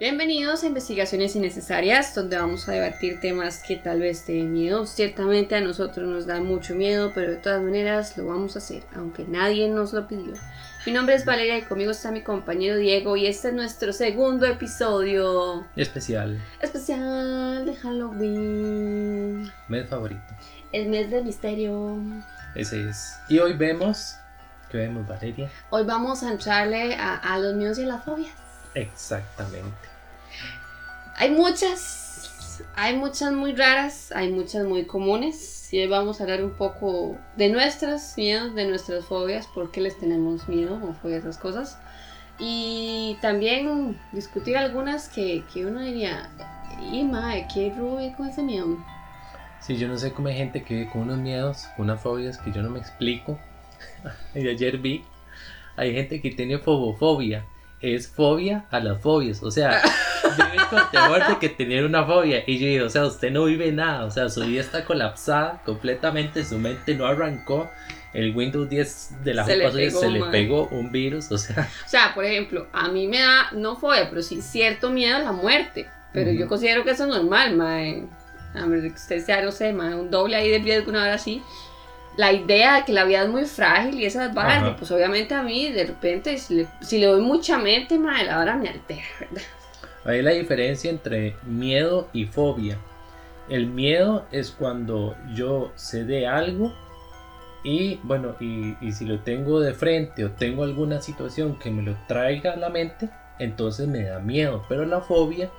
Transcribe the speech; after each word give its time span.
Bienvenidos 0.00 0.62
a 0.62 0.66
Investigaciones 0.68 1.34
Innecesarias, 1.34 2.14
donde 2.14 2.38
vamos 2.38 2.68
a 2.68 2.72
debatir 2.72 3.18
temas 3.18 3.60
que 3.66 3.74
tal 3.74 3.98
vez 3.98 4.24
te 4.24 4.32
den 4.32 4.52
miedo. 4.52 4.86
Ciertamente 4.86 5.56
a 5.56 5.60
nosotros 5.60 6.06
nos 6.08 6.24
da 6.24 6.38
mucho 6.40 6.76
miedo, 6.76 7.10
pero 7.12 7.32
de 7.32 7.36
todas 7.38 7.60
maneras 7.60 8.16
lo 8.16 8.26
vamos 8.26 8.54
a 8.54 8.60
hacer, 8.60 8.84
aunque 8.94 9.24
nadie 9.24 9.68
nos 9.68 9.92
lo 9.92 10.06
pidió. 10.06 10.34
Mi 10.86 10.92
nombre 10.92 11.16
es 11.16 11.24
Valeria 11.24 11.58
y 11.58 11.62
conmigo 11.62 11.90
está 11.90 12.12
mi 12.12 12.22
compañero 12.22 12.76
Diego 12.76 13.16
y 13.16 13.26
este 13.26 13.48
es 13.48 13.54
nuestro 13.54 13.92
segundo 13.92 14.46
episodio 14.46 15.66
Especial, 15.74 16.40
especial 16.60 17.66
de 17.66 17.74
Halloween. 17.74 19.50
mes 19.66 19.88
favorito. 19.88 20.22
El 20.70 20.90
mes 20.90 21.10
del 21.10 21.24
misterio. 21.24 21.98
Ese 22.54 22.88
es. 22.88 23.14
Y 23.28 23.40
hoy 23.40 23.54
vemos. 23.54 24.14
¿Qué 24.70 24.78
vemos, 24.78 25.08
Valeria? 25.08 25.50
Hoy 25.70 25.82
vamos 25.84 26.22
a 26.22 26.30
entrarle 26.30 26.94
a, 26.94 27.16
a 27.16 27.38
los 27.40 27.56
miedos 27.56 27.78
y 27.80 27.82
a 27.82 27.86
las 27.88 28.04
fobias. 28.04 28.30
Exactamente. 28.74 29.87
Hay 31.20 31.32
muchas, 31.32 32.62
hay 32.76 32.96
muchas 32.96 33.32
muy 33.32 33.52
raras, 33.52 34.12
hay 34.12 34.30
muchas 34.30 34.64
muy 34.64 34.84
comunes. 34.84 35.72
Y 35.72 35.80
hoy 35.80 35.88
vamos 35.88 36.20
a 36.20 36.22
hablar 36.22 36.44
un 36.44 36.52
poco 36.52 37.18
de 37.36 37.48
nuestros 37.48 38.16
miedos, 38.16 38.54
de 38.54 38.68
nuestras 38.68 39.04
fobias, 39.04 39.48
por 39.48 39.72
qué 39.72 39.80
les 39.80 39.98
tenemos 39.98 40.48
miedo 40.48 40.76
o 40.76 40.94
fobias 40.94 41.24
a 41.24 41.30
esas 41.30 41.38
cosas. 41.38 41.76
Y 42.38 43.18
también 43.20 43.98
discutir 44.12 44.56
algunas 44.56 45.08
que, 45.08 45.42
que 45.52 45.66
uno 45.66 45.80
diría, 45.80 46.30
y 46.92 47.02
mae, 47.02 47.48
qué 47.52 47.74
rubio 47.76 48.14
con 48.16 48.28
ese 48.28 48.44
miedo. 48.44 48.78
Sí, 49.60 49.76
yo 49.76 49.88
no 49.88 49.98
sé 49.98 50.12
cómo 50.12 50.28
hay 50.28 50.36
gente 50.36 50.62
que 50.62 50.74
vive 50.74 50.90
con 50.90 51.02
unos 51.02 51.18
miedos, 51.18 51.66
con 51.76 51.86
unas 51.86 52.00
fobias 52.00 52.38
que 52.38 52.52
yo 52.52 52.62
no 52.62 52.70
me 52.70 52.78
explico. 52.78 53.40
y 54.36 54.46
ayer 54.46 54.78
vi, 54.78 55.04
hay 55.74 55.94
gente 55.94 56.22
que 56.22 56.30
tiene 56.30 56.58
fobofobia. 56.58 57.44
Es 57.80 58.06
fobia 58.06 58.66
a 58.70 58.78
las 58.78 59.00
fobias. 59.00 59.42
O 59.42 59.50
sea, 59.50 59.82
con 60.70 60.90
temor 60.90 61.26
de 61.26 61.38
que 61.38 61.48
tener 61.48 61.84
una 61.84 62.04
fobia. 62.04 62.42
Y 62.46 62.58
yo 62.58 62.66
digo, 62.66 62.86
o 62.86 62.90
sea, 62.90 63.06
usted 63.06 63.30
no 63.30 63.44
vive 63.44 63.72
nada. 63.72 64.04
O 64.04 64.10
sea, 64.10 64.28
su 64.28 64.44
vida 64.44 64.60
está 64.60 64.84
colapsada 64.84 65.60
completamente. 65.64 66.44
Su 66.44 66.58
mente 66.58 66.94
no 66.94 67.06
arrancó. 67.06 67.70
El 68.14 68.34
Windows 68.34 68.68
10 68.68 69.24
de 69.24 69.34
la 69.34 69.44
Se 69.44 69.56
le 69.56 69.70
pegó, 69.70 70.00
se 70.00 70.10
le 70.10 70.24
pegó 70.24 70.68
un 70.68 70.90
virus. 70.90 71.30
O 71.30 71.38
sea, 71.38 71.68
O 71.86 71.88
sea, 71.88 72.14
por 72.14 72.24
ejemplo, 72.24 72.66
a 72.72 72.88
mí 72.88 73.06
me 73.06 73.20
da, 73.20 73.50
no 73.52 73.76
fobia, 73.76 74.08
pero 74.08 74.22
sí 74.22 74.40
cierto 74.40 74.90
miedo 74.90 75.16
a 75.16 75.20
la 75.20 75.32
muerte. 75.32 75.88
Pero 76.12 76.32
yo 76.32 76.48
considero 76.48 76.84
que 76.84 76.92
eso 76.92 77.04
es 77.04 77.10
normal, 77.10 77.54
mae. 77.54 78.04
A 78.54 78.64
ver, 78.66 78.80
que 78.80 78.88
usted 78.88 79.24
sea, 79.24 79.42
no 79.42 79.52
sé, 79.52 79.72
mae, 79.72 79.94
un 79.94 80.10
doble 80.10 80.36
ahí 80.36 80.50
de 80.50 80.58
riesgo, 80.58 80.90
una 80.90 81.02
hora 81.02 81.14
así. 81.14 81.42
La 82.16 82.32
idea 82.32 82.76
de 82.76 82.84
que 82.84 82.92
la 82.92 83.04
vida 83.04 83.22
es 83.22 83.28
muy 83.28 83.44
frágil 83.44 84.00
y 84.00 84.06
esas 84.06 84.36
Ajá. 84.36 84.74
pues 84.76 84.90
obviamente 84.90 85.34
a 85.34 85.42
mí, 85.42 85.70
de 85.70 85.84
repente, 85.84 86.36
si 86.38 86.54
le, 86.54 86.66
si 86.80 86.98
le 86.98 87.06
doy 87.06 87.20
mucha 87.20 87.58
mente, 87.58 87.98
mae, 87.98 88.24
la 88.24 88.40
hora 88.40 88.56
me 88.56 88.68
altera, 88.68 89.04
¿verdad? 89.20 89.42
Hay 90.04 90.22
la 90.22 90.30
diferencia 90.30 90.90
entre 90.90 91.36
miedo 91.44 92.08
y 92.12 92.26
fobia. 92.26 92.78
El 93.48 93.66
miedo 93.66 94.26
es 94.30 94.50
cuando 94.50 95.16
yo 95.34 95.72
sé 95.74 96.04
de 96.04 96.26
algo 96.26 96.72
y 97.64 97.96
bueno, 98.02 98.36
y, 98.40 98.76
y 98.80 98.92
si 98.92 99.04
lo 99.04 99.20
tengo 99.20 99.60
de 99.60 99.74
frente 99.74 100.24
o 100.24 100.30
tengo 100.30 100.64
alguna 100.64 101.00
situación 101.00 101.58
que 101.58 101.70
me 101.70 101.82
lo 101.82 101.96
traiga 102.06 102.52
a 102.52 102.56
la 102.56 102.68
mente, 102.68 103.10
entonces 103.38 103.88
me 103.88 104.04
da 104.04 104.20
miedo. 104.20 104.64
Pero 104.68 104.84
la 104.84 105.00
fobia 105.00 105.50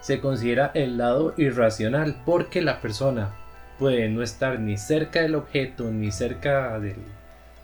se 0.00 0.20
considera 0.20 0.70
el 0.74 0.98
lado 0.98 1.34
irracional 1.36 2.22
porque 2.24 2.62
la 2.62 2.80
persona 2.80 3.34
puede 3.78 4.08
no 4.08 4.22
estar 4.22 4.60
ni 4.60 4.76
cerca 4.76 5.22
del 5.22 5.34
objeto, 5.34 5.90
ni 5.90 6.10
cerca 6.10 6.78
del 6.78 6.96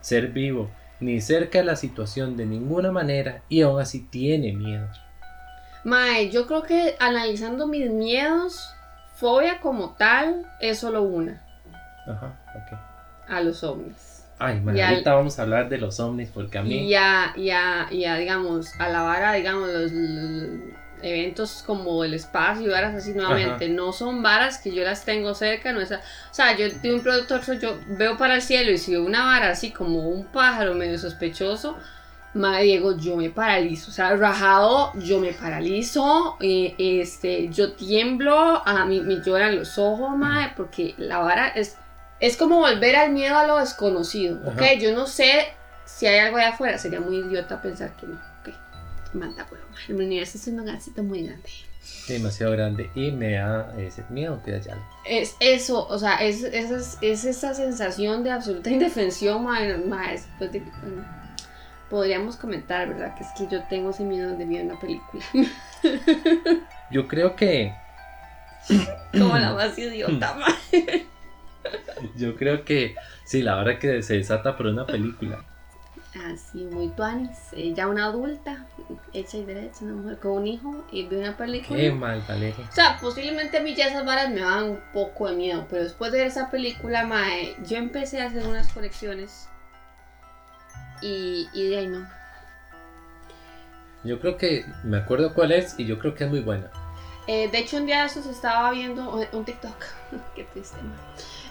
ser 0.00 0.28
vivo, 0.28 0.70
ni 1.00 1.20
cerca 1.20 1.58
de 1.58 1.64
la 1.64 1.76
situación 1.76 2.36
de 2.36 2.46
ninguna 2.46 2.90
manera 2.90 3.42
y 3.48 3.62
aún 3.62 3.80
así 3.80 4.00
tiene 4.00 4.52
miedo. 4.52 4.88
Mae, 5.84 6.30
yo 6.30 6.46
creo 6.46 6.62
que 6.62 6.96
analizando 7.00 7.66
mis 7.66 7.90
miedos, 7.90 8.70
fobia 9.16 9.60
como 9.60 9.94
tal, 9.98 10.46
es 10.60 10.78
solo 10.78 11.02
una, 11.02 11.42
Ajá, 12.06 12.32
ok. 12.54 12.78
a 13.28 13.40
los 13.40 13.62
ovnis. 13.64 14.24
Ay, 14.38 14.60
man, 14.60 14.78
al- 14.80 15.02
vamos 15.04 15.38
a 15.38 15.42
hablar 15.42 15.68
de 15.68 15.78
los 15.78 16.00
ovnis 16.00 16.30
porque 16.32 16.58
a 16.58 16.62
mí. 16.62 16.88
Y 16.88 16.94
a, 16.94 17.32
y 17.36 17.50
a, 17.50 17.86
y 17.90 18.04
a, 18.04 18.16
digamos, 18.16 18.72
a 18.80 18.88
la 18.88 19.02
vara, 19.02 19.32
digamos, 19.34 19.68
los, 19.68 19.92
los 19.92 20.60
eventos 21.02 21.62
como 21.66 22.04
el 22.04 22.14
espacio 22.14 22.66
y 22.66 22.68
varas 22.70 22.94
así 22.94 23.12
nuevamente. 23.12 23.68
No 23.68 23.92
son 23.92 24.22
varas 24.22 24.58
que 24.58 24.72
yo 24.72 24.84
las 24.84 25.04
tengo 25.04 25.34
cerca, 25.34 25.72
no 25.72 25.80
es... 25.80 25.92
a- 25.92 25.96
o 25.98 26.34
sea, 26.34 26.56
yo 26.56 26.68
de 26.70 26.94
un 26.94 27.02
productor, 27.02 27.40
yo 27.60 27.78
veo 27.88 28.16
para 28.16 28.36
el 28.36 28.42
cielo 28.42 28.70
y 28.72 28.78
si 28.78 28.92
veo 28.92 29.04
una 29.04 29.24
vara 29.26 29.50
así 29.50 29.72
como 29.72 30.08
un 30.08 30.26
pájaro 30.26 30.74
medio 30.74 30.98
sospechoso, 30.98 31.76
madre 32.34 32.64
Diego, 32.64 32.96
yo 32.96 33.16
me 33.16 33.30
paralizo. 33.30 33.90
O 33.90 33.94
sea, 33.94 34.14
rajado, 34.16 34.92
yo 34.98 35.18
me 35.20 35.32
paralizo, 35.32 36.36
eh, 36.40 36.74
este, 36.78 37.48
yo 37.50 37.72
tiemblo, 37.74 38.62
a 38.66 38.84
mí 38.86 39.00
me 39.00 39.22
lloran 39.22 39.56
los 39.56 39.78
ojos, 39.78 40.16
madre, 40.16 40.52
porque 40.56 40.94
la 40.98 41.18
vara 41.18 41.48
es... 41.48 41.76
Es 42.20 42.36
como 42.36 42.58
volver 42.60 42.94
al 42.94 43.10
miedo 43.10 43.36
a 43.36 43.46
lo 43.48 43.58
desconocido, 43.58 44.38
¿ok? 44.46 44.62
Yo 44.80 44.94
no 44.94 45.08
sé 45.08 45.44
si 45.84 46.06
hay 46.06 46.20
algo 46.20 46.36
allá 46.36 46.50
afuera, 46.50 46.78
sería 46.78 47.00
muy 47.00 47.16
idiota 47.16 47.60
pensar 47.60 47.96
que 47.96 48.06
no, 48.06 48.14
ok. 48.14 48.54
Manda 49.14 49.42
madre. 49.44 49.56
el 49.88 49.96
universo 49.96 50.38
es 50.38 50.46
un 50.46 50.64
gasito 50.64 51.02
muy 51.02 51.24
grande. 51.26 51.48
demasiado 52.06 52.52
grande 52.52 52.88
y 52.94 53.10
me 53.10 53.32
da 53.32 53.74
ese 53.76 54.04
miedo 54.08 54.40
que 54.44 54.54
algo. 54.54 54.84
Es 55.04 55.34
eso, 55.40 55.84
o 55.88 55.98
sea, 55.98 56.14
es, 56.22 56.44
es, 56.44 56.70
es, 56.70 56.98
es 57.00 57.24
esa 57.24 57.54
sensación 57.54 58.22
de 58.22 58.30
absoluta 58.30 58.70
indefensión, 58.70 59.42
madre, 59.42 59.76
madre, 59.78 60.12
después 60.12 60.52
de- 60.52 60.60
bueno, 60.60 61.04
podríamos 61.92 62.36
comentar, 62.36 62.88
¿verdad? 62.88 63.14
Que 63.14 63.22
es 63.22 63.28
que 63.36 63.46
yo 63.48 63.62
tengo 63.64 63.90
ese 63.90 64.02
miedo 64.02 64.34
de 64.34 64.46
ver 64.46 64.64
una 64.64 64.80
película. 64.80 65.22
Yo 66.90 67.06
creo 67.06 67.36
que. 67.36 67.74
como 69.12 69.36
la 69.36 69.52
más 69.52 69.78
idiota, 69.78 70.34
madre. 70.38 71.06
Yo 72.16 72.34
creo 72.34 72.64
que. 72.64 72.96
Sí, 73.24 73.42
la 73.42 73.58
hora 73.58 73.78
que 73.78 74.02
se 74.02 74.14
desata 74.14 74.56
por 74.56 74.68
una 74.68 74.86
película. 74.86 75.44
Así, 76.32 76.64
muy 76.64 76.88
tuanis. 76.88 77.38
eh, 77.52 77.74
ya 77.74 77.88
una 77.88 78.06
adulta, 78.06 78.66
hecha 79.12 79.36
y 79.36 79.44
derecha, 79.44 79.84
una 79.84 79.94
mujer 79.94 80.18
con 80.18 80.32
un 80.32 80.46
hijo, 80.46 80.84
y 80.90 81.06
ve 81.06 81.18
una 81.18 81.36
película. 81.36 81.78
Qué 81.78 81.90
mal, 81.90 82.22
Valeria. 82.26 82.66
O 82.70 82.74
sea, 82.74 82.98
posiblemente 83.02 83.58
a 83.58 83.62
mí 83.62 83.74
ya 83.74 83.88
esas 83.88 84.06
varas 84.06 84.30
me 84.30 84.40
daban 84.40 84.64
un 84.64 84.80
poco 84.94 85.28
de 85.28 85.36
miedo, 85.36 85.66
pero 85.68 85.82
después 85.84 86.10
de 86.10 86.18
ver 86.18 86.28
esa 86.28 86.50
película, 86.50 87.04
mae, 87.04 87.54
yo 87.66 87.76
empecé 87.76 88.22
a 88.22 88.26
hacer 88.26 88.46
unas 88.46 88.72
conexiones 88.72 89.50
y, 91.02 91.48
y 91.52 91.68
de 91.68 91.78
ahí 91.78 91.86
no. 91.88 92.06
Yo 94.04 94.18
creo 94.20 94.36
que 94.36 94.64
me 94.84 94.96
acuerdo 94.96 95.32
cuál 95.34 95.52
es 95.52 95.78
y 95.78 95.84
yo 95.86 95.98
creo 95.98 96.14
que 96.14 96.24
es 96.24 96.30
muy 96.30 96.40
buena. 96.40 96.70
Eh, 97.28 97.48
de 97.52 97.58
hecho, 97.58 97.76
un 97.76 97.86
día 97.86 98.00
de 98.00 98.06
esos 98.06 98.26
estaba 98.26 98.70
viendo 98.72 99.26
un- 99.32 99.44
TikTok. 99.44 99.76
Qué 100.34 100.42
triste, 100.44 100.76
mae. 100.82 100.96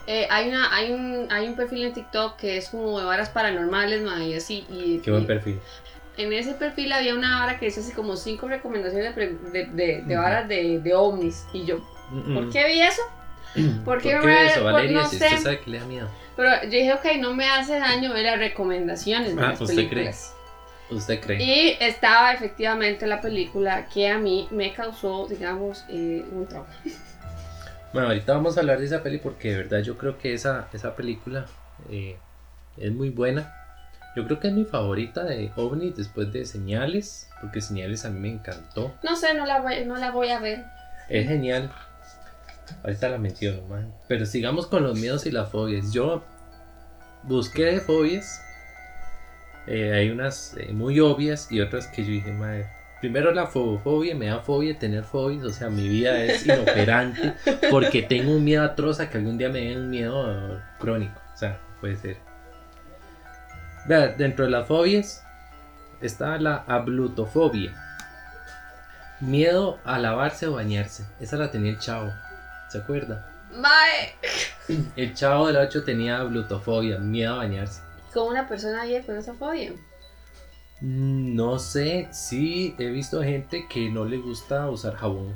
Eh, 0.08 0.28
hay, 0.30 0.50
una, 0.50 0.76
hay, 0.76 0.92
un, 0.92 1.28
hay 1.32 1.48
un 1.48 1.56
perfil 1.56 1.86
en 1.86 1.94
TikTok 1.94 2.36
que 2.36 2.58
es 2.58 2.70
como 2.70 3.00
de 3.00 3.06
varas 3.06 3.30
paranormales, 3.30 4.02
mae, 4.02 4.28
y 4.30 4.34
así. 4.36 4.66
Y, 4.70 5.00
Qué 5.00 5.12
buen 5.12 5.24
y 5.24 5.28
perfil. 5.28 5.60
en 6.18 6.34
ese 6.34 6.54
perfil 6.56 6.92
había 6.92 7.16
una 7.16 7.40
vara 7.40 7.58
que 7.58 7.68
dice 7.68 7.80
así 7.80 7.94
como 7.94 8.18
cinco 8.18 8.50
recomendaciones 8.50 9.16
de, 9.16 9.28
de, 9.54 9.66
de- 9.68 10.02
de 10.06 10.16
varas 10.18 10.48
de, 10.50 10.80
de 10.80 10.94
ovnis. 10.94 11.46
Y 11.54 11.64
yo, 11.66 11.78
¿por 12.34 12.50
qué 12.50 12.68
vi 12.68 12.82
eso? 12.82 13.02
¿Por 13.54 13.64
¿Por 13.86 14.02
qué, 14.02 14.10
qué 14.10 14.28
me- 14.28 14.46
eso, 14.48 14.62
por- 14.64 14.74
Valeria? 14.74 15.04
no 15.04 15.08
si 15.08 15.18
sé. 15.20 15.26
usted 15.28 15.38
sabe 15.40 15.60
que 15.62 15.70
le 15.72 15.80
da 15.80 15.86
miedo. 15.86 16.10
Pero 16.36 16.64
yo 16.64 16.70
dije, 16.70 16.94
ok, 16.94 17.06
no 17.20 17.34
me 17.34 17.50
hace 17.50 17.80
daño 17.80 18.14
ver 18.14 18.26
las 18.26 18.40
recomendaciones 18.40 19.36
de 19.36 19.42
Ah, 19.42 19.50
las 19.50 19.62
¿usted 19.62 19.76
películas. 19.76 20.34
¿Usted 20.90 21.22
cree? 21.22 21.42
Y 21.44 21.78
estaba 21.80 22.34
efectivamente 22.34 23.08
la 23.08 23.22
película 23.22 23.88
que 23.88 24.10
a 24.10 24.18
mí 24.18 24.48
me 24.52 24.74
causó, 24.74 25.28
digamos, 25.28 25.86
eh, 25.90 26.24
un 26.32 26.48
trauma. 26.48 26.68
Bueno, 27.94 28.08
ahorita 28.08 28.32
vamos 28.32 28.56
a 28.56 28.62
hablar 28.62 28.80
de 28.80 28.86
esa 28.86 29.04
peli 29.04 29.18
porque 29.18 29.52
de 29.52 29.58
verdad 29.58 29.80
yo 29.80 29.98
creo 29.98 30.18
que 30.18 30.34
esa, 30.34 30.70
esa 30.72 30.96
película 30.96 31.46
eh, 31.90 32.16
es 32.78 32.90
muy 32.94 33.10
buena. 33.10 33.54
Yo 34.16 34.24
creo 34.26 34.40
que 34.40 34.48
es 34.48 34.54
mi 34.54 34.64
favorita 34.64 35.26
de 35.26 35.52
OVNI 35.58 35.92
después 35.92 36.32
de 36.32 36.46
Señales, 36.46 37.30
porque 37.42 37.60
Señales 37.60 38.06
a 38.06 38.10
mí 38.10 38.18
me 38.22 38.30
encantó. 38.30 38.96
No 39.04 39.18
sé, 39.18 39.34
no 39.34 39.46
la 39.46 39.60
voy, 39.60 39.84
no 39.84 39.98
la 39.98 40.12
voy 40.12 40.30
a 40.30 40.40
ver. 40.40 40.64
Es 41.10 41.28
genial. 41.28 41.70
Ahorita 42.82 43.10
la 43.10 43.18
menciono, 43.18 43.62
man. 43.68 43.94
Pero 44.08 44.26
sigamos 44.26 44.68
con 44.68 44.84
los 44.84 44.98
miedos 44.98 45.26
y 45.26 45.32
las 45.32 45.50
fobias. 45.50 45.92
Yo 45.92 46.24
busqué 47.24 47.66
de 47.66 47.80
fobias. 47.80 48.44
Eh, 49.68 49.94
hay 49.94 50.10
unas 50.10 50.56
eh, 50.58 50.74
muy 50.74 51.00
obvias 51.00 51.52
y 51.52 51.62
otras 51.62 51.88
que 51.88 52.04
yo 52.04 52.12
dije, 52.12 52.32
madre. 52.32 52.68
Primero 53.00 53.32
la 53.32 53.48
fobofobia, 53.48 54.16
me 54.16 54.28
da 54.28 54.40
fobia 54.42 54.78
tener 54.78 55.04
fobias, 55.04 55.44
o 55.44 55.50
sea, 55.52 55.70
mi 55.70 55.90
vida 55.90 56.24
es 56.24 56.46
inoperante 56.46 57.34
porque 57.72 58.04
tengo 58.04 58.32
un 58.32 58.44
miedo 58.44 58.64
atroz 58.64 59.00
a 59.00 59.10
que 59.10 59.18
algún 59.18 59.40
día 59.40 59.50
me 59.50 59.62
den 59.62 59.80
un 59.80 59.90
miedo 59.90 60.62
crónico, 60.78 61.20
o 61.34 61.38
sea, 61.38 61.60
puede 61.80 61.96
ser. 61.96 62.18
Vea, 63.88 64.10
dentro 64.10 64.46
de 64.46 64.52
las 64.52 64.68
fobias 64.68 65.24
está 66.02 66.38
la 66.38 66.64
ablutofobia. 66.68 67.74
Miedo 69.20 69.80
a 69.84 69.98
lavarse 69.98 70.48
o 70.48 70.54
bañarse. 70.54 71.06
Esa 71.20 71.38
la 71.38 71.52
tenía 71.52 71.72
el 71.72 71.80
chavo. 71.80 72.12
¿Se 72.70 72.80
acuerda? 72.80 73.31
Mae. 73.54 74.16
El 74.96 75.14
chavo 75.14 75.48
del 75.48 75.58
8 75.58 75.84
tenía 75.84 76.24
blutofobia, 76.24 76.98
miedo 76.98 77.34
a 77.36 77.38
bañarse. 77.38 77.82
Como 78.14 78.28
una 78.28 78.48
persona 78.48 78.84
vive 78.86 79.04
con 79.06 79.18
esa 79.18 79.34
fobia. 79.34 79.72
Mm, 80.82 81.36
No 81.36 81.60
sé, 81.60 82.08
sí 82.12 82.76
he 82.80 82.88
visto 82.88 83.22
gente 83.22 83.68
que 83.68 83.90
no 83.90 84.06
le 84.06 84.18
gusta 84.18 84.70
usar 84.70 84.96
jabón. 84.96 85.36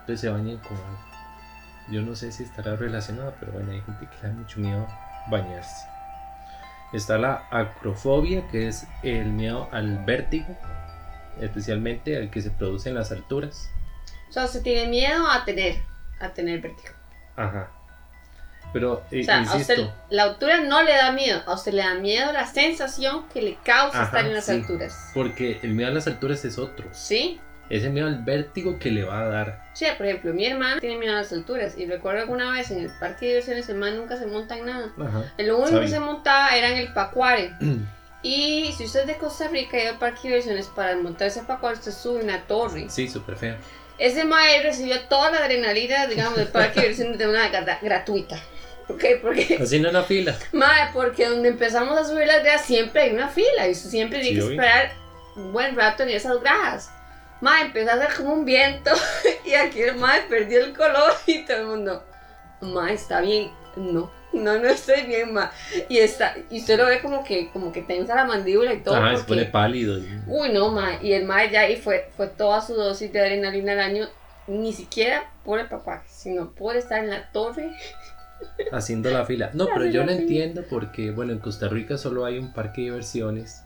Entonces 0.00 0.20
se 0.20 0.28
bañan 0.28 0.58
con 0.58 0.76
agua. 0.76 1.08
Yo 1.90 2.00
no 2.02 2.14
sé 2.16 2.32
si 2.32 2.44
estará 2.44 2.76
relacionado, 2.76 3.34
pero 3.40 3.52
bueno, 3.52 3.72
hay 3.72 3.80
gente 3.82 4.06
que 4.08 4.16
le 4.22 4.28
da 4.28 4.34
mucho 4.34 4.60
miedo 4.60 4.86
bañarse. 5.30 5.86
Está 6.92 7.18
la 7.18 7.46
acrofobia, 7.50 8.46
que 8.48 8.68
es 8.68 8.86
el 9.02 9.26
miedo 9.26 9.68
al 9.72 10.04
vértigo, 10.04 10.56
especialmente 11.40 12.16
al 12.16 12.30
que 12.30 12.42
se 12.42 12.50
produce 12.50 12.88
en 12.90 12.94
las 12.96 13.10
alturas. 13.12 13.70
O 14.28 14.32
sea, 14.32 14.44
usted 14.44 14.62
tiene 14.62 14.88
miedo 14.90 15.26
a 15.28 15.44
tener, 15.44 15.76
a 16.22 16.32
tener 16.34 16.60
vértigo. 16.60 16.94
Aja. 17.36 17.70
Pero, 18.72 19.02
eh, 19.10 19.20
O 19.20 19.24
sea, 19.24 19.36
a 19.38 19.40
insisto, 19.42 19.72
usted 19.74 19.88
la 20.10 20.22
altura 20.22 20.60
no 20.60 20.82
le 20.82 20.92
da 20.96 21.12
miedo, 21.12 21.42
a 21.46 21.54
usted 21.54 21.72
le 21.72 21.82
da 21.82 21.94
miedo 21.94 22.32
la 22.32 22.46
sensación 22.46 23.28
que 23.28 23.42
le 23.42 23.56
causa 23.56 23.98
Ajá, 23.98 24.04
estar 24.04 24.26
en 24.26 24.34
las 24.34 24.46
sí. 24.46 24.52
alturas. 24.52 25.10
porque 25.12 25.60
el 25.62 25.74
miedo 25.74 25.90
a 25.90 25.94
las 25.94 26.06
alturas 26.06 26.42
es 26.44 26.56
otro. 26.58 26.88
¿Sí? 26.92 27.38
Ese 27.68 27.90
miedo 27.90 28.06
al 28.06 28.22
vértigo 28.24 28.78
que 28.78 28.90
le 28.90 29.04
va 29.04 29.20
a 29.20 29.24
dar. 29.28 29.70
Sí, 29.74 29.84
por 29.96 30.06
ejemplo, 30.06 30.32
mi 30.34 30.46
hermana 30.46 30.80
tiene 30.80 30.96
miedo 30.98 31.14
a 31.14 31.18
las 31.20 31.32
alturas 31.32 31.76
y 31.76 31.86
recuerdo 31.86 32.20
alguna 32.22 32.50
vez 32.50 32.70
en 32.70 32.80
el 32.80 32.90
parque 32.98 33.26
de 33.26 33.30
diversiones, 33.32 33.68
el 33.68 33.76
man 33.76 33.96
nunca 33.96 34.16
se 34.18 34.26
monta 34.26 34.56
en 34.56 34.66
nada. 34.66 34.92
Ajá. 34.98 35.32
Lo 35.38 35.56
único 35.56 35.68
Sabio. 35.68 35.82
que 35.82 35.88
se 35.88 36.00
montaba 36.00 36.50
era 36.56 36.68
en 36.70 36.78
el 36.78 36.92
pacuare. 36.92 37.52
Y 38.24 38.72
si 38.78 38.84
usted 38.84 39.00
es 39.00 39.06
de 39.08 39.16
Costa 39.16 39.48
Rica 39.48 39.76
y 39.80 39.84
va 39.84 39.90
al 39.90 39.98
parque 39.98 40.20
de 40.22 40.28
diversiones 40.28 40.68
para 40.68 40.94
montarse 40.96 41.40
en 41.40 41.46
pacuare, 41.46 41.74
usted 41.76 41.90
sube 41.90 42.22
una 42.22 42.40
torre. 42.42 42.86
Sí, 42.88 43.08
súper 43.08 43.34
feo. 43.34 43.56
Ese 44.02 44.24
mae 44.24 44.60
recibió 44.64 44.98
toda 45.02 45.30
la 45.30 45.38
adrenalina, 45.44 46.08
digamos, 46.08 46.36
del 46.36 46.48
parque 46.48 46.80
de 46.80 46.88
diversiones 46.88 47.18
de 47.18 47.28
una 47.28 47.48
gata 47.50 47.78
gratuita. 47.80 48.36
¿Por 48.88 48.98
qué? 48.98 49.16
Porque, 49.22 49.58
Haciendo 49.62 49.90
una 49.90 50.02
fila. 50.02 50.36
mae, 50.50 50.90
porque 50.92 51.28
donde 51.28 51.50
empezamos 51.50 51.96
a 51.96 52.04
subir 52.04 52.26
las 52.26 52.42
gradas 52.42 52.64
siempre 52.64 53.02
hay 53.02 53.12
una 53.12 53.28
fila 53.28 53.68
y 53.68 53.76
siempre 53.76 54.24
Sí, 54.24 54.34
que 54.34 54.40
esperar 54.40 54.92
un 55.36 55.52
buen 55.52 55.76
rato 55.76 56.02
en 56.02 56.08
esas 56.08 56.40
gradas. 56.40 56.90
Mae, 57.40 57.66
empezó 57.66 57.90
a 57.90 57.94
hacer 57.94 58.12
como 58.16 58.32
un 58.32 58.44
viento 58.44 58.90
y 59.44 59.54
aquí 59.54 59.82
el 59.82 59.94
mae 59.94 60.22
perdió 60.22 60.64
el 60.64 60.76
color 60.76 61.14
y 61.26 61.44
todo 61.44 61.58
el 61.58 61.66
mundo, 61.66 62.04
mae, 62.60 62.94
está 62.94 63.20
bien. 63.20 63.52
No, 63.76 64.10
no, 64.32 64.58
no 64.58 64.68
estoy 64.68 65.02
bien, 65.02 65.32
mae. 65.32 65.48
Y, 65.88 65.98
está, 65.98 66.34
y 66.50 66.60
usted 66.60 66.78
lo 66.78 66.86
ve 66.86 67.00
como 67.00 67.22
que, 67.24 67.50
como 67.50 67.72
que 67.72 67.82
tensa 67.82 68.14
la 68.14 68.24
mandíbula 68.24 68.72
y 68.74 68.82
todo. 68.82 68.96
Ajá, 68.96 69.10
se 69.16 69.24
porque- 69.24 69.28
pone 69.28 69.44
pálido. 69.46 69.98
y- 69.98 70.06
Uy, 70.26 70.50
no, 70.52 70.70
ma. 70.70 70.92
Y 71.02 71.12
el 71.12 71.24
ma 71.24 71.44
ya 71.50 71.60
ahí 71.62 71.76
fue, 71.76 72.08
fue 72.16 72.28
toda 72.28 72.60
su 72.60 72.74
dosis 72.74 73.12
de 73.12 73.20
adrenalina 73.20 73.72
al 73.72 73.80
año, 73.80 74.08
ni 74.46 74.72
siquiera 74.72 75.30
por 75.44 75.60
el 75.60 75.68
papá, 75.68 76.02
sino 76.08 76.50
por 76.52 76.76
estar 76.76 77.02
en 77.02 77.10
la 77.10 77.30
torre. 77.32 77.72
haciendo 78.72 79.10
la 79.10 79.24
fila. 79.24 79.50
No, 79.54 79.66
pero 79.72 79.86
yo 79.86 80.02
fila. 80.02 80.12
entiendo 80.14 80.64
porque, 80.68 81.10
bueno, 81.10 81.32
en 81.32 81.38
Costa 81.38 81.68
Rica 81.68 81.96
solo 81.98 82.24
hay 82.24 82.38
un 82.38 82.52
parque 82.52 82.80
de 82.82 82.86
diversiones. 82.88 83.62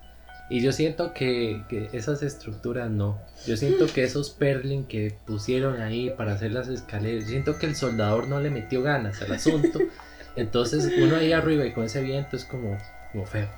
Y 0.48 0.60
yo 0.60 0.70
siento 0.70 1.12
que, 1.12 1.64
que 1.68 1.88
esas 1.92 2.22
estructuras 2.22 2.88
no. 2.88 3.20
Yo 3.46 3.56
siento 3.56 3.86
que 3.92 4.04
esos 4.04 4.30
perlin 4.30 4.86
que 4.86 5.18
pusieron 5.26 5.80
ahí 5.82 6.10
para 6.10 6.34
hacer 6.34 6.52
las 6.52 6.68
escaleras, 6.68 7.24
yo 7.24 7.30
siento 7.30 7.58
que 7.58 7.66
el 7.66 7.74
soldador 7.74 8.28
no 8.28 8.38
le 8.40 8.50
metió 8.50 8.80
ganas 8.82 9.20
al 9.22 9.32
asunto. 9.32 9.80
Entonces 10.36 10.92
uno 10.98 11.16
ahí 11.16 11.32
arriba 11.32 11.64
y 11.64 11.72
con 11.72 11.84
ese 11.84 12.02
viento 12.02 12.36
es 12.36 12.44
como, 12.44 12.76
como 13.12 13.26
feo. 13.26 13.48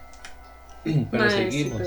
Pero 1.11 1.29
sí, 1.31 1.37
seguimos. 1.37 1.83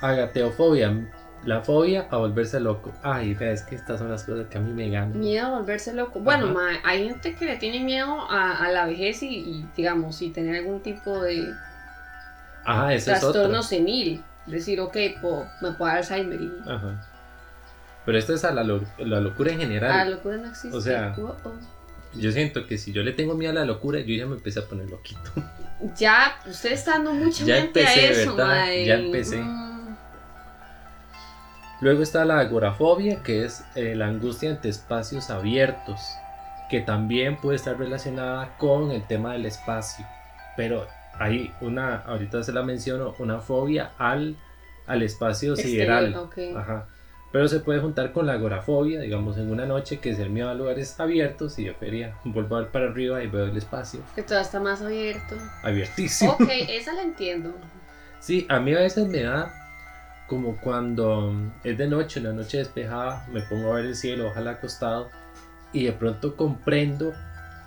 pero- 0.00 0.12
Agateofobia. 0.12 1.08
La 1.44 1.60
fobia 1.62 2.06
a 2.08 2.18
volverse 2.18 2.60
loco. 2.60 2.92
Ay, 3.02 3.36
es 3.40 3.62
que 3.62 3.74
estas 3.74 3.98
son 3.98 4.08
las 4.08 4.22
cosas 4.22 4.46
que 4.46 4.58
a 4.58 4.60
mí 4.60 4.72
me 4.72 4.88
ganan. 4.90 5.18
Miedo 5.18 5.46
a 5.48 5.58
volverse 5.58 5.92
loco. 5.92 6.20
Bueno, 6.20 6.46
ma, 6.54 6.68
hay 6.84 7.08
gente 7.08 7.34
que 7.34 7.44
le 7.46 7.56
tiene 7.56 7.80
miedo 7.80 8.30
a, 8.30 8.58
a 8.64 8.68
la 8.70 8.86
vejez 8.86 9.24
y, 9.24 9.38
y, 9.38 9.68
digamos, 9.76 10.22
y 10.22 10.30
tener 10.30 10.54
algún 10.60 10.80
tipo 10.82 11.20
de 11.20 11.52
Ajá, 12.64 12.94
es 12.94 13.08
otra. 13.08 13.18
trastorno 13.20 13.62
senil. 13.64 14.22
Decir, 14.46 14.80
ok, 14.80 14.96
po- 15.20 15.44
me 15.62 15.72
puedo 15.72 15.88
dar 15.88 15.96
Alzheimer 15.98 16.40
y. 16.40 16.52
Ajá. 16.64 17.08
Pero 18.06 18.18
esta 18.18 18.34
es 18.34 18.44
a 18.44 18.52
la, 18.52 18.62
lo- 18.62 18.84
la 18.98 19.20
locura 19.20 19.50
en 19.50 19.58
general. 19.58 19.90
Ah, 19.92 20.04
locura 20.04 20.36
no 20.36 20.48
existe. 20.48 20.76
O 20.76 20.80
sea, 20.80 21.12
Oh, 21.18 21.36
oh. 21.44 21.52
Yo 22.14 22.30
siento 22.32 22.66
que 22.66 22.78
si 22.78 22.92
yo 22.92 23.02
le 23.02 23.12
tengo 23.12 23.34
miedo 23.34 23.52
a 23.52 23.54
la 23.54 23.64
locura, 23.64 24.00
yo 24.00 24.14
ya 24.14 24.26
me 24.26 24.34
empecé 24.36 24.60
a 24.60 24.66
poner 24.66 24.88
loquito. 24.90 25.30
Ya, 25.96 26.38
usted 26.46 26.72
está 26.72 26.92
dando 26.92 27.12
mucha 27.12 27.44
Ya 27.44 27.56
mente 27.56 27.80
empecé, 27.80 28.00
a 28.00 28.10
eso, 28.10 28.36
¿verdad? 28.36 28.66
Ya 28.84 28.94
empecé. 28.94 29.38
mm. 29.38 29.96
Luego 31.80 32.02
está 32.04 32.24
la 32.24 32.38
agorafobia, 32.38 33.24
que 33.24 33.44
es 33.44 33.64
eh, 33.74 33.96
la 33.96 34.06
angustia 34.06 34.50
ante 34.50 34.68
espacios 34.68 35.30
abiertos, 35.30 36.00
que 36.70 36.80
también 36.80 37.36
puede 37.38 37.56
estar 37.56 37.76
relacionada 37.76 38.56
con 38.58 38.92
el 38.92 39.04
tema 39.08 39.32
del 39.32 39.46
espacio. 39.46 40.06
Pero 40.56 40.86
hay 41.14 41.52
una, 41.60 41.96
ahorita 41.96 42.44
se 42.44 42.52
la 42.52 42.62
menciono, 42.62 43.14
una 43.18 43.40
fobia 43.40 43.90
al, 43.98 44.36
al 44.86 45.02
espacio 45.02 45.54
Exterior, 45.54 46.12
sideral. 46.12 46.56
Ajá. 46.56 46.86
Pero 47.32 47.48
se 47.48 47.60
puede 47.60 47.80
juntar 47.80 48.12
con 48.12 48.26
la 48.26 48.34
agorafobia, 48.34 49.00
digamos, 49.00 49.38
en 49.38 49.50
una 49.50 49.64
noche 49.64 49.98
que 50.00 50.10
es 50.10 50.18
el 50.18 50.28
miedo 50.28 50.50
a 50.50 50.54
lugares 50.54 51.00
abiertos 51.00 51.58
y 51.58 51.64
yo 51.64 51.78
quería 51.78 52.14
vuelvo 52.24 52.56
a 52.56 52.60
ver 52.60 52.68
para 52.68 52.86
arriba 52.90 53.22
y 53.24 53.26
veo 53.26 53.46
el 53.46 53.56
espacio 53.56 54.00
Que 54.14 54.22
todo 54.22 54.38
está 54.38 54.60
más 54.60 54.82
abierto. 54.82 55.36
abiertísimo. 55.62 56.32
Ok, 56.32 56.48
esa 56.68 56.92
la 56.92 57.02
entiendo. 57.02 57.54
Sí, 58.20 58.46
a 58.50 58.60
mí 58.60 58.74
a 58.74 58.80
veces 58.80 59.08
me 59.08 59.22
da 59.22 59.50
como 60.28 60.56
cuando 60.58 61.32
es 61.64 61.76
de 61.76 61.88
noche, 61.88 62.20
una 62.20 62.32
noche 62.32 62.58
despejada, 62.58 63.26
me 63.32 63.40
pongo 63.42 63.72
a 63.72 63.76
ver 63.76 63.86
el 63.86 63.96
cielo, 63.96 64.28
ojalá 64.28 64.52
acostado, 64.52 65.10
y 65.72 65.84
de 65.84 65.92
pronto 65.92 66.36
comprendo 66.36 67.12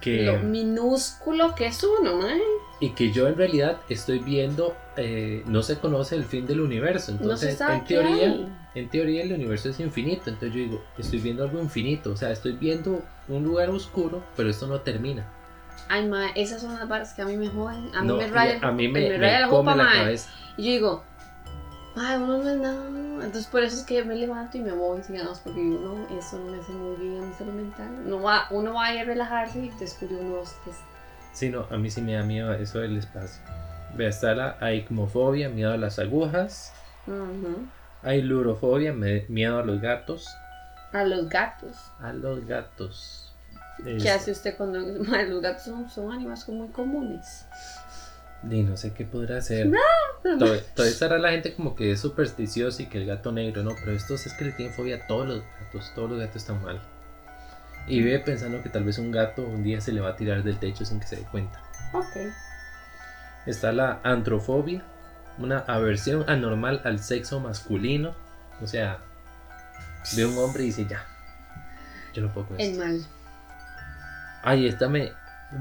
que, 0.01 0.23
Lo 0.23 0.37
minúsculo 0.39 1.55
que 1.55 1.67
es 1.67 1.83
uno, 1.83 2.17
mae. 2.17 2.39
Y 2.79 2.89
que 2.91 3.11
yo 3.11 3.27
en 3.27 3.35
realidad 3.37 3.77
estoy 3.89 4.19
viendo, 4.19 4.75
eh, 4.97 5.43
no 5.45 5.63
se 5.63 5.77
conoce 5.79 6.15
el 6.15 6.25
fin 6.25 6.45
del 6.45 6.59
universo, 6.61 7.13
No 7.13 7.19
entonces 7.21 7.57
sabe 7.57 7.75
en 7.77 7.85
teoría, 7.85 8.47
en 8.75 8.89
teoría 8.89 9.23
el 9.23 9.31
universo 9.33 9.69
es 9.69 9.79
infinito, 9.79 10.29
entonces 10.29 10.53
yo 10.53 10.59
digo, 10.59 10.83
estoy 10.97 11.19
viendo 11.19 11.43
algo 11.43 11.59
infinito, 11.61 12.11
o 12.11 12.17
sea, 12.17 12.31
estoy 12.31 12.53
viendo 12.53 13.01
un 13.29 13.43
lugar 13.43 13.69
oscuro, 13.69 14.21
pero 14.35 14.49
esto 14.49 14.67
no 14.67 14.81
termina. 14.81 15.25
Ay, 15.87 16.07
mae, 16.07 16.31
esas 16.35 16.61
son 16.61 16.73
las 16.73 16.87
barras 16.87 17.13
que 17.13 17.21
a 17.21 17.25
mí 17.25 17.37
me 17.37 17.47
joden. 17.47 17.95
A 17.95 18.01
mí 18.01 18.07
No, 18.07 18.17
me 18.17 18.27
y 18.27 18.29
rayan. 18.29 18.63
a 18.65 18.71
mí 18.71 18.87
me, 18.87 19.01
me 19.01 19.09
me 19.09 19.17
raya 19.19 19.39
la 19.41 19.47
come 19.49 19.71
jupa, 19.71 19.83
la 19.83 19.91
cabeza. 19.91 20.29
Y 20.57 20.63
yo 20.65 20.71
digo, 20.71 21.03
ay, 21.95 22.17
uno 22.17 22.37
no 22.39 22.49
es 22.49 22.57
nada. 22.57 22.85
Entonces 23.23 23.45
por 23.47 23.63
eso 23.63 23.77
es 23.77 23.83
que 23.83 24.03
me 24.03 24.15
levanto 24.15 24.57
y 24.57 24.61
me 24.61 24.71
voy, 24.71 25.01
digamos, 25.07 25.39
porque 25.39 25.59
digo, 25.61 25.79
no, 25.79 26.17
eso 26.17 26.39
no 26.39 26.51
me 26.51 26.57
hace 26.59 26.71
muy 26.71 26.95
bien 26.97 27.23
a 27.23 27.25
mi 27.27 27.33
salud 27.35 27.53
mental. 27.53 27.89
Uno 28.05 28.21
va, 28.21 28.47
uno 28.51 28.73
va 28.73 28.85
a 28.85 28.93
ir 28.95 29.01
a 29.01 29.03
relajarse 29.05 29.59
y 29.59 29.69
descubre 29.79 30.15
unos 30.15 30.53
que 30.65 30.71
Sí, 31.35 31.49
no, 31.49 31.67
a 31.69 31.77
mí 31.77 31.89
sí 31.91 32.01
me 32.01 32.13
da 32.13 32.23
miedo 32.23 32.51
eso 32.53 32.79
del 32.79 32.97
espacio. 32.97 33.41
Ve, 33.95 34.07
está 34.07 34.33
la 34.33 34.57
aicmofobia, 34.59 35.49
miedo 35.49 35.71
a 35.73 35.77
las 35.77 35.99
agujas. 35.99 36.73
Ujú. 37.07 37.67
Hay 38.01 38.21
lurofobia, 38.21 38.93
miedo 38.93 39.59
a 39.59 39.63
los 39.63 39.81
gatos. 39.81 40.27
A 40.93 41.03
los 41.03 41.29
gatos. 41.29 41.75
A 41.99 42.13
los 42.13 42.45
gatos. 42.47 43.33
Es- 43.85 44.01
¿Qué 44.01 44.09
hace 44.09 44.31
usted 44.31 44.55
cuando 44.57 44.79
los 45.27 45.41
gatos 45.41 45.63
son, 45.63 45.89
son 45.89 46.11
animales 46.11 46.47
muy 46.49 46.69
comunes? 46.69 47.45
Y 48.49 48.61
no 48.63 48.77
sé 48.77 48.93
qué 48.93 49.05
podrá 49.05 49.37
hacer. 49.37 49.69
Todavía 50.21 50.61
todavía 50.75 50.93
estará 50.93 51.17
la 51.17 51.31
gente 51.31 51.53
como 51.55 51.75
que 51.75 51.91
es 51.91 51.99
supersticiosa 51.99 52.83
y 52.83 52.85
que 52.87 52.99
el 52.99 53.07
gato 53.07 53.31
negro, 53.31 53.63
no, 53.63 53.71
pero 53.79 53.91
estos 53.91 54.25
es 54.27 54.33
que 54.33 54.45
le 54.45 54.51
tienen 54.51 54.73
fobia 54.73 54.97
a 54.97 55.07
todos 55.07 55.27
los 55.27 55.41
gatos. 55.59 55.91
Todos 55.95 56.11
los 56.11 56.19
gatos 56.19 56.35
están 56.37 56.61
mal. 56.63 56.79
Y 57.87 58.01
vive 58.01 58.19
pensando 58.19 58.61
que 58.63 58.69
tal 58.69 58.83
vez 58.83 58.97
un 58.97 59.11
gato 59.11 59.43
un 59.43 59.61
día 59.63 59.79
se 59.79 59.91
le 59.91 60.01
va 60.01 60.09
a 60.09 60.15
tirar 60.15 60.41
del 60.43 60.57
techo 60.57 60.83
sin 60.85 60.99
que 60.99 61.05
se 61.07 61.17
dé 61.17 61.21
cuenta. 61.23 61.61
Ok. 61.93 62.15
Está 63.45 63.71
la 63.71 63.99
antrofobia, 64.03 64.83
una 65.37 65.59
aversión 65.59 66.27
anormal 66.27 66.81
al 66.83 66.97
sexo 66.99 67.39
masculino. 67.39 68.15
O 68.61 68.67
sea, 68.67 68.99
ve 70.15 70.25
un 70.25 70.35
hombre 70.37 70.63
y 70.63 70.67
dice 70.67 70.87
ya. 70.89 71.05
Yo 72.13 72.23
no 72.23 72.33
puedo 72.33 72.47
con 72.47 72.59
El 72.59 72.71
esto. 72.71 72.83
mal. 72.83 73.05
Ay, 74.41 74.67
esta 74.67 74.89
me, 74.89 75.11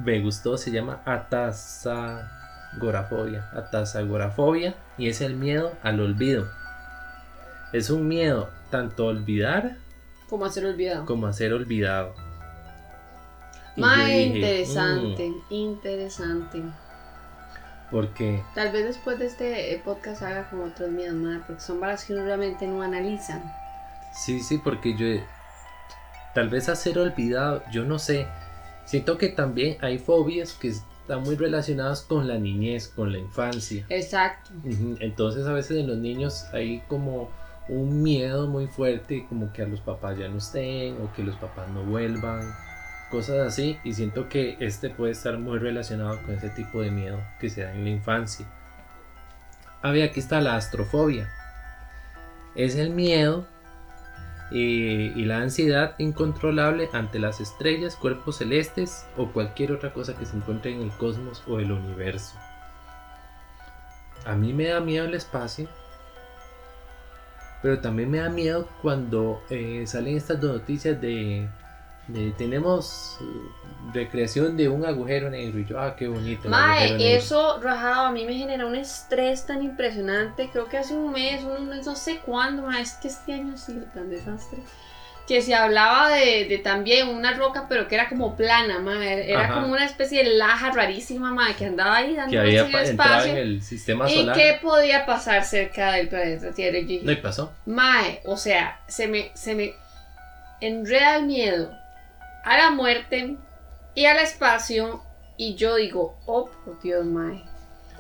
me 0.04 0.20
gustó, 0.20 0.56
se 0.56 0.70
llama 0.70 1.02
atazagorafobia. 1.04 3.50
Atazagorafobia 3.52 4.74
y 4.96 5.08
es 5.08 5.20
el 5.20 5.34
miedo 5.34 5.76
al 5.82 6.00
olvido. 6.00 6.48
Es 7.72 7.90
un 7.90 8.08
miedo 8.08 8.50
tanto 8.70 9.04
a 9.04 9.08
olvidar 9.08 9.76
¿Cómo 10.28 10.44
hacer 10.44 10.64
olvidado? 10.66 11.06
como 11.06 11.26
a 11.26 11.32
ser 11.32 11.52
olvidado. 11.52 12.14
Más 13.76 14.08
interesante, 14.08 15.30
"Mm", 15.30 15.52
interesante. 15.54 16.62
porque 17.90 18.42
Tal 18.54 18.72
vez 18.72 18.84
después 18.86 19.18
de 19.18 19.26
este 19.26 19.74
eh, 19.74 19.82
podcast 19.84 20.22
haga 20.22 20.48
como 20.50 20.64
otros 20.64 20.90
miedos 20.90 21.14
más, 21.14 21.42
porque 21.46 21.60
son 21.60 21.78
varas 21.80 22.04
que 22.04 22.12
uno 22.14 22.24
realmente 22.24 22.66
no 22.66 22.82
analizan. 22.82 23.42
Sí, 24.14 24.40
sí, 24.40 24.58
porque 24.58 24.96
yo 24.96 25.22
tal 26.34 26.48
vez 26.48 26.68
a 26.68 26.74
ser 26.76 26.98
olvidado, 26.98 27.62
yo 27.72 27.84
no 27.84 27.98
sé. 27.98 28.26
Siento 28.84 29.16
que 29.18 29.28
también 29.28 29.76
hay 29.80 29.98
fobias 29.98 30.52
que 30.54 30.68
están 30.68 31.22
muy 31.22 31.36
relacionadas 31.36 32.02
con 32.02 32.26
la 32.26 32.36
niñez, 32.38 32.88
con 32.88 33.12
la 33.12 33.18
infancia. 33.18 33.86
Exacto. 33.88 34.50
Entonces 35.00 35.46
a 35.46 35.52
veces 35.52 35.76
en 35.78 35.86
los 35.86 35.98
niños 35.98 36.46
hay 36.52 36.80
como 36.88 37.28
un 37.68 38.02
miedo 38.02 38.47
muy 38.47 38.66
fuerte, 38.66 39.26
como 39.28 39.52
que 39.52 39.62
a 39.62 39.66
los 39.66 39.80
papás 39.80 40.18
ya 40.18 40.28
no 40.28 40.38
estén 40.38 41.00
o 41.02 41.12
que 41.14 41.23
los 41.23 41.37
papás 41.37 41.68
no 41.71 41.83
vuelvan, 41.83 42.42
cosas 43.11 43.38
así. 43.47 43.78
Y 43.85 43.94
siento 43.94 44.28
que 44.28 44.56
este 44.61 44.90
puede 44.90 45.12
estar 45.12 45.38
muy 45.38 45.59
relacionado 45.59 46.21
con 46.23 46.35
ese 46.35 46.50
tipo 46.50 46.80
de 46.83 46.90
miedo 46.90 47.21
que 47.40 47.50
se 47.50 47.62
da 47.62 47.73
en 47.73 47.85
la 47.85 47.90
infancia. 47.90 48.47
Ah, 49.83 49.90
ve, 49.90 50.02
aquí 50.02 50.21
está 50.21 50.40
la 50.40 50.56
astrofobia. 50.56 51.30
Es 52.54 52.76
el 52.76 52.90
miedo 52.90 53.47
eh, 54.50 55.12
y 55.14 55.25
la 55.25 55.38
ansiedad 55.38 55.94
incontrolable 55.99 56.88
ante 56.92 57.18
las 57.18 57.40
estrellas, 57.40 57.97
cuerpos 57.97 58.38
celestes 58.38 59.06
o 59.16 59.33
cualquier 59.33 59.73
otra 59.73 59.92
cosa 59.92 60.16
que 60.16 60.26
se 60.26 60.37
encuentre 60.37 60.73
en 60.73 60.83
el 60.83 60.90
cosmos 60.92 61.42
o 61.47 61.59
el 61.59 61.73
universo. 61.73 62.38
A 64.25 64.37
mí 64.37 64.52
me 64.52 64.68
da 64.68 64.80
miedo 64.80 65.06
el 65.06 65.14
espacio, 65.14 65.68
pero 67.64 67.78
también 67.78 68.11
me 68.11 68.18
da 68.18 68.28
miedo 68.28 68.68
cuando 68.83 69.42
eh, 69.49 69.85
salen 69.87 70.18
estas 70.18 70.38
noticias 70.42 71.00
de 71.00 71.49
tenemos 72.37 73.16
uh, 73.23 73.92
recreación 73.94 74.54
de 74.59 74.68
un 74.68 74.85
agujero 74.85 75.30
negro 75.30 75.59
y 75.59 75.64
yo, 75.64 75.80
ah, 75.80 75.97
qué 75.97 76.06
bonito. 76.06 76.50
Mae, 76.50 77.16
eso 77.16 77.59
rajado 77.62 78.02
a 78.02 78.11
mí 78.12 78.26
me 78.26 78.35
genera 78.35 78.66
un 78.66 78.76
estrés 78.76 79.47
tan 79.47 79.62
impresionante. 79.62 80.50
Creo 80.52 80.68
que 80.68 80.76
hace 80.76 80.94
un 80.94 81.11
mes, 81.11 81.42
un 81.42 81.71
mes, 81.71 81.87
no 81.87 81.97
sé 81.97 82.18
cuándo, 82.18 82.64
mae, 82.64 82.83
es 82.83 82.92
que 82.92 83.09
este 83.09 83.33
año 83.33 83.56
sí, 83.56 83.83
tan 83.94 84.11
desastre. 84.11 84.59
Que 85.26 85.40
se 85.40 85.54
hablaba 85.54 86.10
de, 86.10 86.60
también 86.62 87.08
una 87.08 87.32
roca, 87.32 87.66
pero 87.66 87.88
que 87.88 87.94
era 87.94 88.10
como 88.10 88.36
plana, 88.36 88.78
mae. 88.78 89.30
Era 89.30 89.54
como 89.54 89.68
una 89.68 89.86
especie 89.86 90.22
de 90.22 90.34
laja 90.34 90.70
rarísima, 90.70 91.32
mae, 91.32 91.54
que 91.54 91.64
andaba 91.64 91.96
ahí 91.96 92.14
dando 92.14 92.30
que 92.30 92.38
había 92.38 92.66
el 92.66 92.74
espacio. 92.74 93.32
En 93.32 93.38
el 93.38 93.62
sistema 93.62 94.06
solar. 94.06 94.36
¿Y 94.36 94.38
qué 94.38 94.58
podía 94.60 95.06
pasar 95.06 95.44
cerca 95.44 95.92
del 95.92 96.08
planeta 96.08 96.52
Tierra? 96.52 96.78
No, 97.02 97.12
y 97.12 97.16
pasó. 97.16 97.52
Mae, 97.64 98.20
o 98.26 98.36
sea, 98.36 98.80
se 98.86 99.08
me, 99.08 99.30
se 99.34 99.54
me 99.54 99.74
enreda 100.60 101.16
el 101.16 101.24
miedo 101.24 101.70
a 102.44 102.58
la 102.58 102.70
muerte 102.70 103.36
y 103.94 104.04
al 104.04 104.18
espacio. 104.18 105.02
Y 105.36 105.54
yo 105.54 105.76
digo, 105.76 106.18
oh, 106.26 106.50
por 106.64 106.80
Dios, 106.82 107.04
mae. 107.04 107.42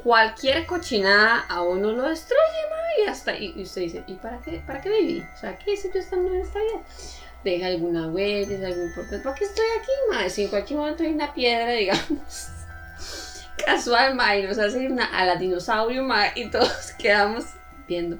Cualquier 0.02 0.66
cochinada 0.66 1.46
a 1.48 1.62
uno 1.62 1.90
lo 1.92 2.08
destruye, 2.08 2.40
mae. 2.70 2.73
Y 2.98 3.08
hasta, 3.08 3.36
y, 3.36 3.62
usted 3.62 3.82
dice, 3.82 4.04
¿y 4.06 4.14
para 4.14 4.38
qué, 4.40 4.62
para 4.66 4.80
qué 4.80 4.90
viví? 4.90 5.26
O 5.34 5.38
sea, 5.38 5.56
¿qué 5.58 5.76
si 5.76 5.90
yo 5.92 6.00
estando 6.00 6.32
en 6.32 6.40
esta 6.40 6.58
vida? 6.58 6.82
Deja 7.42 7.66
alguna 7.66 8.08
huella, 8.08 8.66
algo 8.66 8.84
importante. 8.84 9.18
¿Para 9.18 9.36
qué 9.36 9.44
estoy 9.44 9.64
aquí, 9.78 9.90
mae? 10.10 10.30
Si 10.30 10.44
en 10.44 10.48
cualquier 10.48 10.78
momento 10.78 11.02
hay 11.02 11.12
una 11.12 11.34
piedra, 11.34 11.72
digamos. 11.72 12.48
Casual, 13.64 14.14
mae. 14.14 14.46
Nos 14.46 14.58
hace 14.58 14.86
una, 14.86 15.04
a 15.06 15.24
la 15.24 15.36
dinosaurio, 15.36 16.02
mae. 16.02 16.32
Y 16.36 16.50
todos 16.50 16.92
quedamos 16.98 17.44
viendo. 17.86 18.16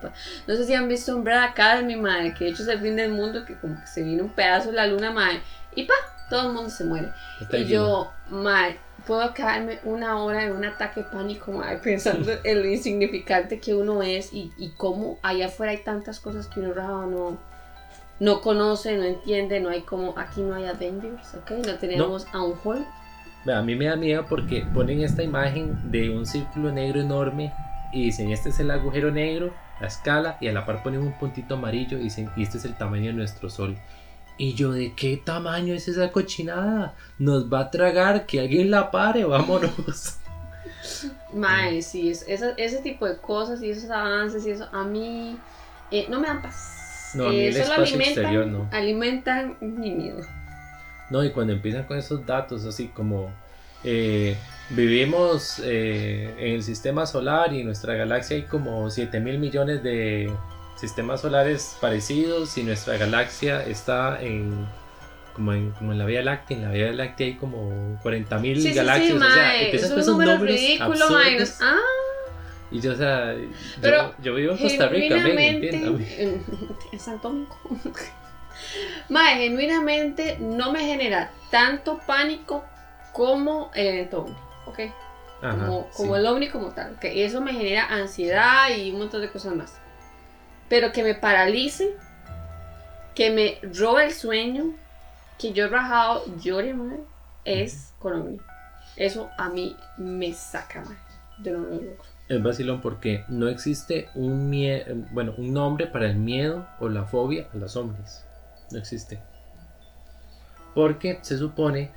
No 0.47 0.57
sé 0.57 0.65
si 0.67 0.75
han 0.75 0.89
visto 0.89 1.17
Umbrella 1.17 1.45
Academy, 1.45 1.97
mae. 1.97 2.35
Que 2.35 2.45
de 2.45 2.51
hecho 2.51 2.63
es 2.65 2.69
el 2.69 2.81
fin 2.81 2.97
del 2.97 3.13
mundo. 3.13 3.45
Que 3.45 3.57
como 3.57 3.81
que 3.81 3.87
se 3.87 4.03
viene 4.03 4.23
un 4.23 4.31
pedazo 4.31 4.71
de 4.71 4.77
la 4.77 4.87
luna, 4.87 5.11
mae. 5.11 5.41
Y 5.75 5.85
pa, 5.85 5.95
todo 6.29 6.49
el 6.49 6.55
mundo 6.55 6.71
se 6.71 6.85
muere. 6.85 7.11
y 7.53 7.65
yo, 7.65 8.13
mal, 8.29 8.77
puedo 9.07 9.35
quedarme 9.35 9.79
una 9.85 10.23
hora 10.23 10.45
en 10.45 10.53
un 10.53 10.65
ataque 10.65 11.03
de 11.03 11.07
pánico, 11.11 11.63
pensando 11.83 12.33
en 12.45 12.63
lo 12.63 12.69
insignificante 12.69 13.61
que 13.61 13.75
uno 13.75 14.03
es 14.03 14.33
y, 14.33 14.53
y 14.57 14.71
cómo 14.77 15.19
allá 15.23 15.47
afuera 15.47 15.73
hay 15.73 15.83
tantas 15.83 16.21
cosas 16.21 16.47
que 16.47 16.61
uno 16.61 16.75
no, 17.07 17.39
no 18.21 18.41
conoce, 18.41 18.97
no 18.97 19.05
entiende, 19.05 19.61
no 19.61 19.69
hay 19.69 19.83
como, 19.83 20.19
aquí 20.19 20.41
no 20.41 20.55
hay 20.55 20.67
Avengers, 20.67 21.35
¿ok? 21.35 21.51
No 21.67 21.75
tenemos 21.77 22.27
a 22.33 22.43
un 22.43 22.55
Hulk. 22.63 22.87
A 23.53 23.63
mí 23.63 23.77
me 23.77 23.87
da 23.87 23.97
miedo 23.97 24.25
porque 24.27 24.67
ponen 24.73 25.03
esta 25.03 25.23
imagen 25.23 25.91
de 25.91 26.09
un 26.11 26.25
círculo 26.25 26.73
negro 26.73 27.01
enorme 27.01 27.53
y 27.93 28.07
dicen, 28.07 28.31
este 28.31 28.49
es 28.49 28.59
el 28.59 28.71
agujero 28.71 29.11
negro, 29.11 29.53
la 29.81 29.87
escala, 29.87 30.39
y 30.41 30.49
a 30.49 30.53
la 30.53 30.65
par 30.65 30.83
ponen 30.83 31.01
un 31.01 31.13
puntito 31.13 31.55
amarillo 31.55 31.99
y 31.99 32.05
dicen, 32.05 32.31
y 32.37 32.43
este 32.43 32.59
es 32.59 32.65
el 32.65 32.75
tamaño 32.75 33.07
de 33.07 33.13
nuestro 33.13 33.51
sol. 33.51 33.77
Y 34.37 34.55
yo, 34.55 34.73
¿de 34.73 34.93
qué 34.95 35.17
tamaño 35.17 35.75
es 35.75 35.87
esa 35.87 36.11
cochinada? 36.11 36.95
Nos 37.19 37.53
va 37.53 37.61
a 37.61 37.71
tragar, 37.71 38.27
que 38.27 38.41
alguien 38.41 38.71
la 38.71 38.91
pare, 38.91 39.25
vámonos. 39.25 40.19
Mae, 41.33 41.83
sí, 41.83 42.11
ese 42.11 42.79
tipo 42.83 43.07
de 43.07 43.17
cosas 43.19 43.63
y 43.63 43.71
esos 43.71 43.91
avances 43.91 44.47
y 44.47 44.51
eso, 44.51 44.69
a 44.73 44.85
mí 44.85 45.37
eh, 45.91 46.07
no 46.09 46.21
me 46.21 46.29
dan 46.29 46.43
paz. 46.43 47.13
No, 47.15 47.27
a 47.27 47.31
mí 47.31 47.41
el 47.41 47.55
solo 47.55 47.75
alimentan, 47.75 48.25
exterior 48.25 48.47
no. 48.47 48.69
alimentan 48.73 49.57
mi 49.61 49.91
miedo. 49.93 50.21
No, 51.11 51.23
y 51.23 51.31
cuando 51.31 51.53
empiezan 51.53 51.85
con 51.85 51.97
esos 51.97 52.25
datos 52.27 52.65
así 52.65 52.89
como 52.89 53.31
eh, 53.85 54.37
vivimos 54.71 55.61
eh, 55.63 56.35
en 56.39 56.55
el 56.55 56.63
sistema 56.63 57.07
solar 57.07 57.53
y 57.53 57.61
en 57.61 57.67
nuestra 57.67 57.95
galaxia 57.95 58.37
hay 58.37 58.43
como 58.45 58.91
7 58.91 59.21
mil 59.21 59.39
millones 59.39 59.83
de 59.83 60.33
sistemas 60.77 61.21
solares 61.21 61.77
parecidos 61.81 62.57
y 62.59 62.63
nuestra 62.63 62.97
galaxia 62.97 63.65
está 63.65 64.21
en 64.21 64.67
como 65.35 65.53
en, 65.53 65.73
como 65.73 65.93
en 65.93 65.99
la 65.99 66.05
Vía 66.05 66.23
Láctea. 66.23 66.57
En 66.57 66.63
la 66.65 66.71
Vía 66.71 66.93
Láctea 66.93 67.27
hay 67.27 67.35
como 67.35 68.01
40.000 68.03 68.61
sí, 68.61 68.73
galaxias. 68.73 69.11
Sí, 69.11 69.17
o 69.17 69.21
sea, 69.21 69.63
empiezas 69.63 69.91
con 69.91 70.01
esos 70.01 70.13
números 70.13 70.41
ridículos, 70.41 71.61
ah. 71.61 71.77
Y 72.71 72.81
yo, 72.81 72.93
o 72.93 72.97
sea, 72.97 73.37
Pero 73.81 74.15
yo, 74.23 74.35
vivo 74.35 74.53
en 74.53 74.59
Costa 74.59 74.89
Rica, 74.89 75.17
En 75.17 77.01
Santo 77.01 77.29
Domingo. 77.29 77.57
Mae, 79.09 79.39
genuinamente 79.39 80.39
no 80.41 80.73
me 80.73 80.81
genera 80.81 81.31
tanto 81.51 82.01
pánico 82.07 82.65
como 83.13 83.71
el 83.75 83.87
evento 83.87 84.23
ovni, 84.23 84.37
¿ok? 84.67 84.79
como, 85.41 85.89
como 85.91 86.17
el 86.17 86.27
ovni 86.27 86.49
como 86.49 86.69
tal, 86.71 86.95
¿ok? 86.95 87.05
Y 87.13 87.23
eso 87.23 87.41
me 87.41 87.53
genera 87.53 87.87
ansiedad 87.87 88.75
y 88.75 88.93
un 88.93 89.01
montón 89.01 89.21
de 89.21 89.31
cosas 89.31 89.55
más 89.55 89.79
pero 90.69 90.93
que 90.93 91.03
me 91.03 91.15
paralice, 91.15 91.95
que 93.15 93.31
me 93.31 93.59
robe 93.77 94.07
el 94.07 94.13
sueño, 94.13 94.75
que 95.39 95.53
yo 95.53 95.69
rajado 95.69 96.25
llore, 96.39 96.75
madre, 96.75 97.01
es 97.45 97.93
con 97.99 98.41
Eso 98.97 99.31
a 99.39 99.49
mí 99.49 99.77
me 99.97 100.33
saca, 100.33 100.81
madre, 100.81 100.97
de 101.39 101.51
lo 101.53 101.69
Es 102.29 102.43
vacilón 102.43 102.81
porque 102.81 103.25
no 103.29 103.49
existe 103.49 104.09
un 104.15 104.51
bueno, 105.13 105.35
un 105.37 105.53
nombre 105.53 105.87
para 105.87 106.07
el 106.07 106.17
miedo 106.17 106.67
o 106.81 106.89
la 106.89 107.05
fobia 107.05 107.49
a 107.53 107.57
los 107.57 107.77
hombres. 107.77 108.25
No 108.71 108.79
existe. 108.79 109.21
Porque 110.75 111.19
se 111.23 111.39
supone 111.39 111.91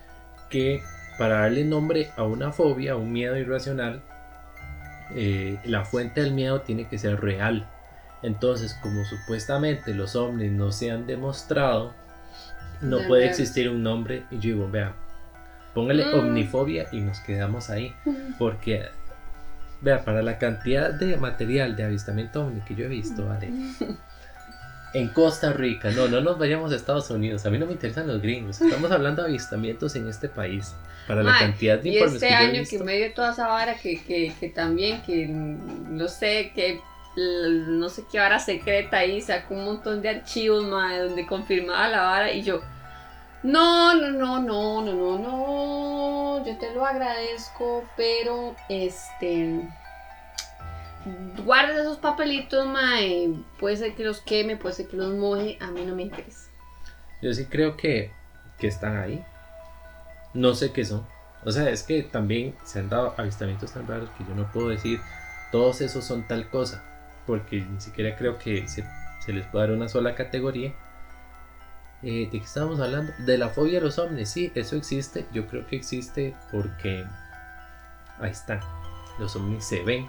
que 0.50 0.82
para 1.18 1.42
darle 1.42 1.64
nombre 1.66 2.12
a 2.16 2.24
una 2.24 2.52
fobia, 2.52 2.94
a 2.94 2.96
un 2.96 3.12
miedo 3.12 3.38
irracional, 3.38 4.04
eh, 5.16 5.60
la 5.66 5.86
fuente 5.86 6.22
del 6.22 6.34
miedo 6.34 6.62
tiene 6.62 6.88
que 6.88 6.98
ser 6.98 7.20
real. 7.20 7.68
Entonces, 8.24 8.74
como 8.82 9.06
supuestamente 9.06 9.94
los 9.94 10.16
ovnis 10.16 10.52
no 10.52 10.72
se 10.72 10.92
han 10.92 11.06
demostrado, 11.06 11.94
no 12.82 13.00
puede 13.08 13.28
existir 13.28 13.70
un 13.70 13.84
nombre. 13.84 14.24
Y 14.32 14.36
yo 14.36 14.42
digo, 14.54 14.70
vea, 14.70 14.96
póngale 15.74 16.06
mm. 16.06 16.20
omnifobia 16.20 16.88
y 16.92 17.02
nos 17.02 17.20
quedamos 17.20 17.70
ahí. 17.70 17.94
Porque, 18.40 18.86
vea, 19.82 20.04
para 20.04 20.22
la 20.22 20.38
cantidad 20.38 20.92
de 20.92 21.18
material 21.18 21.76
de 21.76 21.84
avistamiento 21.84 22.46
ovni 22.46 22.62
que 22.62 22.76
yo 22.76 22.86
he 22.86 22.90
visto, 22.90 23.26
¿vale? 23.26 23.52
En 24.94 25.10
Costa 25.10 25.52
Rica, 25.52 25.92
no, 25.92 26.08
no 26.08 26.22
nos 26.22 26.40
vayamos 26.40 26.72
a 26.72 26.76
Estados 26.76 27.10
Unidos. 27.12 27.46
A 27.46 27.50
mí 27.50 27.60
no 27.60 27.66
me 27.66 27.74
interesan 27.74 28.08
los 28.08 28.22
gringos. 28.22 28.62
Estamos 28.62 28.90
hablando 28.90 29.22
de 29.22 29.28
avistamientos 29.28 29.96
en 29.98 30.08
este 30.08 30.30
país. 30.30 30.74
Para 31.08 31.24
la 31.24 31.38
cantidad 31.38 31.78
de 31.78 31.90
información. 31.90 32.32
Y 32.32 32.34
este 32.34 32.36
año 32.36 32.64
que 32.70 32.80
medio 32.84 33.14
toda 33.14 33.34
esa 33.34 33.48
vara 33.48 33.76
que, 33.76 34.02
que, 34.02 34.34
que 34.40 34.50
también, 34.50 35.02
que 35.04 35.28
no 35.28 36.08
sé, 36.08 36.52
que 36.56 36.80
no 37.18 37.90
sé 37.90 38.06
qué 38.12 38.20
vara 38.20 38.40
secreta 38.40 38.98
ahí, 38.98 39.22
sacó 39.22 39.56
un 39.56 39.66
montón 39.66 40.02
de 40.02 40.10
archivos, 40.10 40.64
madre, 40.66 41.00
donde 41.00 41.26
confirmaba 41.26 41.88
la 41.88 42.02
vara 42.04 42.32
y 42.32 42.44
yo, 42.44 42.62
no, 43.42 43.96
no, 43.96 44.12
no, 44.12 44.40
no, 44.40 44.82
no, 44.84 44.94
no, 44.94 45.18
no, 45.18 46.46
yo 46.46 46.58
te 46.60 46.74
lo 46.76 46.86
agradezco, 46.86 47.84
pero 47.98 48.56
este, 48.70 49.68
guarda 51.44 51.82
esos 51.82 51.98
papelitos, 51.98 52.68
mae, 52.68 53.34
puede 53.60 53.78
ser 53.78 53.96
que 53.96 54.04
los 54.04 54.22
queme, 54.22 54.56
puede 54.56 54.76
ser 54.76 54.88
que 54.88 54.98
los 54.98 55.14
moje, 55.14 55.58
a 55.60 55.72
mí 55.72 55.84
no 55.86 55.96
me 55.96 56.04
interesa. 56.04 56.52
Yo 57.24 57.34
sí 57.34 57.46
creo 57.46 57.78
que, 57.78 58.12
que 58.60 58.68
están 58.68 58.96
ahí, 58.96 59.26
no 60.36 60.54
sé 60.54 60.72
qué 60.72 60.86
son. 60.86 61.08
O 61.44 61.52
sea, 61.52 61.70
es 61.70 61.82
que 61.82 62.04
también 62.04 62.56
se 62.64 62.78
han 62.78 62.90
dado 62.90 63.16
avistamientos 63.18 63.72
tan 63.72 63.88
raros 63.88 64.10
que 64.18 64.24
yo 64.24 64.36
no 64.36 64.52
puedo 64.52 64.70
decir 64.70 65.00
todos 65.52 65.82
esos 65.82 66.04
son 66.04 66.28
tal 66.28 66.50
cosa 66.50 66.84
porque 67.28 67.62
ni 67.62 67.80
siquiera 67.80 68.16
creo 68.16 68.40
que 68.40 68.68
se, 68.68 68.84
les 69.32 69.46
pueda 69.48 69.68
dar 69.68 69.76
una 69.76 69.90
sola 69.90 70.16
categoría. 70.16 70.74
Eh, 72.02 72.30
¿De 72.32 72.40
qué 72.40 72.46
estábamos 72.46 72.80
hablando? 72.80 73.12
De 73.26 73.38
la 73.38 73.50
fobia 73.50 73.80
a 73.80 73.84
los 73.84 74.00
ovnis, 74.00 74.30
sí, 74.30 74.52
eso 74.56 74.76
existe. 74.78 75.28
Yo 75.34 75.46
creo 75.48 75.68
que 75.68 75.76
existe 75.76 76.36
porque 76.52 77.06
ahí 78.20 78.32
está, 78.32 78.62
los 79.20 79.36
ovnis 79.36 79.66
se 79.66 79.84
ven. 79.84 80.08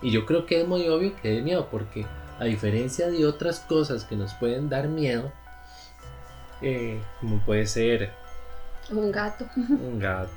Y 0.00 0.12
yo 0.12 0.24
creo 0.24 0.46
que 0.46 0.60
es 0.60 0.68
muy 0.68 0.88
obvio 0.88 1.14
que 1.16 1.28
de 1.28 1.42
miedo, 1.42 1.68
porque 1.70 2.06
a 2.38 2.44
diferencia 2.44 3.10
de 3.10 3.26
otras 3.26 3.60
cosas 3.60 4.04
que 4.04 4.16
nos 4.16 4.32
pueden 4.34 4.68
dar 4.68 4.88
miedo, 4.88 5.32
eh, 6.62 7.02
como 7.20 7.38
puede 7.40 7.66
ser 7.66 8.12
un 8.90 9.10
gato, 9.10 9.46
un 9.56 9.98
gato, 9.98 10.30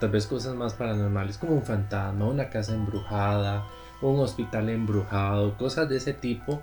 tal 0.00 0.10
vez 0.10 0.26
cosas 0.26 0.54
más 0.54 0.74
paranormales 0.74 1.38
como 1.38 1.54
un 1.54 1.62
fantasma, 1.62 2.26
una 2.26 2.48
casa 2.48 2.74
embrujada, 2.74 3.64
un 4.02 4.20
hospital 4.20 4.68
embrujado, 4.68 5.56
cosas 5.56 5.88
de 5.88 5.96
ese 5.96 6.12
tipo. 6.12 6.62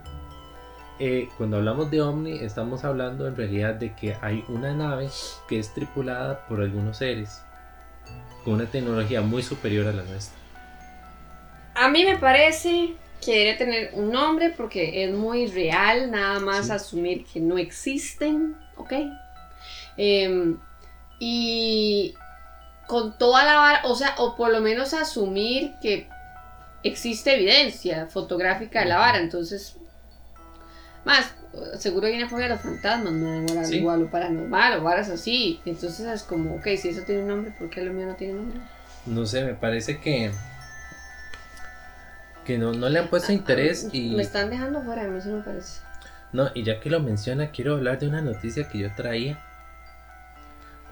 Eh, 1.00 1.28
cuando 1.38 1.58
hablamos 1.58 1.90
de 1.90 2.02
ovni 2.02 2.34
estamos 2.40 2.84
hablando 2.84 3.28
en 3.28 3.36
realidad 3.36 3.74
de 3.74 3.96
que 3.96 4.16
hay 4.22 4.46
una 4.48 4.74
nave 4.74 5.10
que 5.48 5.58
es 5.58 5.74
tripulada 5.74 6.46
por 6.48 6.62
algunos 6.62 6.98
seres 6.98 7.42
con 8.46 8.54
una 8.56 8.66
tecnología 8.68 9.22
muy 9.22 9.42
superior 9.42 9.88
a 9.88 9.92
la 9.94 10.04
nuestra. 10.04 10.38
A 11.76 11.90
mí 11.90 12.06
me 12.06 12.18
parece 12.18 12.94
que 13.26 13.32
debería 13.32 13.58
tener 13.58 13.90
un 13.94 14.12
nombre 14.12 14.52
porque 14.56 15.04
es 15.06 15.14
muy 15.14 15.48
real, 15.48 16.12
nada 16.12 16.40
más 16.40 16.68
Sí. 16.68 16.72
asumir 16.74 17.26
que 17.26 17.40
no 17.40 17.58
existen, 17.58 18.56
¿ok? 18.78 18.94
Em, 19.98 20.58
y 21.20 22.14
con 22.86 23.18
toda 23.18 23.46
la 23.46 23.56
vara, 23.56 23.82
o 23.86 23.96
sea, 23.96 24.14
o 24.18 24.36
por 24.36 24.52
lo 24.52 24.60
menos 24.62 24.94
asumir 24.94 25.74
que 25.82 26.08
existe 26.84 27.36
evidencia 27.36 28.08
fotográfica 28.08 28.82
de 28.82 28.86
la 28.88 28.98
vara, 28.98 29.20
entonces, 29.20 29.76
más, 31.06 31.34
seguro 31.80 32.08
viene 32.08 32.24
a 32.24 32.48
los 32.48 32.62
fantasmas, 32.62 33.14
¿no? 33.14 33.44
igual, 33.44 33.66
Sí. 33.66 33.78
igual 33.78 34.00
lo 34.02 34.12
paranormal 34.12 34.80
o 34.80 34.84
varas 34.84 35.10
así, 35.10 35.62
entonces 35.66 36.02
es 36.08 36.24
como, 36.24 36.56
ok, 36.56 36.68
si 36.78 36.90
eso 36.90 37.02
tiene 37.06 37.22
un 37.24 37.28
nombre, 37.30 37.54
¿por 37.58 37.70
qué 37.70 37.82
lo 37.84 37.94
mío 37.94 38.08
no 38.08 38.16
tiene 38.16 38.34
nombre? 38.34 38.60
No 39.06 39.26
sé, 39.26 39.44
me 39.44 39.54
parece 39.54 40.00
que. 40.00 40.32
Que 42.46 42.58
no, 42.58 42.74
no 42.74 42.90
le 42.90 43.00
han 43.00 43.10
puesto 43.10 43.32
interés 43.32 43.90
y. 43.92 44.12
Me 44.16 44.24
están 44.24 44.50
dejando 44.50 44.82
fuera, 44.82 45.04
a 45.04 45.08
mí 45.08 45.18
eso 45.20 45.30
me 45.30 45.44
parece. 45.44 45.82
No, 46.32 46.50
y 46.54 46.64
ya 46.64 46.80
que 46.80 46.90
lo 46.90 47.00
menciona, 47.00 47.52
quiero 47.52 47.76
hablar 47.76 48.00
de 48.00 48.08
una 48.08 48.22
noticia 48.22 48.68
que 48.68 48.80
yo 48.80 48.94
traía. 48.96 49.40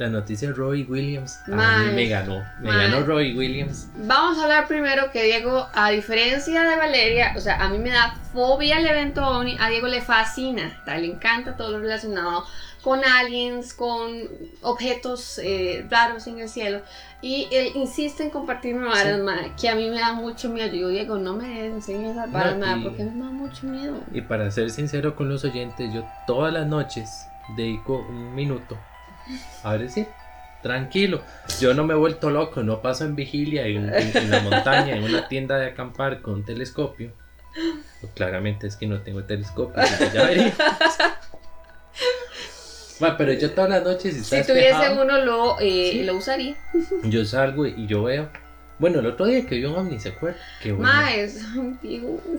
La 0.01 0.09
noticia 0.09 0.47
de 0.47 0.55
Robbie 0.55 0.87
Williams. 0.89 1.39
A 1.53 1.77
mí 1.77 1.91
me 1.93 2.07
ganó. 2.07 2.43
Me 2.59 2.75
ganó 2.75 3.03
Robbie 3.05 3.37
Williams. 3.37 3.87
Vamos 3.97 4.39
a 4.39 4.43
hablar 4.45 4.67
primero 4.67 5.11
que 5.11 5.21
Diego, 5.21 5.67
a 5.75 5.91
diferencia 5.91 6.63
de 6.63 6.75
Valeria, 6.75 7.35
o 7.37 7.39
sea, 7.39 7.63
a 7.63 7.69
mí 7.69 7.77
me 7.77 7.91
da 7.91 8.15
fobia 8.33 8.79
el 8.79 8.87
evento 8.87 9.23
OVNI, 9.23 9.57
a 9.59 9.69
Diego 9.69 9.87
le 9.87 10.01
fascina, 10.01 10.81
le 10.87 11.05
encanta 11.05 11.55
todo 11.55 11.69
lo 11.69 11.81
relacionado 11.81 12.45
con 12.81 13.05
aliens, 13.05 13.75
con 13.75 14.27
objetos 14.63 15.37
eh, 15.43 15.85
raros 15.87 16.25
en 16.25 16.39
el 16.39 16.49
cielo, 16.49 16.81
y 17.21 17.47
él 17.51 17.73
insiste 17.75 18.23
en 18.23 18.31
compartirme 18.31 18.87
varas, 18.87 19.17
Sí. 19.17 19.21
mae, 19.21 19.51
que 19.55 19.69
a 19.69 19.75
mí 19.75 19.87
me 19.87 19.99
da 19.99 20.13
mucho 20.13 20.49
miedo. 20.49 20.65
Yo 20.69 20.73
digo, 20.73 20.89
Diego, 20.89 21.17
no 21.19 21.35
me 21.35 21.67
enseñes 21.67 22.13
esas 22.13 22.31
varas, 22.31 22.57
No, 22.57 22.81
porque 22.81 23.03
me 23.03 23.23
da 23.23 23.29
mucho 23.29 23.67
miedo. 23.67 23.99
Y 24.11 24.21
para 24.21 24.49
ser 24.49 24.71
sincero 24.71 25.15
con 25.15 25.29
los 25.29 25.43
oyentes, 25.43 25.93
yo 25.93 26.03
todas 26.25 26.51
las 26.51 26.65
noches 26.65 27.27
dedico 27.55 28.03
un 28.09 28.33
minuto 28.33 28.79
a 29.63 29.77
decir, 29.77 30.07
tranquilo, 30.61 31.21
yo 31.59 31.73
no 31.73 31.83
me 31.85 31.93
he 31.93 31.97
vuelto 31.97 32.29
loco, 32.29 32.63
no 32.63 32.81
paso 32.81 33.05
en 33.05 33.15
vigilia 33.15 33.65
en, 33.65 33.93
en- 33.93 34.15
en 34.17 34.29
la 34.31 34.39
montaña, 34.41 34.95
en 34.95 35.03
una 35.03 35.27
tienda 35.27 35.57
de 35.57 35.67
acampar 35.67 36.21
con 36.21 36.43
telescopio. 36.45 37.11
Pues 37.99 38.13
claramente 38.13 38.67
es 38.67 38.75
que 38.75 38.87
no 38.87 39.01
tengo 39.01 39.23
telescopio, 39.23 39.81
ya. 40.13 40.53
Bueno, 42.99 43.15
pero 43.17 43.33
yo 43.33 43.51
todas 43.51 43.69
las 43.69 43.83
noches, 43.83 44.13
si 44.15 44.23
Si 44.23 44.43
tuviese 44.47 44.89
uno, 44.91 45.17
lo, 45.25 45.59
eh, 45.59 45.89
Sí. 45.91 46.03
lo 46.03 46.15
usaría. 46.15 46.55
yo 47.03 47.25
salgo 47.25 47.65
y 47.65 47.87
yo 47.87 48.03
veo. 48.03 48.29
Bueno, 48.77 48.99
el 48.99 49.05
otro 49.07 49.25
día 49.25 49.45
que 49.45 49.55
vi 49.55 49.65
un 49.65 49.75
ovni, 49.75 49.99
¿se 49.99 50.09
acuerda? 50.09 50.37
Qué 50.61 50.71
bueno. 50.71 50.91
Es. 51.07 51.43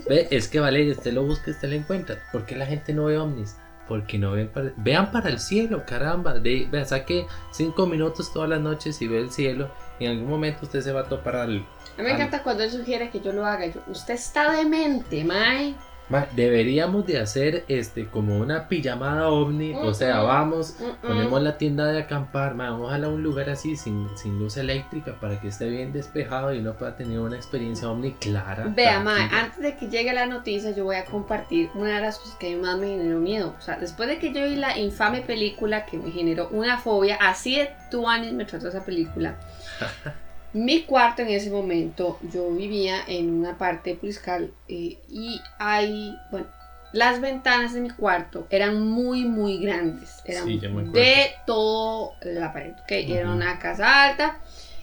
Ve, 0.09 0.29
es 0.31 0.49
que 0.49 0.61
Valeria, 0.61 0.93
usted 0.93 1.13
lo 1.13 1.25
busca, 1.25 1.51
usted 1.51 1.69
lo 1.69 1.75
encuentra. 1.75 2.19
¿Por 2.33 2.47
qué 2.47 2.57
la 2.57 2.67
gente 2.67 2.93
no 2.95 3.05
ve 3.07 3.19
ovnis? 3.19 3.57
Porque 3.89 4.19
no 4.19 4.33
ven 4.33 4.49
para... 4.49 4.73
Vean 4.77 5.11
para 5.11 5.29
el 5.29 5.39
cielo, 5.39 5.85
caramba. 5.87 6.35
De, 6.39 6.69
vea, 6.71 6.85
saque 6.85 7.27
cinco 7.51 7.87
minutos 7.87 8.33
todas 8.33 8.49
las 8.49 8.61
noches 8.61 9.01
y 9.03 9.09
ve 9.09 9.19
el 9.19 9.31
cielo. 9.31 9.71
Y 9.99 10.07
en 10.07 10.13
algún 10.13 10.29
momento 10.29 10.61
usted 10.63 10.81
se 10.81 10.93
va 10.93 11.01
a 11.03 11.09
topar 11.09 11.37
al... 11.37 11.57
A 11.59 11.99
mí 11.99 12.05
me 12.05 12.11
al- 12.11 12.17
encanta 12.17 12.43
cuando 12.43 12.63
él 12.63 12.71
sugiere 12.71 13.11
que 13.11 13.21
yo 13.21 13.33
lo 13.33 13.45
haga. 13.45 13.67
Yo, 13.67 13.81
usted 13.89 14.15
está 14.15 14.53
demente, 14.53 15.25
mae. 15.25 15.75
Ma, 16.13 16.27
deberíamos 16.37 17.07
de 17.07 17.19
hacer 17.19 17.65
este 17.69 18.07
como 18.07 18.37
una 18.37 18.69
pijamada 18.69 19.31
ovni. 19.31 19.73
O 19.73 19.95
sea, 19.95 20.21
vamos, 20.21 20.77
ponemos 21.01 21.41
la 21.41 21.57
tienda 21.57 21.87
de 21.87 22.03
acampar. 22.03 22.55
Ma, 22.55 22.79
ojalá 22.79 23.09
un 23.09 23.23
lugar 23.23 23.49
así 23.49 23.77
sin, 23.77 24.07
sin 24.15 24.39
luz 24.39 24.59
eléctrica 24.59 25.17
para 25.19 25.41
que 25.41 25.49
esté 25.49 25.71
bien 25.71 25.91
despejado 25.91 26.53
y 26.53 26.59
uno 26.59 26.75
pueda 26.75 26.99
tener 26.99 27.19
una 27.19 27.37
experiencia 27.37 27.89
ovni 27.89 28.13
clara. 28.13 28.67
Vea, 28.77 29.03
tranquila. 29.03 29.41
antes 29.41 29.61
de 29.61 29.77
que 29.79 29.89
llegue 29.89 30.13
la 30.13 30.27
noticia, 30.27 30.73
yo 30.73 30.85
voy 30.85 30.97
a 30.97 31.07
compartir 31.07 31.71
una 31.75 31.95
de 31.95 32.03
las 32.03 32.19
cosas 32.19 32.37
que 32.37 32.53
a 32.53 32.57
mí 32.57 32.63
más 32.63 32.77
me 32.77 32.89
generó 32.89 33.19
miedo. 33.19 33.55
O 33.59 33.63
sea, 33.63 33.79
después 33.79 34.07
de 34.07 34.19
que 34.19 34.35
yo 34.35 34.45
vi 34.45 34.57
la 34.57 34.77
infame 34.77 35.23
película 35.23 35.87
que 35.87 35.97
me 35.97 36.11
generó 36.11 36.51
una 36.51 36.77
fobia, 36.77 37.17
así 37.23 37.57
de 37.57 37.71
tu 37.91 38.07
años 38.07 38.35
me 38.35 38.45
trató 38.45 38.69
esa 38.69 38.85
película. 38.85 39.37
Mi 40.53 40.83
cuarto 40.83 41.23
en 41.23 41.29
ese 41.29 41.51
momento, 41.51 42.19
yo 42.31 42.51
vivía 42.51 42.97
en 43.07 43.33
una 43.33 43.57
parte 43.57 43.91
de 43.91 43.97
Puriscal 43.97 44.53
eh, 44.69 44.99
y 45.09 45.41
hay, 45.59 46.15
bueno, 46.31 46.47
las 46.93 47.21
ventanas 47.23 47.73
de 47.73 47.81
mi 47.81 47.89
cuarto 47.91 48.47
eran 48.51 48.81
muy, 48.87 49.25
muy 49.25 49.59
grandes. 49.59 50.21
Eran 50.27 50.45
Sí, 50.45 50.61
de 50.61 51.31
toda 51.47 52.13
la 52.23 52.53
pared, 52.53 52.73
¿ok? 52.73 52.91
Era 52.91 53.31
una 53.31 53.59
casa 53.59 54.05
alta 54.05 54.39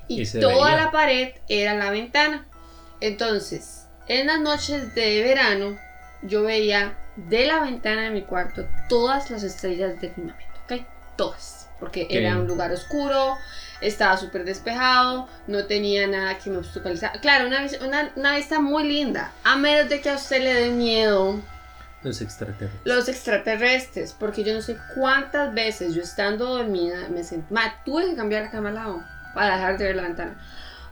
y, 0.08 0.24
Y 0.24 0.26
toda 0.40 0.72
veía. 0.72 0.86
la 0.86 0.92
pared 0.92 1.34
era 1.48 1.76
la 1.76 1.92
ventana. 1.92 2.48
Entonces, 3.00 3.86
en 4.08 4.26
las 4.28 4.40
noches 4.42 4.96
de 4.96 5.22
verano, 5.22 5.78
yo 6.24 6.42
veía 6.44 6.98
de 7.16 7.46
la 7.46 7.60
ventana 7.60 8.04
de 8.04 8.10
mi 8.10 8.24
cuarto 8.24 8.66
todas 8.88 9.30
las 9.30 9.44
estrellas 9.44 10.02
del 10.02 10.12
firmamento, 10.12 10.60
¿ok? 10.66 10.82
Todas. 11.16 11.70
Porque 11.80 12.08
Qué 12.08 12.18
era 12.18 12.38
un 12.38 12.48
lugar 12.48 12.72
oscuro, 12.72 13.36
estaba 13.82 14.18
súper 14.18 14.44
despejado, 14.46 15.28
no 15.48 15.66
tenía 15.66 16.08
nada 16.08 16.38
que 16.38 16.50
me 16.50 16.58
obstaculizara. 16.58 17.20
Claro, 17.22 17.48
una, 17.48 17.66
una, 17.86 18.12
una 18.16 18.36
vista 18.36 18.60
muy 18.60 18.88
linda, 18.88 19.32
a 19.44 19.56
menos 19.56 19.90
de 19.90 20.02
que 20.02 20.10
a 20.10 20.16
usted 20.16 20.42
le 20.44 20.54
dé 20.54 20.70
miedo 20.72 21.40
Los 22.04 22.22
extraterrestres. 22.22 22.82
los 22.86 23.08
extraterrestres, 23.10 24.14
porque 24.20 24.44
yo 24.44 24.54
no 24.54 24.62
sé 24.62 24.78
cuántas 24.96 25.54
veces 25.54 25.94
yo 25.94 26.02
estando 26.02 26.46
dormida 26.46 27.08
me 27.10 27.24
sentí, 27.24 27.54
ma, 27.54 27.74
tuve 27.86 28.06
que 28.10 28.16
cambiar 28.16 28.44
la 28.44 28.52
cama 28.52 28.70
al 28.70 28.76
lado 28.76 29.04
para 29.34 29.56
dejar 29.56 29.78
de 29.78 29.86
ver 29.86 29.96
la 29.96 30.04
ventana. 30.04 30.38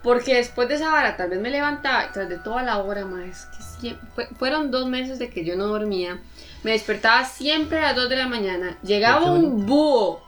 Porque 0.04 0.36
después 0.36 0.69
de 0.69 0.76
esa 0.76 0.93
hora 0.93 1.17
tal 1.17 1.30
vez 1.30 1.39
me 1.41 1.50
levantaba 1.50 2.06
y 2.06 2.12
tras 2.13 2.30
de 2.30 2.38
toda 2.38 2.62
la 2.63 2.78
hora, 2.78 3.04
ma, 3.04 3.26
es 3.26 3.45
que 3.47 3.63
siempre, 3.63 4.08
fue- 4.15 4.28
fueron 4.38 4.71
dos 4.71 4.88
meses 4.88 5.19
de 5.19 5.30
que 5.30 5.43
yo 5.43 5.56
no 5.58 5.65
dormía. 5.67 6.19
Me 6.63 6.71
despertaba 6.71 7.26
siempre 7.26 7.80
a 7.80 7.82
las 7.82 7.95
2 7.95 8.10
de 8.10 8.15
la 8.15 8.28
mañana. 8.28 8.78
Llegaba 8.84 9.32
un 9.32 9.65
búho, 9.65 10.23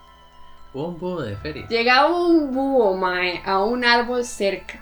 Un 0.74 1.00
búho 1.00 1.22
de 1.22 1.36
feria. 1.38 1.68
llegaba 1.68 2.10
un 2.28 2.54
búho, 2.54 2.96
mae, 2.96 3.42
a 3.46 3.64
un 3.64 3.84
árbol 3.84 4.24
cerca. 4.24 4.80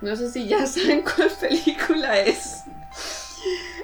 No 0.00 0.14
sé 0.16 0.30
si 0.30 0.46
ya 0.46 0.66
saben 0.66 1.02
cuál 1.02 1.30
película 1.40 2.18
es. 2.18 2.62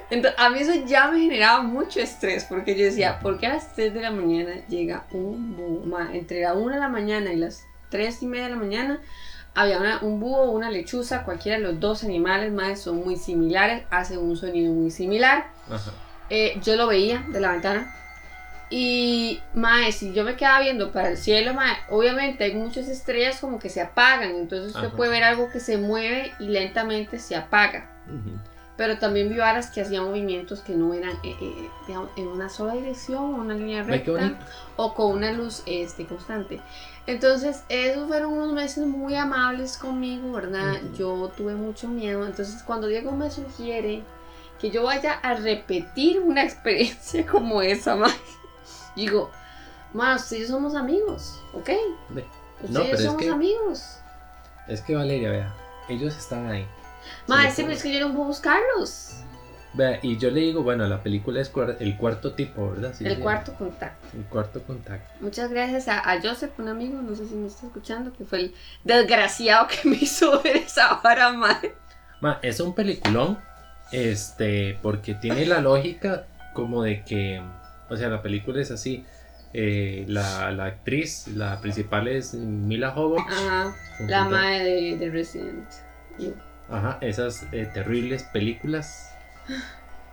Entonces, 0.09 0.39
a 0.39 0.49
mí 0.49 0.59
eso 0.59 0.73
ya 0.85 1.07
me 1.09 1.19
generaba 1.19 1.63
mucho 1.63 1.99
estrés 1.99 2.45
porque 2.45 2.75
yo 2.77 2.85
decía, 2.85 3.19
¿por 3.19 3.39
qué 3.39 3.47
a 3.47 3.53
las 3.55 3.73
3 3.73 3.93
de 3.93 4.01
la 4.01 4.11
mañana 4.11 4.51
llega 4.67 5.05
un 5.11 5.55
búho? 5.57 5.85
Ma, 5.85 6.09
entre 6.13 6.41
la 6.41 6.53
1 6.53 6.75
de 6.75 6.79
la 6.79 6.89
mañana 6.89 7.33
y 7.33 7.37
las 7.37 7.63
3 7.89 8.21
y 8.21 8.27
media 8.27 8.45
de 8.45 8.49
la 8.51 8.55
mañana 8.57 8.99
había 9.55 9.79
una- 9.79 9.99
un 10.03 10.19
búho, 10.19 10.51
una 10.51 10.69
lechuza, 10.69 11.23
cualquiera 11.23 11.57
de 11.57 11.63
los 11.63 11.79
dos 11.79 12.03
animales 12.03 12.51
más 12.53 12.81
son 12.81 12.97
muy 13.03 13.15
similares, 13.17 13.83
hacen 13.89 14.19
un 14.19 14.37
sonido 14.37 14.71
muy 14.73 14.91
similar. 14.91 15.47
Ajá. 15.71 15.91
Eh, 16.29 16.59
yo 16.63 16.75
lo 16.75 16.87
veía 16.87 17.25
de 17.31 17.39
la 17.41 17.51
ventana. 17.53 17.93
Y, 18.69 19.41
mae, 19.53 19.91
si 19.91 20.13
yo 20.13 20.23
me 20.23 20.35
quedaba 20.35 20.61
viendo 20.61 20.91
para 20.91 21.09
el 21.09 21.17
cielo, 21.17 21.53
mae, 21.53 21.75
obviamente 21.89 22.43
hay 22.45 22.55
muchas 22.55 22.87
estrellas 22.87 23.39
como 23.39 23.59
que 23.59 23.69
se 23.69 23.81
apagan. 23.81 24.35
Entonces 24.35 24.75
usted 24.75 24.87
Ajá. 24.87 24.95
puede 24.95 25.11
ver 25.11 25.23
algo 25.23 25.49
que 25.49 25.59
se 25.59 25.77
mueve 25.77 26.33
y 26.39 26.47
lentamente 26.47 27.19
se 27.19 27.35
apaga. 27.35 27.89
Pero 28.77 28.97
también 28.97 29.29
vi 29.29 29.37
varas 29.37 29.69
que 29.71 29.81
hacían 29.81 30.03
movimientos 30.03 30.59
que 30.61 30.73
no 30.73 30.93
eran 30.93 31.13
eh, 31.23 31.35
eh, 31.39 31.69
digamos, 31.87 32.09
en 32.17 32.27
una 32.27 32.49
sola 32.49 32.73
dirección 32.73 33.23
o 33.23 33.37
una 33.37 33.53
línea 33.53 33.83
recta 33.83 34.37
o 34.75 34.93
con 34.93 35.13
una 35.13 35.31
luz 35.31 35.63
este, 35.65 36.05
constante. 36.05 36.59
Entonces, 37.07 37.63
esos 37.69 38.07
fueron 38.07 38.33
unos 38.33 38.53
meses 38.53 38.85
muy 38.85 39.15
amables 39.15 39.77
conmigo, 39.77 40.31
¿verdad? 40.31 40.81
Yo 40.97 41.31
tuve 41.37 41.53
mucho 41.53 41.87
miedo. 41.87 42.25
Entonces, 42.25 42.63
cuando 42.63 42.87
Diego 42.87 43.11
me 43.11 43.29
sugiere 43.29 44.03
que 44.59 44.71
yo 44.71 44.83
vaya 44.83 45.13
a 45.13 45.35
repetir 45.35 46.19
una 46.19 46.43
experiencia 46.43 47.25
como 47.25 47.61
esa, 47.61 47.95
ma, 47.95 48.09
digo, 48.95 49.31
ma, 49.93 50.15
ustedes 50.15 50.47
somos 50.49 50.75
amigos, 50.75 51.41
¿ok? 51.53 51.69
Ve. 52.09 52.25
Ustedes 52.63 52.71
No, 52.71 52.81
pero 52.83 52.97
es 52.97 53.03
somos 53.03 53.21
que- 53.21 53.29
amigos. 53.29 53.97
Es 54.67 54.81
que 54.81 54.95
Valeria, 54.95 55.29
vea, 55.29 55.53
ellos 55.89 56.15
están 56.17 56.47
ahí. 56.47 56.65
Ma, 57.27 57.47
ese 57.47 57.71
es 57.71 57.83
que 57.83 57.93
yo 57.93 58.07
no 58.07 58.13
puedo 58.13 58.27
buscarlos. 58.29 59.17
Vea, 59.73 59.99
y 60.01 60.17
yo 60.17 60.31
le 60.31 60.39
digo, 60.39 60.63
bueno, 60.63 60.87
la 60.87 61.03
película 61.03 61.41
es 61.41 61.51
cuar- 61.51 61.75
el 61.81 61.97
cuarto 61.97 62.33
tipo, 62.33 62.71
¿verdad? 62.71 62.93
Sí, 62.97 63.05
El 63.05 63.17
sí. 63.17 63.21
cuarto 63.21 63.53
contacto. 63.55 64.07
El 64.17 64.23
cuarto 64.23 64.63
contacto. 64.63 65.13
Muchas 65.19 65.51
gracias 65.51 65.87
a, 65.89 65.99
a 66.09 66.21
Joseph, 66.21 66.51
un 66.57 66.69
amigo, 66.69 67.01
no 67.01 67.13
sé 67.15 67.27
si 67.27 67.35
me 67.35 67.47
está 67.47 67.67
escuchando, 67.67 68.13
que 68.13 68.23
fue 68.25 68.39
el 68.39 68.55
desgraciado 68.85 69.67
que 69.67 69.87
me 69.89 69.97
hizo 69.97 70.41
ver 70.41 70.55
esa 70.57 70.95
vara, 71.03 71.31
madre. 71.33 71.75
Ma, 72.21 72.39
es 72.41 72.59
un 72.61 72.73
peliculón, 72.73 73.37
este, 73.91 74.79
porque 74.81 75.13
tiene 75.13 75.45
la 75.45 75.59
lógica 75.59 76.25
como 76.53 76.83
de 76.83 77.03
que, 77.03 77.41
o 77.89 77.95
sea, 77.97 78.09
la 78.09 78.21
película 78.21 78.61
es 78.61 78.71
así. 78.71 79.05
eh, 79.53 80.03
la, 80.07 80.51
la 80.51 80.65
actriz, 80.65 81.27
la 81.29 81.61
principal 81.61 82.07
es 82.09 82.33
Mila 82.33 82.91
Jovovich. 82.91 83.25
Ajá, 83.27 83.73
la 84.07 84.25
madre 84.25 84.63
de, 84.63 84.97
de 84.97 85.09
Resident 85.09 85.69
Evil. 86.19 86.35
Ajá, 86.69 86.97
esas 87.01 87.47
eh, 87.53 87.69
terribles 87.73 88.23
películas. 88.23 89.11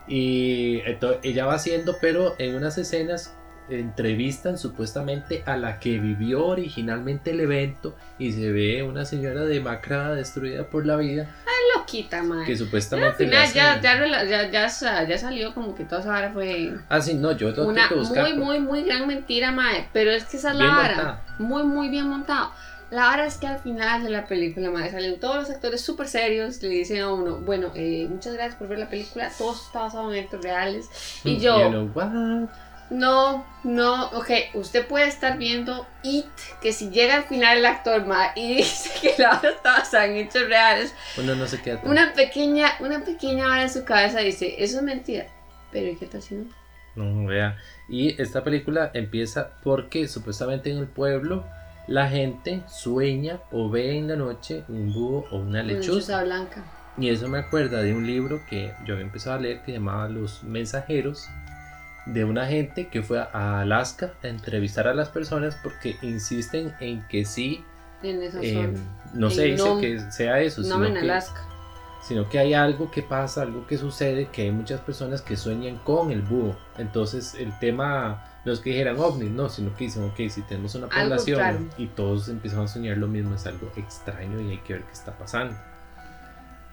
Y 0.07 0.83
ella 1.23 1.47
va 1.47 1.55
haciendo, 1.55 1.97
pero 2.01 2.35
en 2.39 2.55
unas 2.57 2.77
escenas 2.79 3.35
entrevistan 3.71 4.59
supuestamente 4.59 5.43
a 5.47 5.57
la 5.57 5.79
que 5.79 5.99
vivió 5.99 6.47
originalmente 6.47 7.31
el 7.31 7.41
evento 7.41 7.97
y 8.19 8.33
se 8.33 8.51
ve 8.53 8.83
una 8.83 9.05
señora 9.05 9.45
demacrada, 9.45 10.15
destruida 10.15 10.69
por 10.69 10.85
la 10.85 10.97
vida. 10.97 11.35
Loquita, 11.93 12.23
madre. 12.23 12.45
Que 12.45 12.53
Pero 12.53 12.59
al 12.61 12.65
supuestamente. 12.67 13.25
final 13.25 13.53
ya, 13.53 13.81
ya, 13.81 14.25
ya, 14.25 14.51
ya, 14.51 14.69
sa- 14.69 15.05
ya 15.05 15.19
salió 15.19 15.55
como 15.55 15.75
que 15.75 15.85
toda 15.85 16.01
esa 16.01 16.11
vara 16.11 16.31
fue 16.33 16.73
Ah, 16.89 17.01
sí, 17.01 17.15
no, 17.15 17.33
yo 17.33 17.53
tengo 17.55 17.69
una 17.69 17.89
que 17.89 17.95
buscar. 17.95 18.25
muy, 18.29 18.37
muy, 18.39 18.61
muy 18.61 18.83
gran 18.85 19.07
mentira, 19.07 19.53
mae. 19.53 19.89
Pero 19.93 20.11
es 20.11 20.25
que 20.25 20.37
esa 20.39 20.51
es 20.51 20.57
la 20.57 20.65
Bien 20.65 20.77
vara. 20.77 20.95
montada. 20.97 21.23
Muy, 21.39 21.63
muy 21.65 21.89
bien 21.89 22.09
montado. 22.09 22.51
La 22.91 23.07
vara 23.07 23.25
es 23.25 23.39
que 23.39 23.47
al 23.47 23.59
final 23.59 24.03
de 24.05 24.11
la 24.11 24.27
película, 24.27 24.71
mae, 24.71 24.91
salen 24.91 25.19
todos 25.19 25.37
los 25.37 25.51
actores 25.51 25.81
súper 25.81 26.09
serios. 26.09 26.63
Le 26.63 26.69
dicen 26.69 27.01
a 27.01 27.11
uno, 27.13 27.37
bueno, 27.37 27.71
eh, 27.75 28.07
muchas 28.11 28.35
gracias 28.35 28.57
por 28.57 28.69
ver 28.69 28.79
la 28.81 28.89
película. 28.91 29.31
Todo 29.39 29.53
está 29.55 29.81
basado 29.81 30.13
en 30.13 30.25
hechos 30.25 30.43
reales. 30.43 30.89
Y 31.25 31.39
yo, 31.39 31.59
You 31.59 31.69
know? 31.71 32.49
No, 32.91 33.45
no, 33.65 34.07
ok, 34.11 34.31
usted 34.55 34.87
puede 34.87 35.07
estar 35.07 35.39
viendo 35.39 35.87
It, 36.03 36.27
que 36.61 36.73
si 36.73 36.91
llega 36.91 37.17
al 37.17 37.25
final 37.25 37.59
el 37.59 37.67
actor, 37.67 38.05
y 38.37 38.57
dice 38.57 38.91
que 39.01 39.15
la 39.23 39.31
vara 39.31 39.51
está 39.51 39.73
basada 39.79 40.07
en 40.07 40.17
hechos 40.17 40.47
reales, 40.49 40.95
Uno 41.17 41.35
no 41.35 41.47
se 41.47 41.61
queda 41.63 41.81
tan- 41.81 41.91
una 41.91 42.13
pequeña, 42.13 42.73
una 42.81 43.05
pequeña 43.05 43.47
vara 43.49 43.63
en 43.63 43.71
su 43.71 43.85
cabeza 43.85 44.21
dice, 44.21 44.57
eso 44.63 44.79
es 44.79 44.83
mentira. 44.83 45.27
Pero 45.71 45.91
¿y 45.91 45.97
qué 45.97 46.07
tal 46.07 46.21
si 46.23 46.35
no? 46.35 46.45
No, 46.97 47.27
vea. 47.27 47.57
Y 47.89 48.21
esta 48.21 48.45
película 48.45 48.91
empieza 48.93 49.53
porque 49.63 50.07
supuestamente 50.09 50.71
en 50.71 50.77
el 50.79 50.87
pueblo 50.87 51.47
la 51.87 52.09
gente 52.11 52.63
sueña 52.69 53.41
o 53.51 53.71
ve 53.71 53.97
en 53.97 54.09
la 54.09 54.17
noche 54.17 54.65
un 54.69 54.93
búho 54.93 55.25
o 55.31 55.37
una 55.39 55.47
Una 55.49 55.63
lechuza. 55.63 55.93
lechuza 55.93 56.23
blanca. 56.25 56.65
Y 56.99 57.09
eso 57.09 57.27
me 57.29 57.39
acuerda 57.39 57.81
de 57.81 57.95
un 57.95 58.07
libro 58.07 58.43
que 58.51 58.75
yo 58.85 58.93
había 58.93 59.07
empezado 59.07 59.37
a 59.37 59.41
leer 59.41 59.63
que 59.63 59.73
llamaba 59.73 60.11
Los 60.11 60.45
Mensajeros, 60.45 61.27
de 62.07 62.25
una 62.25 62.47
gente 62.47 62.89
que 62.89 63.03
fue 63.03 63.21
a 63.21 63.61
Alaska 63.61 64.13
a 64.23 64.29
entrevistar 64.29 64.89
a 64.89 64.95
las 64.95 65.09
personas 65.09 65.57
porque 65.63 65.97
insisten 66.03 66.75
en 66.81 67.07
que 67.09 67.25
sí, 67.25 67.65
En 68.03 68.23
esa 68.23 68.41
eh, 68.43 68.73
no 69.15 69.31
se 69.31 69.45
dice 69.45 69.65
que 69.81 70.01
sea 70.11 70.41
eso, 70.41 70.63
No 70.63 70.75
sino 70.75 70.87
en 70.87 70.95
que, 70.95 70.99
Alaska. 71.01 71.41
sino 72.03 72.29
que 72.29 72.39
hay 72.41 72.55
algo 72.55 72.91
que 72.91 73.03
pasa, 73.03 73.43
algo 73.43 73.67
que 73.67 73.79
sucede, 73.79 74.29
que 74.33 74.43
hay 74.43 74.51
muchas 74.51 74.81
personas 74.81 75.23
que 75.23 75.37
sueñan 75.37 75.79
con 75.79 76.11
el 76.11 76.23
búho. 76.23 76.57
Entonces 76.79 77.35
el 77.35 77.57
tema 77.61 78.25
no 78.45 78.53
es 78.53 78.59
que 78.59 78.71
dijeran 78.71 78.99
ovnis, 78.99 79.31
no, 79.31 79.49
sino 79.49 79.75
que 79.77 79.85
dicen, 79.85 80.03
ok, 80.05 80.29
si 80.29 80.43
tenemos 80.43 80.75
una 80.75 80.89
población 80.89 81.71
y 81.79 81.87
todos 81.87 82.29
empiezan 82.29 82.63
a 82.63 82.69
soñar 82.69 82.99
lo 82.99 83.07
mismo, 83.07 83.37
es 83.37 83.47
algo 83.47 83.71
extraño 83.77 84.41
y 84.41 84.51
hay 84.51 84.59
que 84.59 84.73
ver 84.73 84.83
qué 84.83 84.93
está 84.93 85.17
pasando. 85.17 85.55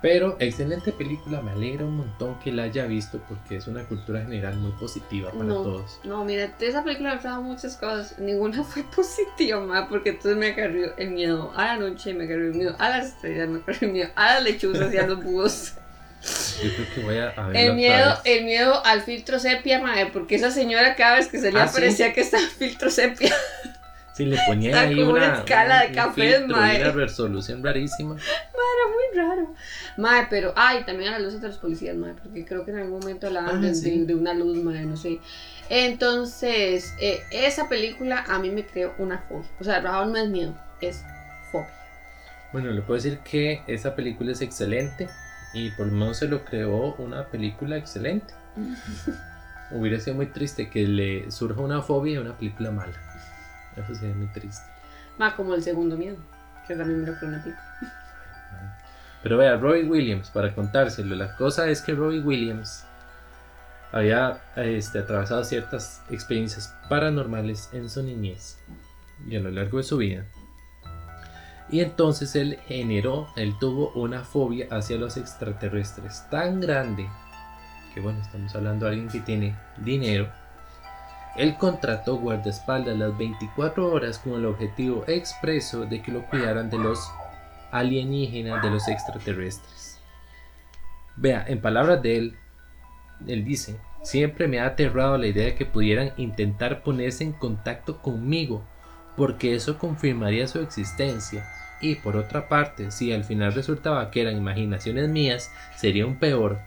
Pero 0.01 0.37
excelente 0.39 0.93
película, 0.93 1.41
me 1.41 1.51
alegra 1.51 1.83
un 1.83 1.97
montón 1.97 2.39
que 2.39 2.53
la 2.53 2.63
haya 2.63 2.85
visto 2.85 3.19
porque 3.27 3.57
es 3.57 3.67
una 3.67 3.83
cultura 3.83 4.21
general 4.21 4.55
muy 4.55 4.71
positiva 4.71 5.29
para 5.31 5.43
No. 5.43 5.61
todos. 5.61 5.99
No, 6.05 6.23
mira, 6.23 6.53
esa 6.61 6.83
película 6.85 7.15
me 7.15 7.19
trajo 7.21 7.41
muchas 7.41 7.75
cosas. 7.75 8.17
Ninguna 8.17 8.63
fue 8.63 8.83
positiva, 8.83 9.59
ma, 9.59 9.89
porque 9.89 10.11
entonces 10.11 10.37
me 10.37 10.47
agarró 10.47 10.95
el 10.97 11.11
miedo 11.11 11.51
a 11.55 11.65
la 11.65 11.77
noche, 11.77 12.13
me 12.13 12.23
agarró 12.23 12.45
el 12.45 12.53
miedo 12.53 12.75
a 12.79 12.89
las 12.89 13.07
estrellas, 13.07 13.49
me 13.49 13.59
agarró 13.59 13.77
el 13.81 13.91
miedo 13.91 14.09
a 14.15 14.33
las 14.35 14.43
lechuzas 14.43 14.93
y 14.93 14.97
a 14.97 15.05
los 15.05 15.21
búhos. 15.21 15.73
Yo 16.63 16.69
creo 16.75 16.87
que 16.95 17.01
voy 17.01 17.17
a, 17.17 17.29
a 17.37 17.51
El 17.53 17.75
miedo, 17.75 18.17
el 18.25 18.43
miedo 18.45 18.85
al 18.85 19.01
filtro 19.01 19.39
sepia, 19.39 19.81
ma, 19.81 19.95
porque 20.13 20.35
esa 20.35 20.51
señora 20.51 20.95
cada 20.95 21.15
vez 21.17 21.27
que 21.27 21.39
se 21.39 21.51
le 21.51 21.59
¿Ah, 21.59 21.67
sí? 21.67 21.77
aparecía 21.77 22.13
que 22.13 22.21
estaba 22.21 22.43
en 22.43 22.49
filtro 22.49 22.89
sepia. 22.89 23.33
Sí, 24.19 24.25
le 24.25 24.37
ponían 24.45 24.73
Está 24.73 24.81
ahí 24.89 24.95
como 24.97 25.11
una 25.11 25.27
una, 25.27 25.37
escala 25.39 25.79
de 25.79 25.93
y 25.93 26.47
mae. 26.51 26.81
una 26.81 26.91
resolución 26.91 27.63
rarísima. 27.63 28.15
Muy 28.15 29.17
raro. 29.17 29.53
Mae, 29.95 30.27
pero, 30.29 30.51
ay, 30.57 30.83
también 30.83 31.09
a 31.13 31.13
las 31.13 31.21
luces 31.21 31.39
de 31.41 31.47
los 31.47 31.57
policías, 31.57 31.95
mae, 31.95 32.13
porque 32.21 32.43
creo 32.45 32.65
que 32.65 32.71
en 32.71 32.79
algún 32.79 32.99
momento 32.99 33.27
hablaban 33.27 33.57
Ah, 33.63 33.67
de, 33.67 33.73
sí. 33.75 33.99
de- 33.99 34.05
de 34.07 34.15
una 34.15 34.33
luz, 34.33 34.57
mae, 34.57 34.85
no 34.85 34.97
sé. 34.97 35.19
Entonces, 35.69 36.93
eh, 36.99 37.21
esa 37.31 37.69
película 37.69 38.25
a 38.27 38.39
mí 38.39 38.49
me 38.49 38.65
creó 38.65 38.93
una 38.97 39.19
fobia. 39.19 39.47
O 39.59 39.63
sea, 39.63 39.79
Raúl 39.79 40.11
no 40.11 40.17
es 40.17 40.27
miedo, 40.29 40.53
es 40.81 41.01
fobia. 41.51 41.69
Bueno, 42.51 42.71
le 42.71 42.81
puedo 42.81 42.95
decir 43.01 43.19
que 43.19 43.61
esa 43.67 43.95
película 43.95 44.33
es 44.33 44.41
excelente 44.41 45.07
y 45.53 45.69
por 45.71 45.87
lo 45.87 45.93
menos 45.93 46.17
se 46.17 46.27
lo 46.27 46.43
creó 46.43 46.93
una 46.95 47.25
película 47.27 47.77
excelente. 47.77 48.33
Hubiera 49.71 49.97
sido 49.99 50.15
muy 50.17 50.25
triste 50.27 50.69
que 50.69 50.85
le 50.87 51.31
surja 51.31 51.61
una 51.61 51.81
fobia 51.81 52.17
a 52.19 52.21
una 52.21 52.37
película 52.37 52.71
mala. 52.71 52.93
Sería 53.87 54.15
muy 54.15 54.27
triste. 54.27 54.65
Más 55.17 55.33
como 55.33 55.53
el 55.55 55.63
segundo 55.63 55.97
miedo, 55.97 56.17
que 56.67 56.75
también 56.75 57.01
me 57.01 57.07
lo. 57.07 57.15
Pero 59.21 59.37
vea, 59.37 59.57
Robbie 59.57 59.83
Williams, 59.83 60.29
para 60.29 60.53
contárselo, 60.55 61.15
la 61.15 61.35
cosa 61.35 61.67
es 61.67 61.81
que 61.81 61.93
Robbie 61.93 62.21
Williams 62.21 62.85
había 63.91 64.41
este, 64.55 64.99
atravesado 64.99 65.43
ciertas 65.43 66.03
experiencias 66.09 66.75
paranormales 66.87 67.69
en 67.73 67.89
su 67.89 68.03
niñez 68.03 68.57
y 69.27 69.35
a 69.35 69.39
lo 69.39 69.51
largo 69.51 69.77
de 69.77 69.83
su 69.83 69.97
vida. 69.97 70.25
Y 71.69 71.81
entonces 71.81 72.35
él 72.35 72.57
generó, 72.67 73.27
él 73.35 73.53
tuvo 73.59 73.91
una 73.91 74.23
fobia 74.23 74.67
hacia 74.71 74.97
los 74.97 75.17
extraterrestres 75.17 76.27
tan 76.29 76.61
grande 76.61 77.07
que 77.93 77.99
bueno, 77.99 78.21
estamos 78.21 78.55
hablando 78.55 78.85
de 78.85 78.91
alguien 78.91 79.09
que 79.09 79.19
tiene 79.19 79.55
dinero. 79.77 80.29
Él 81.35 81.57
contrató 81.57 82.17
guardaespaldas 82.17 82.97
las 82.97 83.17
24 83.17 83.91
horas 83.91 84.19
con 84.19 84.33
el 84.33 84.45
objetivo 84.45 85.03
expreso 85.07 85.85
de 85.85 86.01
que 86.01 86.11
lo 86.11 86.25
cuidaran 86.25 86.69
de 86.69 86.77
los 86.77 87.11
alienígenas, 87.71 88.61
de 88.63 88.69
los 88.69 88.87
extraterrestres. 88.87 89.99
Vea, 91.15 91.45
en 91.47 91.61
palabras 91.61 92.01
de 92.01 92.17
él, 92.17 92.37
él 93.27 93.43
dice, 93.43 93.77
siempre 94.03 94.47
me 94.47 94.59
ha 94.59 94.67
aterrado 94.67 95.17
la 95.17 95.27
idea 95.27 95.45
de 95.45 95.55
que 95.55 95.65
pudieran 95.65 96.13
intentar 96.17 96.83
ponerse 96.83 97.23
en 97.23 97.33
contacto 97.33 98.01
conmigo, 98.01 98.63
porque 99.15 99.53
eso 99.53 99.77
confirmaría 99.77 100.47
su 100.47 100.59
existencia. 100.59 101.45
Y 101.81 101.95
por 101.95 102.17
otra 102.17 102.49
parte, 102.49 102.91
si 102.91 103.13
al 103.13 103.23
final 103.23 103.53
resultaba 103.53 104.11
que 104.11 104.21
eran 104.21 104.37
imaginaciones 104.37 105.09
mías, 105.09 105.51
sería 105.75 106.05
un 106.05 106.17
peor, 106.17 106.59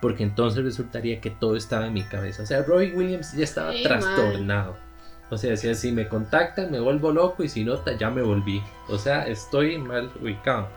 porque 0.00 0.22
entonces 0.22 0.64
resultaría 0.64 1.20
que 1.20 1.30
todo 1.30 1.56
estaba 1.56 1.86
en 1.86 1.92
mi 1.92 2.02
cabeza. 2.02 2.42
O 2.42 2.46
sea, 2.46 2.62
Roy 2.62 2.92
Williams 2.92 3.32
ya 3.32 3.44
estaba 3.44 3.72
Sí, 3.72 3.82
trastornado. 3.82 4.76
O 5.30 5.36
sea, 5.38 5.50
decía, 5.50 5.74
si 5.74 5.92
me 5.92 6.08
contactan 6.08 6.72
me 6.72 6.80
vuelvo 6.80 7.12
loco 7.12 7.44
y 7.44 7.48
si 7.48 7.64
no, 7.64 7.78
ya 7.98 8.10
me 8.10 8.22
volví. 8.22 8.62
O 8.88 8.98
sea, 8.98 9.26
estoy 9.26 9.78
mal 9.78 10.10
ubicado. 10.20 10.68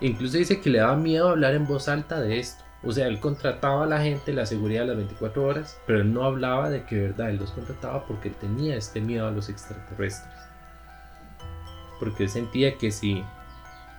Incluso 0.00 0.38
dice 0.38 0.60
que 0.60 0.70
le 0.70 0.78
daba 0.78 0.96
miedo 0.96 1.28
hablar 1.28 1.54
en 1.54 1.66
voz 1.66 1.88
alta 1.88 2.20
de 2.20 2.38
esto. 2.38 2.64
O 2.82 2.92
sea, 2.92 3.06
él 3.06 3.18
contrataba 3.18 3.84
a 3.84 3.86
la 3.86 4.00
gente, 4.00 4.32
la 4.32 4.46
seguridad 4.46 4.82
de 4.82 4.88
las 4.88 4.96
24 4.96 5.44
horas, 5.44 5.78
pero 5.86 6.00
él 6.00 6.12
no 6.12 6.24
hablaba 6.24 6.70
de 6.70 6.84
que, 6.84 7.00
verdad, 7.00 7.30
él 7.30 7.38
los 7.38 7.50
contrataba 7.50 8.06
porque 8.06 8.30
tenía 8.30 8.76
este 8.76 9.00
miedo 9.00 9.26
a 9.26 9.30
los 9.30 9.48
extraterrestres. 9.48 10.32
Porque 11.98 12.24
él 12.24 12.28
sentía 12.28 12.76
que 12.76 12.92
si, 12.92 13.24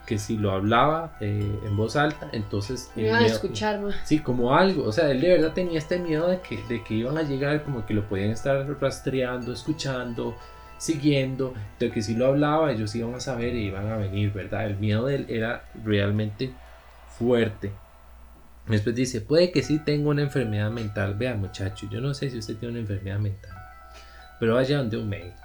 que 0.07 0.17
si 0.17 0.37
lo 0.37 0.51
hablaba 0.51 1.17
eh, 1.19 1.59
en 1.65 1.75
voz 1.75 1.97
alta, 1.97 2.29
entonces... 2.31 2.89
Me 2.95 3.11
a 3.11 3.25
escuchar, 3.25 3.81
ma. 3.81 3.91
Sí, 4.05 4.19
como 4.19 4.55
algo, 4.55 4.85
o 4.85 4.91
sea, 4.93 5.11
él 5.11 5.19
de 5.19 5.27
verdad 5.27 5.51
tenía 5.53 5.77
este 5.77 5.99
miedo 5.99 6.29
de 6.29 6.39
que, 6.39 6.63
de 6.69 6.81
que 6.81 6.93
iban 6.93 7.17
a 7.17 7.23
llegar, 7.23 7.63
como 7.63 7.85
que 7.85 7.93
lo 7.93 8.07
podían 8.07 8.31
estar 8.31 8.65
rastreando, 8.79 9.51
escuchando, 9.51 10.33
siguiendo, 10.77 11.53
de 11.77 11.91
que 11.91 12.01
si 12.01 12.15
lo 12.15 12.27
hablaba 12.27 12.71
ellos 12.71 12.95
iban 12.95 13.15
a 13.15 13.19
saber 13.19 13.53
y 13.53 13.65
iban 13.65 13.91
a 13.91 13.97
venir, 13.97 14.31
¿verdad? 14.31 14.65
El 14.65 14.77
miedo 14.77 15.05
de 15.07 15.15
él 15.15 15.25
era 15.27 15.65
realmente 15.83 16.53
fuerte. 17.19 17.71
Después 18.67 18.95
dice, 18.95 19.19
puede 19.19 19.51
que 19.51 19.61
sí 19.61 19.79
tenga 19.79 20.09
una 20.09 20.21
enfermedad 20.21 20.71
mental. 20.71 21.15
Vea 21.15 21.35
muchacho, 21.35 21.87
yo 21.91 21.99
no 21.99 22.13
sé 22.13 22.29
si 22.29 22.37
usted 22.37 22.55
tiene 22.55 22.73
una 22.73 22.81
enfermedad 22.81 23.19
mental, 23.19 23.51
pero 24.39 24.55
vaya 24.55 24.77
donde 24.77 24.97
un 24.97 25.09
médico. 25.09 25.37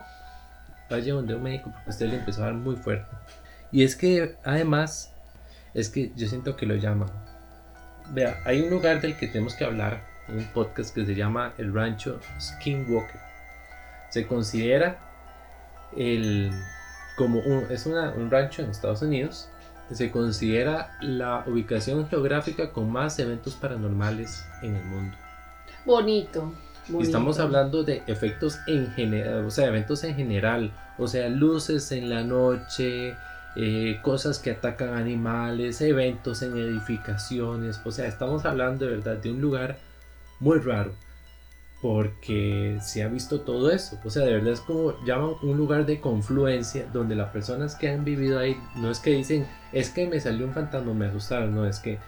Vaya 0.88 1.14
donde 1.14 1.34
un 1.34 1.42
médico 1.42 1.70
porque 1.72 1.90
usted 1.90 2.08
le 2.10 2.16
empezó 2.16 2.42
a 2.42 2.46
dar 2.46 2.54
muy 2.54 2.76
fuerte. 2.76 3.10
Y 3.72 3.84
es 3.84 3.96
que 3.96 4.36
además, 4.44 5.12
es 5.74 5.88
que 5.88 6.12
yo 6.14 6.28
siento 6.28 6.56
que 6.56 6.66
lo 6.66 6.74
llaman. 6.76 7.08
Vea, 8.12 8.38
hay 8.44 8.60
un 8.60 8.70
lugar 8.70 9.00
del 9.00 9.16
que 9.16 9.26
tenemos 9.28 9.54
que 9.54 9.64
hablar, 9.64 10.04
un 10.28 10.44
podcast 10.52 10.94
que 10.94 11.06
se 11.06 11.14
llama 11.14 11.54
el 11.58 11.72
rancho 11.72 12.20
Skinwalker. 12.40 13.20
Se 14.10 14.26
considera 14.26 14.98
el 15.96 16.50
como 17.16 17.40
un, 17.40 17.66
es 17.70 17.86
una- 17.86 18.10
un 18.10 18.30
rancho 18.30 18.62
en 18.62 18.70
Estados 18.70 19.02
Unidos. 19.02 19.48
Se 19.90 20.10
considera 20.10 20.96
la 21.00 21.44
ubicación 21.46 22.08
geográfica 22.08 22.72
con 22.72 22.90
más 22.90 23.18
eventos 23.18 23.54
paranormales 23.54 24.44
en 24.62 24.76
el 24.76 24.84
mundo. 24.84 25.16
Bonito. 25.84 26.52
Bonito. 26.88 27.04
estamos 27.06 27.38
hablando 27.38 27.84
de 27.84 28.02
efectos 28.08 28.58
en 28.66 28.90
general, 28.92 29.44
o 29.46 29.50
sea, 29.50 29.66
eventos 29.66 30.02
en 30.02 30.16
general, 30.16 30.72
o 30.98 31.06
sea, 31.06 31.28
luces 31.28 31.92
en 31.92 32.10
la 32.10 32.22
noche, 32.24 33.14
eh, 33.56 34.00
cosas 34.02 34.38
que 34.38 34.50
atacan 34.50 34.94
animales, 34.94 35.80
eventos 35.80 36.42
en 36.42 36.56
edificaciones, 36.56 37.80
o 37.84 37.90
sea, 37.92 38.06
estamos 38.06 38.44
hablando 38.44 38.86
de 38.86 38.92
verdad 38.92 39.16
de 39.16 39.30
un 39.30 39.40
lugar 39.40 39.78
muy 40.40 40.58
raro, 40.58 40.92
porque 41.80 42.78
se 42.80 43.02
ha 43.02 43.08
visto 43.08 43.40
todo 43.42 43.70
eso, 43.70 43.98
o 44.04 44.10
sea, 44.10 44.24
de 44.24 44.34
verdad 44.34 44.52
es 44.52 44.60
como 44.60 44.94
llaman 45.04 45.34
un 45.42 45.56
lugar 45.56 45.84
de 45.84 46.00
confluencia 46.00 46.86
donde 46.92 47.14
las 47.14 47.30
personas 47.30 47.74
que 47.74 47.90
han 47.90 48.04
vivido 48.04 48.38
ahí 48.38 48.56
no 48.76 48.90
es 48.90 49.00
que 49.00 49.10
dicen, 49.10 49.46
es 49.72 49.90
que 49.90 50.06
me 50.06 50.20
salió 50.20 50.46
un 50.46 50.54
fantasma, 50.54 50.94
me 50.94 51.06
asustaron, 51.06 51.54
no, 51.54 51.66
es 51.66 51.78
que 51.78 51.98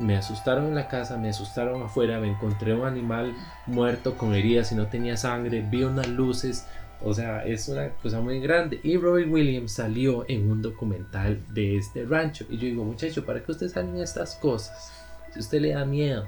me 0.00 0.16
asustaron 0.16 0.66
en 0.66 0.74
la 0.74 0.88
casa, 0.88 1.18
me 1.18 1.28
asustaron 1.28 1.82
afuera, 1.82 2.18
me 2.20 2.28
encontré 2.28 2.74
un 2.74 2.86
animal 2.86 3.34
muerto 3.66 4.16
con 4.16 4.34
heridas 4.34 4.72
y 4.72 4.74
no 4.74 4.86
tenía 4.86 5.16
sangre, 5.16 5.60
vi 5.60 5.84
unas 5.84 6.08
luces, 6.08 6.66
O 7.02 7.14
sea, 7.14 7.44
es 7.44 7.68
una 7.68 7.90
cosa 8.02 8.20
muy 8.20 8.40
grande. 8.40 8.80
Y 8.82 8.96
Robin 8.96 9.32
Williams 9.32 9.72
salió 9.72 10.24
en 10.28 10.50
un 10.50 10.60
documental 10.60 11.40
de 11.48 11.76
este 11.76 12.04
rancho. 12.04 12.44
Y 12.50 12.56
yo 12.56 12.64
digo, 12.64 12.84
muchacho, 12.84 13.24
¿para 13.24 13.42
qué 13.42 13.52
usted 13.52 13.68
sale 13.68 13.88
en 13.88 14.00
estas 14.00 14.36
cosas? 14.36 14.92
Si 15.32 15.40
usted 15.40 15.60
le 15.60 15.72
da 15.72 15.84
miedo. 15.84 16.26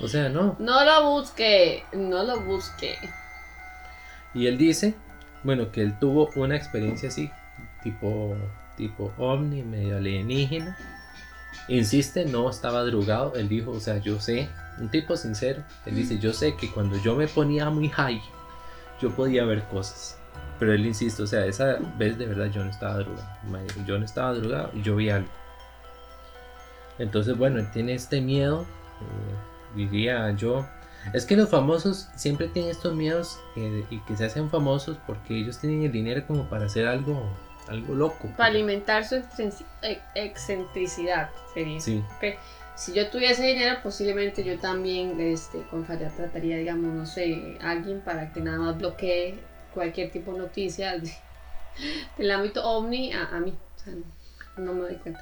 O 0.00 0.08
sea, 0.08 0.28
no. 0.28 0.56
No 0.58 0.84
lo 0.84 1.10
busque, 1.10 1.84
no 1.92 2.22
lo 2.22 2.40
busque. 2.40 2.96
Y 4.34 4.46
él 4.46 4.56
dice, 4.56 4.94
bueno, 5.42 5.70
que 5.72 5.82
él 5.82 5.98
tuvo 5.98 6.30
una 6.36 6.56
experiencia 6.56 7.08
así, 7.08 7.30
tipo, 7.82 8.36
tipo 8.76 9.12
ovni, 9.18 9.62
medio 9.62 9.96
alienígena. 9.96 10.76
Insiste, 11.68 12.24
no 12.24 12.48
estaba 12.48 12.82
drogado. 12.84 13.34
Él 13.34 13.48
dijo, 13.48 13.72
o 13.72 13.80
sea, 13.80 13.98
yo 13.98 14.20
sé, 14.20 14.48
un 14.78 14.90
tipo 14.90 15.16
sincero. 15.16 15.62
Él 15.84 15.96
dice, 15.96 16.18
yo 16.18 16.32
sé 16.32 16.56
que 16.56 16.70
cuando 16.70 16.96
yo 17.02 17.14
me 17.14 17.28
ponía 17.28 17.68
muy 17.70 17.88
high, 17.88 18.22
yo 19.00 19.10
podía 19.10 19.44
ver 19.44 19.64
cosas. 19.64 20.18
Pero 20.58 20.74
él 20.74 20.86
insiste, 20.86 21.22
o 21.22 21.26
sea, 21.26 21.46
esa 21.46 21.78
vez 21.96 22.18
de 22.18 22.26
verdad 22.26 22.46
yo 22.46 22.62
no 22.62 22.70
estaba 22.70 22.98
drogado. 22.98 23.28
Yo 23.86 23.98
no 23.98 24.04
estaba 24.04 24.34
drogado 24.34 24.70
y 24.74 24.82
yo 24.82 24.96
vi 24.96 25.10
algo. 25.10 25.28
Entonces, 26.98 27.36
bueno, 27.36 27.58
él 27.58 27.70
tiene 27.72 27.94
este 27.94 28.20
miedo, 28.20 28.66
eh, 29.00 29.74
diría 29.74 30.30
yo. 30.32 30.66
Es 31.14 31.24
que 31.24 31.34
los 31.34 31.48
famosos 31.48 32.08
siempre 32.14 32.48
tienen 32.48 32.70
estos 32.70 32.94
miedos 32.94 33.40
eh, 33.56 33.86
y 33.88 34.00
que 34.00 34.16
se 34.18 34.26
hacen 34.26 34.50
famosos 34.50 34.98
porque 35.06 35.38
ellos 35.38 35.58
tienen 35.58 35.82
el 35.84 35.92
dinero 35.92 36.22
como 36.26 36.44
para 36.50 36.66
hacer 36.66 36.86
algo, 36.86 37.22
algo 37.68 37.94
loco. 37.94 38.28
Para 38.36 38.50
alimentar 38.50 39.06
su 39.06 39.14
e-, 39.14 40.02
excentricidad, 40.14 41.30
sería. 41.54 41.80
Sí. 41.80 42.04
Si 42.80 42.94
yo 42.94 43.10
tuviese 43.10 43.42
dinero, 43.42 43.76
posiblemente 43.82 44.42
yo 44.42 44.58
también 44.58 45.20
este, 45.20 45.60
con 45.64 45.84
Falla 45.84 46.08
trataría, 46.08 46.56
digamos, 46.56 46.94
no 46.94 47.04
sé, 47.04 47.58
alguien 47.60 48.00
para 48.00 48.32
que 48.32 48.40
nada 48.40 48.56
más 48.56 48.78
bloquee 48.78 49.38
cualquier 49.74 50.10
tipo 50.10 50.32
de 50.32 50.38
noticia 50.38 50.94
del 52.16 52.30
ámbito 52.30 52.64
ovni 52.64 53.12
a, 53.12 53.36
a 53.36 53.38
mí. 53.38 53.52
O 53.76 53.78
sea, 53.78 53.92
no 54.56 54.72
me 54.72 54.80
doy 54.80 54.94
cuenta. 54.94 55.20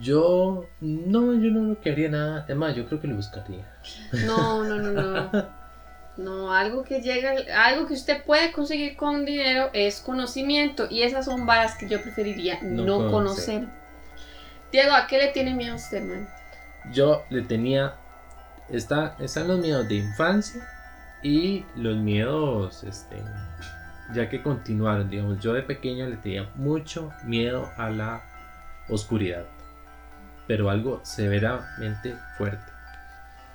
Yo 0.00 0.64
no, 0.80 1.34
yo 1.34 1.50
no 1.50 1.78
quería 1.82 2.08
nada. 2.08 2.44
Además, 2.44 2.74
yo 2.74 2.86
creo 2.86 3.02
que 3.02 3.08
lo 3.08 3.16
buscaría. 3.16 3.70
No, 4.24 4.64
no, 4.68 4.78
no, 4.78 4.90
no. 4.90 5.62
No, 6.16 6.50
algo 6.50 6.82
que 6.82 7.02
llega, 7.02 7.34
algo 7.62 7.86
que 7.86 7.92
usted 7.92 8.24
puede 8.24 8.52
conseguir 8.52 8.96
con 8.96 9.26
dinero 9.26 9.68
es 9.74 10.00
conocimiento. 10.00 10.86
Y 10.88 11.02
esas 11.02 11.26
son 11.26 11.44
varas 11.44 11.76
que 11.76 11.90
yo 11.90 12.00
preferiría 12.00 12.58
no, 12.62 13.10
conocer. 13.10 13.81
Diego, 14.72 14.94
¿a 14.94 15.06
qué 15.06 15.18
le 15.18 15.28
tiene 15.28 15.54
miedo 15.54 15.76
usted, 15.76 16.02
man? 16.02 16.28
Yo 16.92 17.24
le 17.30 17.42
tenía. 17.42 17.94
Está, 18.68 19.16
están 19.18 19.48
los 19.48 19.58
miedos 19.58 19.86
de 19.88 19.96
infancia 19.96 20.66
y 21.22 21.64
los 21.76 21.96
miedos, 21.96 22.82
este, 22.84 23.22
ya 24.14 24.30
que 24.30 24.42
continuaron, 24.42 25.10
digamos, 25.10 25.40
yo 25.40 25.52
de 25.52 25.62
pequeño 25.62 26.06
le 26.08 26.16
tenía 26.16 26.48
mucho 26.54 27.12
miedo 27.24 27.70
a 27.76 27.90
la 27.90 28.22
oscuridad 28.88 29.44
pero 30.46 30.70
algo 30.70 31.00
severamente 31.02 32.14
fuerte. 32.36 32.72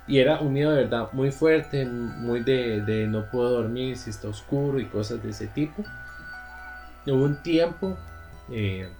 Y 0.06 0.18
era 0.18 0.40
un 0.40 0.52
miedo 0.52 0.70
de 0.70 0.84
verdad 0.84 1.10
muy 1.12 1.30
fuerte, 1.30 1.84
muy 1.84 2.40
de, 2.40 3.06
no 3.08 3.30
puedo 3.30 3.50
dormir 3.50 3.96
si 3.96 4.10
está 4.10 4.28
oscuro 4.28 4.80
y 4.80 4.86
cosas 4.86 5.22
de 5.22 5.30
ese 5.30 5.46
tipo. 5.48 5.84
Hubo 7.06 7.24
un 7.24 7.42
tiempo, 7.42 7.96
eh, 8.50 8.90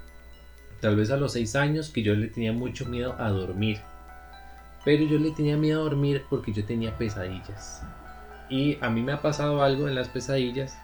tal 0.81 0.97
vez 0.97 1.11
a 1.11 1.17
los 1.17 1.33
6 1.33 1.57
años, 1.57 1.91
que 1.91 2.03
yo 2.03 2.15
le 2.15 2.29
tenía 2.29 2.53
mucho 2.53 2.87
miedo 2.87 3.15
a 3.19 3.31
dormir. 3.31 3.81
Pero 4.85 5.05
yo 5.05 5.19
le 5.19 5.31
tenía 5.33 5.57
miedo 5.57 5.81
a 5.81 5.85
dormir 5.85 6.25
porque 6.31 6.53
yo 6.53 6.65
tenía 6.65 6.97
pesadillas. 6.97 7.83
Y 8.49 8.79
a 8.81 8.89
mí 8.89 9.03
me 9.03 9.13
ha 9.13 9.21
pasado 9.21 9.63
algo 9.63 9.89
en 9.89 9.95
las 9.95 10.09
pesadillas 10.09 10.79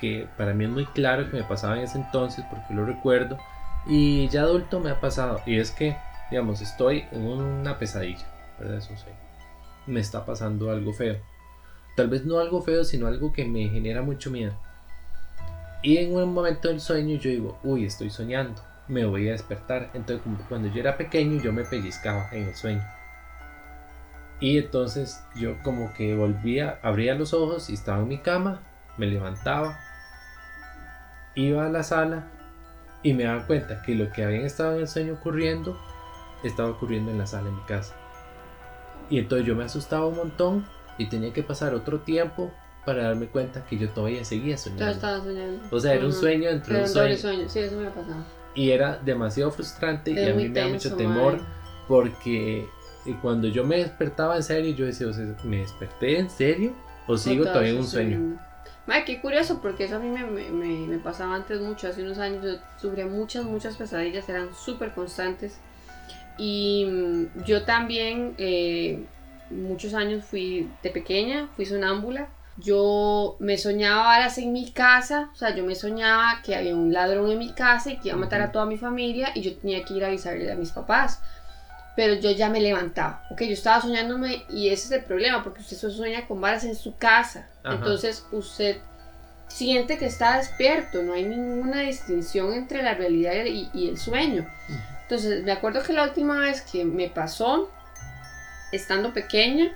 que 0.00 0.26
para 0.36 0.54
mí 0.54 0.64
es 0.64 0.70
muy 0.70 0.86
claro 0.86 1.30
que 1.30 1.36
me 1.36 1.44
pasaba 1.44 1.76
en 1.76 1.84
ese 1.84 1.98
entonces 1.98 2.44
porque 2.50 2.74
lo 2.74 2.86
recuerdo. 2.86 3.38
Y 3.86 4.28
ya 4.28 4.42
adulto 4.42 4.80
me 4.80 4.90
ha 4.90 5.00
pasado. 5.00 5.40
Y 5.46 5.58
es 5.58 5.70
que 5.70 5.96
digamos, 6.30 6.60
estoy 6.60 7.04
en 7.12 7.26
una 7.26 7.78
pesadilla, 7.78 8.24
¿verdad? 8.58 8.78
Eso 8.78 8.90
sí. 8.96 9.10
Me 9.86 10.00
está 10.00 10.24
pasando 10.24 10.70
algo 10.70 10.92
feo. 10.92 11.18
Tal 11.96 12.08
vez 12.08 12.24
no 12.24 12.38
algo 12.38 12.62
feo, 12.62 12.84
sino 12.84 13.06
algo 13.06 13.32
que 13.32 13.44
me 13.44 13.68
genera 13.68 14.02
mucho 14.02 14.30
miedo. 14.30 14.52
Y 15.82 15.98
en 15.98 16.14
un 16.14 16.32
momento 16.32 16.68
del 16.68 16.80
sueño 16.80 17.16
yo 17.18 17.30
digo, 17.30 17.58
uy, 17.62 17.84
estoy 17.84 18.10
soñando, 18.10 18.60
me 18.88 19.04
voy 19.04 19.28
a 19.28 19.32
despertar. 19.32 19.90
Entonces, 19.94 20.26
cuando 20.48 20.68
yo 20.68 20.80
era 20.80 20.96
pequeño, 20.96 21.40
yo 21.42 21.52
me 21.52 21.64
pellizcaba 21.64 22.28
en 22.32 22.48
el 22.48 22.54
sueño. 22.54 22.82
Y 24.40 24.58
entonces 24.58 25.22
yo 25.36 25.62
como 25.62 25.94
que 25.94 26.14
volvía, 26.14 26.78
abría 26.82 27.14
los 27.14 27.32
ojos 27.32 27.70
y 27.70 27.74
estaba 27.74 28.02
en 28.02 28.08
mi 28.08 28.18
cama, 28.18 28.60
me 28.98 29.06
levantaba, 29.06 29.78
iba 31.34 31.66
a 31.66 31.68
la 31.68 31.82
sala 31.82 32.30
y 33.02 33.14
me 33.14 33.24
daba 33.24 33.46
cuenta 33.46 33.82
que 33.82 33.94
lo 33.94 34.10
que 34.12 34.24
había 34.24 34.44
estado 34.44 34.74
en 34.74 34.82
el 34.82 34.88
sueño 34.88 35.14
ocurriendo 35.14 35.78
estaba 36.42 36.70
ocurriendo 36.70 37.10
en 37.10 37.18
la 37.18 37.26
sala 37.26 37.44
de 37.44 37.52
mi 37.52 37.62
casa. 37.62 37.94
Y 39.08 39.18
entonces 39.18 39.46
yo 39.46 39.54
me 39.54 39.64
asustaba 39.64 40.06
un 40.06 40.16
montón 40.16 40.66
y 40.98 41.06
tenía 41.06 41.32
que 41.32 41.42
pasar 41.42 41.74
otro 41.74 42.00
tiempo 42.00 42.52
para 42.84 43.04
darme 43.04 43.26
cuenta 43.26 43.64
que 43.64 43.78
yo 43.78 43.88
todavía 43.90 44.24
seguía 44.24 44.58
soñando. 44.58 44.88
estaba 44.88 45.20
soñando. 45.20 45.62
O 45.70 45.80
sea, 45.80 45.94
era 45.94 46.04
un 46.04 46.12
sueño 46.12 46.50
entre 46.50 46.82
un 46.82 46.88
sueño. 46.88 47.16
sueño. 47.16 47.48
Sí, 47.48 47.60
eso 47.60 47.76
me 47.76 47.86
ha 47.86 47.90
pasado. 47.90 48.24
Y 48.54 48.70
era 48.70 48.98
demasiado 48.98 49.50
frustrante 49.50 50.12
y 50.12 50.28
a 50.28 50.34
mí 50.34 50.48
me 50.48 50.60
da 50.60 50.68
mucho 50.68 50.94
temor 50.96 51.40
porque 51.88 52.68
cuando 53.20 53.48
yo 53.48 53.64
me 53.64 53.78
despertaba 53.78 54.36
en 54.36 54.42
serio, 54.42 54.74
yo 54.74 54.86
decía, 54.86 55.08
o 55.08 55.12
sea, 55.12 55.26
¿me 55.44 55.58
desperté 55.58 56.18
en 56.18 56.30
serio 56.30 56.72
o 57.06 57.16
sigo 57.16 57.44
todavía 57.44 57.70
en 57.70 57.78
un 57.78 57.86
sueño? 57.86 58.38
Madre, 58.86 59.04
qué 59.06 59.20
curioso, 59.20 59.60
porque 59.62 59.84
eso 59.84 59.96
a 59.96 59.98
mí 59.98 60.08
me, 60.08 60.24
me, 60.24 60.50
me, 60.50 60.98
pasaba 60.98 61.34
antes 61.34 61.60
mucho, 61.60 61.88
hace 61.88 62.02
unos 62.02 62.18
años 62.18 62.44
yo 62.44 62.58
sufría 62.78 63.06
muchas, 63.06 63.44
muchas 63.44 63.76
pesadillas, 63.76 64.28
eran 64.28 64.54
súper 64.54 64.92
constantes. 64.92 65.58
Y 66.36 66.84
mm, 66.86 67.44
yo 67.44 67.64
también 67.64 68.34
eh, 68.36 69.04
muchos 69.50 69.94
años 69.94 70.24
fui 70.24 70.68
de 70.82 70.90
pequeña, 70.90 71.48
fui 71.56 71.64
sonámbula. 71.64 72.28
Yo 72.56 73.36
me 73.40 73.58
soñaba 73.58 74.04
varas 74.04 74.38
en 74.38 74.52
mi 74.52 74.70
casa, 74.70 75.30
o 75.32 75.36
sea, 75.36 75.54
yo 75.54 75.64
me 75.64 75.74
soñaba 75.74 76.40
que 76.44 76.54
había 76.54 76.74
un 76.74 76.92
ladrón 76.92 77.30
en 77.30 77.38
mi 77.38 77.52
casa 77.52 77.90
y 77.90 77.98
que 77.98 78.08
iba 78.08 78.16
a 78.16 78.20
matar 78.20 78.40
a 78.42 78.52
toda 78.52 78.64
mi 78.64 78.76
familia 78.76 79.30
y 79.34 79.42
yo 79.42 79.56
tenía 79.56 79.84
que 79.84 79.94
ir 79.94 80.04
a 80.04 80.08
avisarle 80.08 80.50
a 80.50 80.54
mis 80.54 80.70
papás. 80.70 81.20
Pero 81.96 82.14
yo 82.14 82.30
ya 82.32 82.48
me 82.48 82.60
levantaba, 82.60 83.24
ok, 83.30 83.42
yo 83.42 83.52
estaba 83.52 83.80
soñándome 83.80 84.44
y 84.48 84.68
ese 84.68 84.86
es 84.86 84.92
el 84.92 85.04
problema, 85.04 85.42
porque 85.44 85.60
usted 85.60 85.76
sueña 85.76 86.26
con 86.26 86.40
varas 86.40 86.64
en 86.64 86.74
su 86.74 86.96
casa. 86.96 87.48
Entonces 87.64 88.26
usted 88.32 88.78
siente 89.48 89.98
que 89.98 90.06
está 90.06 90.38
despierto, 90.38 91.02
no 91.02 91.14
hay 91.14 91.24
ninguna 91.24 91.80
distinción 91.82 92.52
entre 92.52 92.82
la 92.82 92.94
realidad 92.94 93.44
y, 93.44 93.88
el 93.88 93.98
sueño. 93.98 94.46
Entonces, 95.02 95.44
me 95.44 95.52
acuerdo 95.52 95.82
que 95.82 95.92
la 95.92 96.04
última 96.04 96.40
vez 96.40 96.62
que 96.62 96.84
me 96.84 97.08
pasó, 97.08 97.70
estando 98.72 99.12
pequeña, 99.12 99.72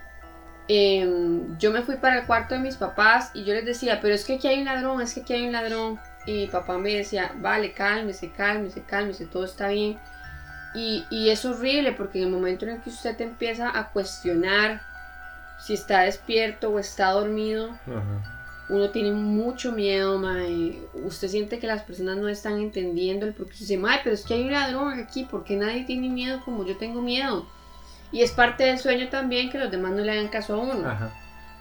em, 0.68 1.58
yo 1.58 1.70
me 1.72 1.82
fui 1.82 1.96
para 1.96 2.20
el 2.20 2.26
cuarto 2.26 2.54
de 2.54 2.60
mis 2.60 2.76
papás 2.76 3.30
y 3.34 3.44
yo 3.44 3.54
les 3.54 3.64
decía, 3.64 4.00
pero 4.00 4.14
es 4.14 4.24
que 4.24 4.34
aquí 4.34 4.48
hay 4.48 4.60
un 4.60 4.66
ladrón, 4.66 5.00
es 5.00 5.14
que 5.14 5.20
aquí 5.20 5.32
hay 5.34 5.46
un 5.46 5.52
ladrón. 5.52 5.98
Y 6.26 6.32
mi 6.32 6.46
papá 6.46 6.78
me 6.78 6.94
decía, 6.94 7.32
vale, 7.36 7.72
cálmese, 7.72 8.30
cálmese, 8.30 8.82
cálmese, 8.82 9.26
todo 9.26 9.44
está 9.44 9.68
bien. 9.68 9.98
Y, 10.74 11.04
y 11.10 11.30
es 11.30 11.44
horrible 11.44 11.92
porque 11.92 12.18
en 12.18 12.26
el 12.26 12.30
momento 12.30 12.66
en 12.66 12.72
el 12.72 12.82
que 12.82 12.90
usted 12.90 13.18
empieza 13.20 13.76
a 13.76 13.90
cuestionar 13.90 14.82
si 15.58 15.74
está 15.74 16.02
despierto 16.02 16.70
o 16.70 16.78
está 16.78 17.10
dormido, 17.10 17.76
uno 18.68 18.90
tiene 18.90 19.12
mucho 19.12 19.72
miedo, 19.72 20.18
mae. 20.18 20.78
Usted 20.94 21.28
siente 21.28 21.58
que 21.58 21.66
las 21.66 21.82
personas 21.82 22.16
no 22.16 22.28
están 22.28 22.60
entendiendo 22.60 23.26
el 23.26 23.34
porque 23.34 23.56
dice, 23.58 23.76
mae, 23.76 24.00
pero 24.04 24.14
es 24.14 24.24
que 24.24 24.34
hay 24.34 24.44
un 24.44 24.52
ladrón 24.52 25.00
aquí, 25.00 25.26
porque 25.28 25.56
nadie 25.56 25.84
tiene 25.84 26.08
miedo 26.08 26.40
como 26.44 26.64
yo 26.64 26.76
tengo 26.76 27.02
miedo? 27.02 27.46
Y 28.12 28.22
es 28.22 28.32
parte 28.32 28.64
del 28.64 28.78
sueño 28.78 29.08
también 29.08 29.50
que 29.50 29.58
los 29.58 29.70
demás 29.70 29.92
no 29.92 30.02
le 30.02 30.12
hagan 30.12 30.28
caso 30.28 30.54
a 30.54 30.58
uno. 30.58 30.88
Ajá. 30.88 31.10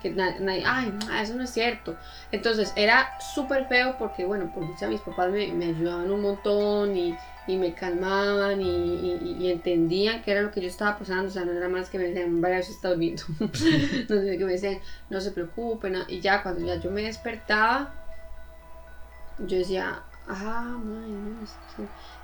Que 0.01 0.12
nadie, 0.12 0.63
ay, 0.65 0.93
eso 1.21 1.33
no 1.33 1.43
es 1.43 1.49
cierto. 1.49 1.97
Entonces 2.31 2.71
era 2.75 3.19
súper 3.19 3.67
feo 3.67 3.95
porque, 3.97 4.25
bueno, 4.25 4.51
por 4.53 4.67
dicha 4.67 4.88
mis 4.88 5.01
papás 5.01 5.29
me, 5.31 5.47
me 5.47 5.65
ayudaban 5.65 6.12
un 6.12 6.21
montón 6.21 6.95
y 6.95 7.17
y 7.47 7.55
me 7.55 7.73
calmaban 7.73 8.62
y, 8.62 9.49
entendían 9.49 10.21
que 10.21 10.31
era 10.31 10.41
lo 10.41 10.51
que 10.51 10.62
yo 10.62 10.67
estaba 10.67 10.99
pasando, 10.99 11.29
o 11.29 11.31
sea, 11.31 11.45
no 11.45 11.53
era 11.53 11.69
más 11.69 11.89
que 11.89 11.97
me 11.97 12.05
decían, 12.05 12.41
vaya, 12.41 12.62
se 12.62 12.73
está 12.73 12.89
durmiendo, 12.89 13.23
no 13.39 13.53
sé, 13.53 14.38
que 14.38 14.45
me 14.45 14.51
decían, 14.51 14.79
no 15.10 15.21
se 15.21 15.31
preocupen, 15.31 15.97
y 16.10 16.19
ya 16.19 16.43
cuando 16.43 16.65
ya 16.65 16.75
yo 16.75 16.91
me 16.91 17.03
despertaba, 17.03 17.93
yo 19.39 19.57
decía, 19.57 20.03
ah, 20.27 20.77
no, 20.83 21.47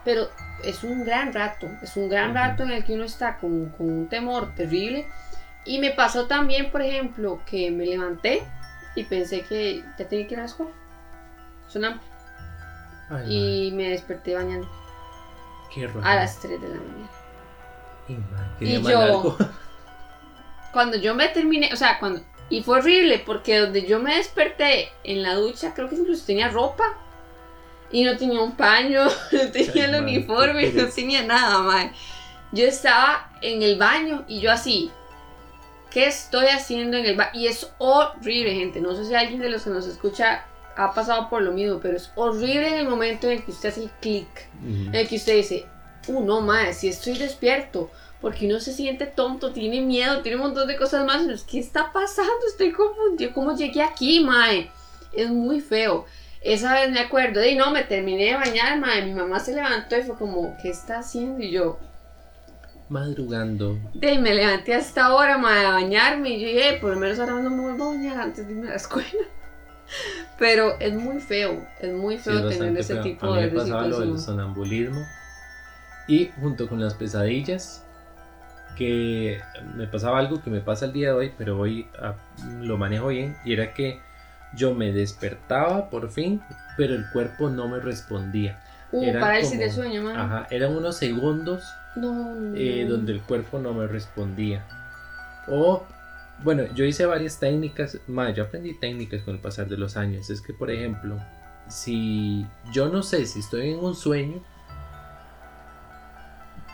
pero 0.03 0.29
es 0.63 0.83
un 0.83 1.03
gran 1.03 1.33
rato, 1.33 1.67
es 1.81 1.95
un 1.97 2.09
gran 2.09 2.33
rato 2.33 2.63
en 2.63 2.71
el 2.71 2.83
que 2.83 2.93
uno 2.93 3.05
está 3.05 3.37
con, 3.37 3.69
con 3.69 3.89
un 3.89 4.07
temor 4.07 4.53
terrible, 4.55 5.07
y 5.65 5.79
me 5.79 5.91
pasó 5.91 6.27
también, 6.27 6.71
por 6.71 6.81
ejemplo, 6.81 7.41
que 7.45 7.71
me 7.71 7.85
levanté 7.85 8.43
y 8.95 9.03
pensé 9.03 9.41
que 9.41 9.83
ya 9.97 10.07
tenía 10.07 10.27
que 10.27 10.33
ir 10.33 10.39
a 10.39 10.43
la 10.43 10.47
escuela, 10.47 10.71
sonando, 11.67 12.01
y 13.27 13.71
me 13.73 13.89
desperté 13.89 14.35
bañando 14.35 14.67
a 16.03 16.15
las 16.15 16.39
3 16.39 16.61
de 16.61 16.69
la 16.69 16.75
mañana. 16.75 17.09
Y, 18.59 18.81
yo, 18.81 19.37
cuando 20.73 20.97
yo 20.97 21.15
me 21.15 21.29
terminé, 21.29 21.69
o 21.71 21.75
sea, 21.75 21.99
cuando 21.99 22.21
Y 22.49 22.63
fue 22.63 22.79
horrible 22.79 23.23
porque 23.25 23.59
donde 23.59 23.85
yo 23.85 23.99
me 23.99 24.15
desperté 24.15 24.89
en 25.03 25.23
la 25.23 25.35
ducha, 25.35 25.73
creo 25.73 25.89
que 25.89 25.95
incluso 25.95 26.25
tenía 26.25 26.49
ropa. 26.49 26.83
Y 27.93 28.03
no 28.03 28.17
tenía 28.17 28.41
un 28.41 28.57
paño, 28.57 29.05
no 29.31 29.51
tenía 29.51 29.85
el 29.85 30.03
uniforme, 30.03 30.69
no 30.71 30.87
tenía 30.89 31.23
nada, 31.23 31.59
mae. 31.59 31.93
Yo 32.51 32.65
estaba 32.65 33.31
en 33.41 33.63
el 33.63 33.77
baño 33.77 34.25
y 34.27 34.41
yo 34.41 34.51
así, 34.51 34.91
¿qué 35.89 36.07
estoy 36.07 36.47
haciendo 36.47 36.97
en 36.97 37.05
el 37.05 37.15
baño? 37.15 37.31
Y 37.33 37.47
es 37.47 37.71
horrible, 37.77 38.53
gente. 38.53 38.81
No 38.81 38.95
sé 38.95 39.05
si 39.05 39.15
alguien 39.15 39.39
de 39.39 39.49
los 39.49 39.63
que 39.63 39.69
nos 39.69 39.87
escucha 39.87 40.43
ha 40.75 40.93
pasado 40.93 41.29
por 41.29 41.41
lo 41.41 41.51
mismo, 41.51 41.79
pero 41.79 41.95
es 41.95 42.11
horrible 42.15 42.67
en 42.67 42.79
el 42.79 42.89
momento 42.89 43.27
en 43.27 43.37
el 43.37 43.43
que 43.43 43.51
usted 43.51 43.69
hace 43.69 43.83
el 43.83 43.91
clic, 44.01 44.27
en 44.65 44.93
el 44.93 45.07
que 45.07 45.15
usted 45.15 45.35
dice, 45.35 45.67
uh, 46.07 46.23
no, 46.23 46.41
mae, 46.41 46.73
si 46.73 46.87
estoy 46.87 47.17
despierto, 47.17 47.91
porque 48.23 48.47
uno 48.47 48.59
se 48.59 48.73
siente 48.73 49.05
tonto, 49.05 49.51
tiene 49.51 49.81
miedo, 49.81 50.21
tiene 50.21 50.37
un 50.37 50.43
montón 50.43 50.67
de 50.67 50.77
cosas 50.77 51.05
más. 51.05 51.43
¿Qué 51.43 51.59
está 51.59 51.91
pasando? 51.91 52.31
Estoy 52.47 52.71
confundido. 52.71 53.33
¿Cómo 53.33 53.53
llegué 53.55 53.81
aquí, 53.81 54.21
mae? 54.21 54.71
Es 55.11 55.29
muy 55.29 55.59
feo. 55.59 56.05
Esa 56.43 56.73
vez 56.73 56.91
me 56.91 56.99
acuerdo, 56.99 57.43
y 57.43 57.55
no, 57.55 57.71
me 57.71 57.83
terminé 57.83 58.25
de 58.25 58.35
bañar, 58.35 58.79
mae. 58.79 59.05
Mi 59.05 59.13
mamá 59.13 59.39
se 59.39 59.55
levantó 59.55 59.97
y 59.97 60.03
fue 60.03 60.15
como, 60.17 60.57
¿qué 60.61 60.69
está 60.69 60.99
haciendo? 60.99 61.41
Y 61.41 61.51
yo, 61.51 61.79
madrugando. 62.89 63.77
De 63.93 64.17
me 64.19 64.33
levanté 64.33 64.75
hasta 64.75 64.87
esta 64.87 65.15
hora, 65.15 65.37
mae, 65.37 65.65
a 65.65 65.71
bañarme. 65.71 66.29
Y 66.31 66.41
yo 66.41 66.47
dije, 66.47 66.77
por 66.79 66.91
lo 66.91 66.99
menos 66.99 67.19
ahora 67.19 67.33
no 67.33 67.49
me 67.49 67.61
vuelvo 67.61 67.85
a 67.85 67.87
bañar 67.89 68.17
antes 68.19 68.45
de 68.45 68.53
irme 68.53 68.67
a 68.67 68.71
la 68.71 68.75
escuela. 68.75 69.09
Pero 70.39 70.79
es 70.79 70.93
muy 70.93 71.19
feo, 71.19 71.65
es 71.79 71.93
muy 71.93 72.17
feo 72.17 72.47
tener 72.47 72.77
ese 72.77 72.95
tipo 72.97 73.27
a 73.27 73.35
mí 73.35 73.41
de 73.43 73.51
me 73.51 73.59
pasaba 73.59 73.87
lo 73.87 73.99
del 73.99 74.19
sonambulismo. 74.19 75.05
Y 76.07 76.29
junto 76.41 76.67
con 76.67 76.81
las 76.81 76.93
pesadillas, 76.95 77.85
que 78.77 79.39
me 79.75 79.87
pasaba 79.87 80.19
algo 80.19 80.41
que 80.41 80.49
me 80.49 80.59
pasa 80.59 80.85
el 80.85 80.93
día 80.93 81.09
de 81.09 81.13
hoy, 81.13 81.33
pero 81.37 81.59
hoy 81.59 81.87
ah, 81.99 82.15
lo 82.59 82.77
manejo 82.77 83.07
bien, 83.07 83.37
y 83.45 83.53
era 83.53 83.73
que 83.73 83.99
yo 84.55 84.73
me 84.73 84.91
despertaba 84.91 85.89
por 85.89 86.11
fin, 86.11 86.41
pero 86.77 86.93
el 86.93 87.09
cuerpo 87.11 87.49
no 87.49 87.67
me 87.67 87.79
respondía. 87.79 88.59
Uh, 88.91 89.11
parálisis 89.13 89.57
de 89.57 89.71
sueño, 89.71 90.03
man. 90.03 90.15
Ajá, 90.17 90.47
eran 90.51 90.75
unos 90.75 90.97
segundos 90.97 91.63
no, 91.95 92.55
eh, 92.55 92.85
donde 92.87 93.13
el 93.13 93.21
cuerpo 93.21 93.59
no 93.59 93.73
me 93.73 93.87
respondía. 93.87 94.63
O, 95.47 95.83
bueno, 96.43 96.63
yo 96.75 96.85
hice 96.85 97.05
varias 97.05 97.39
técnicas, 97.39 97.97
más, 98.07 98.35
yo 98.35 98.43
aprendí 98.43 98.77
técnicas 98.79 99.21
con 99.23 99.35
el 99.35 99.41
pasar 99.41 99.67
de 99.67 99.77
los 99.77 99.97
años. 99.97 100.29
Es 100.29 100.41
que, 100.41 100.53
por 100.53 100.69
ejemplo, 100.69 101.17
si 101.67 102.45
yo 102.71 102.89
no 102.89 103.03
sé 103.03 103.25
si 103.25 103.39
estoy 103.39 103.71
en 103.71 103.79
un 103.79 103.95
sueño 103.95 104.43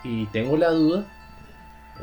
y 0.04 0.26
tengo 0.26 0.56
la 0.56 0.70
duda, 0.70 1.06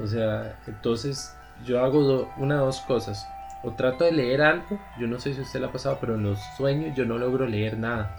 o 0.03 0.07
sea, 0.07 0.59
entonces 0.67 1.35
yo 1.65 1.83
hago 1.83 2.31
una 2.37 2.55
de 2.55 2.61
dos 2.61 2.81
cosas. 2.81 3.25
O 3.67 3.71
trato 3.73 4.05
de 4.05 4.13
leer 4.13 4.41
algo, 4.41 4.79
yo 4.97 5.07
no 5.07 5.19
sé 5.19 5.33
si 5.33 5.41
usted 5.41 5.59
lo 5.59 5.67
ha 5.67 5.71
pasado, 5.73 5.97
pero 5.99 6.15
en 6.15 6.23
los 6.23 6.39
sueños 6.55 6.95
yo 6.95 7.03
no 7.03 7.17
logro 7.17 7.45
leer 7.45 7.77
nada. 7.77 8.15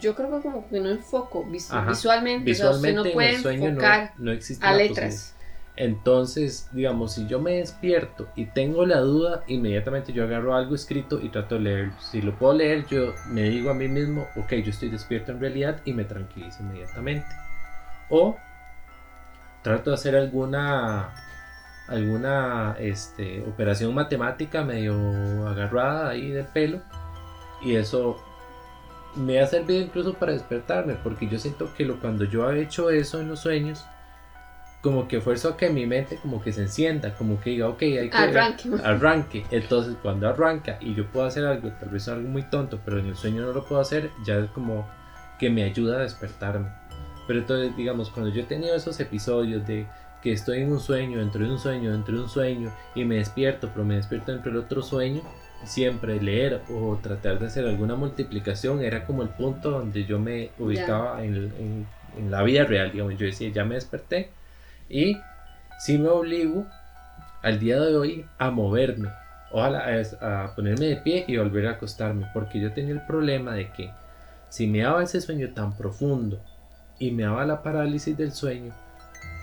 Yo 0.00 0.16
creo 0.16 0.28
que 0.28 0.42
como 0.42 0.68
que 0.68 0.80
no 0.80 0.90
enfoco 0.90 1.44
visualmente, 1.44 2.44
visualmente 2.44 3.10
no 3.10 3.12
puede 3.12 3.36
enfocar 3.36 4.12
no, 4.18 4.32
existe 4.32 4.66
a 4.66 4.72
letras. 4.72 5.36
Entonces, 5.76 6.68
digamos, 6.72 7.12
si 7.12 7.28
yo 7.28 7.38
me 7.38 7.58
despierto 7.58 8.26
y 8.34 8.46
tengo 8.46 8.84
la 8.86 8.98
duda, 8.98 9.44
inmediatamente 9.46 10.12
yo 10.12 10.24
agarro 10.24 10.56
algo 10.56 10.74
escrito 10.74 11.20
y 11.22 11.28
trato 11.28 11.54
de 11.54 11.60
leerlo. 11.60 11.92
Si 12.00 12.20
lo 12.20 12.36
puedo 12.36 12.54
leer, 12.54 12.86
yo 12.86 13.14
me 13.28 13.42
digo 13.42 13.70
a 13.70 13.74
mí 13.74 13.86
mismo, 13.86 14.26
ok, 14.34 14.52
yo 14.54 14.70
estoy 14.70 14.88
despierto 14.88 15.30
en 15.30 15.38
realidad 15.38 15.80
y 15.84 15.92
me 15.92 16.02
tranquilizo 16.02 16.64
inmediatamente. 16.64 17.28
O 18.08 18.36
trato 19.62 19.90
de 19.90 19.94
hacer 19.94 20.16
alguna 20.16 21.14
alguna 21.88 22.76
este, 22.78 23.42
operación 23.42 23.94
matemática 23.94 24.64
medio 24.64 25.46
agarrada 25.46 26.10
ahí 26.10 26.30
del 26.30 26.46
pelo 26.46 26.80
y 27.62 27.76
eso 27.76 28.22
me 29.14 29.40
ha 29.40 29.46
servido 29.46 29.80
incluso 29.80 30.14
para 30.14 30.32
despertarme 30.32 30.94
porque 31.02 31.28
yo 31.28 31.38
siento 31.38 31.72
que 31.74 31.84
lo, 31.84 32.00
cuando 32.00 32.24
yo 32.24 32.50
he 32.50 32.62
hecho 32.62 32.90
eso 32.90 33.20
en 33.20 33.28
los 33.28 33.40
sueños 33.40 33.84
como 34.82 35.08
que 35.08 35.20
fuerzo 35.20 35.48
a 35.48 35.56
que 35.56 35.70
mi 35.70 35.86
mente 35.86 36.16
como 36.16 36.40
que 36.40 36.52
se 36.52 36.62
encienda, 36.62 37.14
como 37.16 37.40
que 37.40 37.50
diga, 37.50 37.68
ok, 37.68 37.82
hay 37.82 38.10
que 38.10 38.16
arranque. 38.16 38.70
arranque. 38.84 39.46
Entonces 39.50 39.96
cuando 40.00 40.28
arranca 40.28 40.78
y 40.80 40.94
yo 40.94 41.06
puedo 41.06 41.26
hacer 41.26 41.44
algo, 41.44 41.70
tal 41.70 41.88
vez 41.88 42.06
algo 42.08 42.28
muy 42.28 42.42
tonto, 42.42 42.78
pero 42.84 43.00
en 43.00 43.06
el 43.06 43.16
sueño 43.16 43.42
no 43.42 43.52
lo 43.52 43.64
puedo 43.64 43.80
hacer, 43.80 44.10
ya 44.24 44.36
es 44.36 44.50
como 44.50 44.86
que 45.40 45.50
me 45.50 45.64
ayuda 45.64 45.98
a 45.98 46.02
despertarme. 46.02 46.68
Pero 47.26 47.40
entonces, 47.40 47.76
digamos, 47.76 48.10
cuando 48.10 48.30
yo 48.30 48.42
he 48.42 48.44
tenido 48.44 48.76
esos 48.76 49.00
episodios 49.00 49.66
de 49.66 49.86
que 50.26 50.32
estoy 50.32 50.62
en 50.62 50.72
un 50.72 50.80
sueño, 50.80 51.20
dentro 51.20 51.46
de 51.46 51.52
un 51.52 51.58
sueño, 51.60 51.92
dentro 51.92 52.16
de 52.16 52.22
un 52.24 52.28
sueño, 52.28 52.72
y 52.96 53.04
me 53.04 53.14
despierto, 53.14 53.70
pero 53.72 53.84
me 53.84 53.94
despierto 53.94 54.32
dentro 54.32 54.50
del 54.50 54.60
otro 54.60 54.82
sueño, 54.82 55.22
siempre 55.62 56.20
leer 56.20 56.62
o 56.68 56.98
tratar 57.00 57.38
de 57.38 57.46
hacer 57.46 57.64
alguna 57.64 57.94
multiplicación 57.94 58.82
era 58.82 59.04
como 59.04 59.22
el 59.22 59.28
punto 59.28 59.70
donde 59.70 60.04
yo 60.04 60.18
me 60.18 60.50
ubicaba 60.58 61.22
en, 61.22 61.86
en, 62.18 62.30
la 62.30 62.42
vida 62.42 62.64
real, 62.64 62.90
digamos, 62.90 63.16
yo 63.16 63.24
decía, 63.24 63.50
ya 63.50 63.64
me 63.64 63.76
desperté 63.76 64.30
y 64.88 65.16
si 65.78 65.96
me 65.96 66.08
obligo 66.08 66.66
al 67.42 67.60
día 67.60 67.78
de 67.78 67.96
hoy 67.96 68.26
a 68.38 68.50
moverme, 68.50 69.10
ojalá 69.52 69.86
a 70.20 70.56
ponerme 70.56 70.86
de 70.86 70.96
pie 70.96 71.24
y 71.28 71.36
volver 71.36 71.68
a 71.68 71.72
acostarme, 71.72 72.26
porque 72.34 72.58
yo 72.58 72.72
tenía 72.72 72.94
el 72.94 73.06
problema 73.06 73.54
de 73.54 73.70
que 73.70 73.92
si 74.48 74.66
me 74.66 74.80
daba 74.80 75.04
ese 75.04 75.20
sueño 75.20 75.50
tan 75.54 75.76
profundo 75.76 76.40
y 76.98 77.12
me 77.12 77.22
daba 77.22 77.46
la 77.46 77.62
parálisis 77.62 78.16
del 78.16 78.32
sueño, 78.32 78.72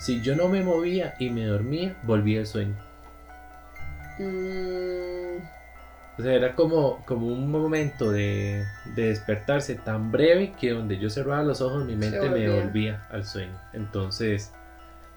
si 0.03 0.21
yo 0.21 0.35
no 0.35 0.49
me 0.49 0.61
movía 0.63 1.15
y 1.17 1.29
me 1.29 1.45
dormía, 1.45 1.95
volvía 2.03 2.41
el 2.41 2.45
sueño. 2.45 2.75
Mm. 4.19 5.37
O 6.19 6.21
sea, 6.21 6.33
era 6.33 6.55
como, 6.55 7.05
como 7.05 7.27
un 7.27 7.49
momento 7.49 8.11
de, 8.11 8.65
despertarse 8.95 9.75
tan 9.75 10.11
breve 10.11 10.51
que 10.59 10.71
donde 10.71 10.99
yo 10.99 11.09
cerraba 11.09 11.41
los 11.43 11.61
ojos 11.61 11.85
mi 11.85 11.95
mente 11.95 12.29
me 12.29 12.49
volvía 12.49 13.07
al 13.11 13.25
sueño. 13.25 13.57
Entonces, 13.71 14.51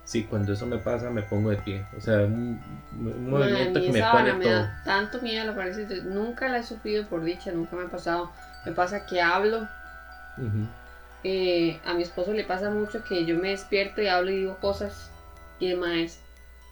sí, 0.05 0.23
cuando 0.23 0.53
eso 0.53 0.67
me 0.67 0.79
pasa 0.79 1.11
me 1.11 1.23
pongo 1.23 1.51
de 1.51 1.57
pie. 1.57 1.85
O 1.97 2.01
sea, 2.01 2.21
un, 2.21 2.61
movimiento 2.93 3.81
que 3.81 3.91
me 3.91 4.01
pone 4.01 4.35
me 4.35 4.47
Da 4.47 4.83
tanto 4.85 5.21
miedo 5.21 5.45
la 5.47 5.57
parálisis. 5.57 6.05
Nunca 6.05 6.49
la 6.49 6.59
he 6.59 6.63
sufrido 6.63 7.09
por 7.09 7.25
dicha, 7.25 7.51
nunca 7.51 7.75
me 7.75 7.87
ha 7.87 7.91
pasado. 7.91 8.31
Me 8.65 8.71
pasa 8.71 9.05
que 9.05 9.21
hablo. 9.21 9.67
Eh, 11.29 11.81
a 11.85 11.93
mi 11.95 12.05
esposo 12.05 12.33
le 12.33 12.45
pasa 12.45 12.71
mucho 12.71 13.03
que 13.03 13.25
yo 13.25 13.35
me 13.35 13.49
despierto 13.49 14.01
y 14.01 14.07
hablo 14.07 14.31
y 14.31 14.37
digo 14.37 14.59
cosas 14.61 15.11
y 15.59 15.71
demás. 15.71 16.21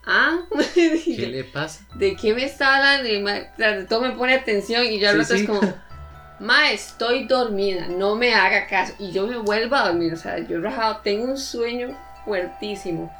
Ah, 0.07 0.43
¿qué 0.75 1.27
le 1.27 1.43
pasa? 1.43 1.85
¿De 1.97 2.15
qué 2.15 2.35
me 2.35 2.45
está 2.45 2.77
hablando? 2.77 3.09
Y 3.09 3.87
todo 3.87 4.03
me 4.03 4.13
pone 4.13 4.33
atención 4.35 4.87
y 4.87 5.01
yo 5.01 5.09
al 5.09 5.19
rato 5.19 5.35
es 5.35 5.45
como, 5.45 5.61
ma, 6.39 6.71
estoy 6.71 7.27
dormida, 7.27 7.89
no 7.89 8.15
me 8.15 8.33
haga 8.33 8.69
caso. 8.69 8.95
Y 9.01 9.11
yo 9.11 9.27
me 9.27 9.39
vuelvo 9.39 9.75
a 9.75 9.89
dormir, 9.89 10.13
o 10.13 10.17
sea, 10.17 10.39
yo 10.39 10.61
rajado, 10.61 10.99
tengo 10.99 11.25
un 11.25 11.37
sueño 11.37 11.99
fuertísimo. 12.25 13.13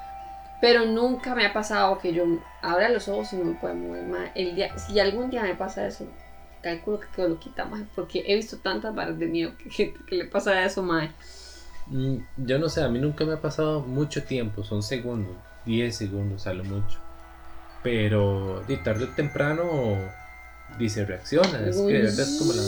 Pero 0.61 0.87
nunca 0.87 1.35
me 1.35 1.45
ha 1.47 1.53
pasado 1.53 1.99
que 1.99 2.13
yo 2.13 2.27
abra 2.63 2.91
los 2.91 3.09
ojos 3.09 3.33
y 3.33 3.37
no 3.39 3.47
me 3.47 3.55
pueda 3.55 3.75
mover. 3.75 4.05
Ma. 4.05 4.31
El 4.37 4.55
día, 4.55 4.79
si 4.79 5.01
algún 5.01 5.31
día 5.31 5.43
me 5.43 5.57
pasa 5.57 5.85
eso, 5.85 6.07
calculo 6.65 7.01
que 7.15 7.29
lo 7.29 7.39
quitamos 7.39 7.81
porque 7.95 8.25
he 8.27 8.35
visto 8.37 8.57
tantas 8.57 8.95
barras 8.95 9.19
de 9.19 9.27
miedo 9.27 9.53
que, 9.59 9.93
que, 9.93 10.17
le 10.17 10.25
pasa 10.25 10.53
a 10.53 10.65
eso, 10.65 10.83
mae. 10.83 11.11
Mm, 11.89 12.17
yo 12.39 12.59
no 12.59 12.71
sé, 12.71 12.83
a 12.83 12.89
mí 12.89 12.99
nunca 12.99 13.27
me 13.27 13.35
ha 13.35 13.41
pasado 13.41 13.81
mucho 13.81 14.25
tiempo, 14.25 14.65
son 14.65 14.83
segundos, 14.83 15.37
10 15.67 15.95
segundos 15.95 16.47
a 16.47 16.55
lo 16.55 16.65
mucho. 16.65 16.99
Pero 17.83 18.65
de 18.67 18.79
tarde 18.79 19.05
o 19.05 19.09
temprano 19.09 19.63
dice 20.79 21.05
reacciona, 21.05 21.61
es 21.69 21.77
que 21.77 22.03
es 22.03 22.39
como 22.39 22.53
la 22.55 22.63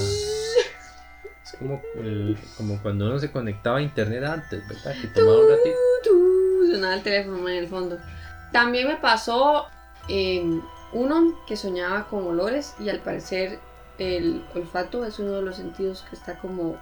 es 1.43 1.53
como, 1.59 1.81
como 2.59 2.83
cuando 2.83 3.07
uno 3.07 3.19
se 3.19 3.31
conectaba 3.31 3.79
a 3.79 3.83
internet 3.83 4.25
antes, 4.25 4.69
¿verdad? 4.69 4.95
Que 5.01 5.09
tomaba 5.09 5.39
un 5.39 5.49
ratito. 5.49 6.73
sonaba 6.73 6.95
el 6.95 7.03
teléfono 7.03 7.49
en 7.49 7.57
el 7.57 7.69
fondo. 7.69 7.99
También 8.53 8.89
me 8.89 8.97
pasó 8.97 9.67
eh, 10.09 10.61
uno 10.93 11.39
que 11.47 11.57
soñaba 11.57 12.09
con 12.09 12.27
olores 12.27 12.75
y 12.79 12.91
al 12.91 13.01
parecer 13.01 13.59
el 13.99 14.45
olfato 14.55 15.05
es 15.05 15.19
uno 15.19 15.33
de 15.33 15.43
los 15.43 15.57
sentidos 15.57 16.05
que 16.09 16.17
está 16.17 16.39
como 16.39 16.77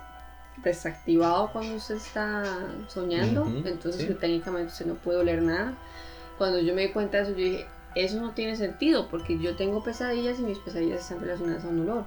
desactivado 0.63 1.51
cuando 1.53 1.75
usted 1.77 1.97
está 1.97 2.45
soñando, 2.89 3.47
entonces 3.65 4.19
técnicamente 4.19 4.73
usted 4.73 4.87
no 4.87 4.95
puede 4.95 5.19
oler 5.19 5.43
nada. 5.43 5.75
Cuando 6.39 6.59
yo 6.61 6.75
me 6.75 6.83
di 6.83 6.89
cuenta 6.93 7.19
de 7.19 7.23
eso, 7.25 7.33
yo 7.33 7.37
dije, 7.37 7.67
eso 7.95 8.21
no 8.21 8.33
tiene 8.33 8.57
sentido 8.57 9.09
porque 9.09 9.39
yo 9.39 9.57
tengo 9.57 9.83
pesadillas 9.83 10.39
y 10.39 10.43
mis 10.43 10.59
pesadillas 10.59 11.01
están 11.01 11.21
relacionadas 11.21 11.65
a 11.65 11.69
un 11.69 11.81
olor. 11.81 12.05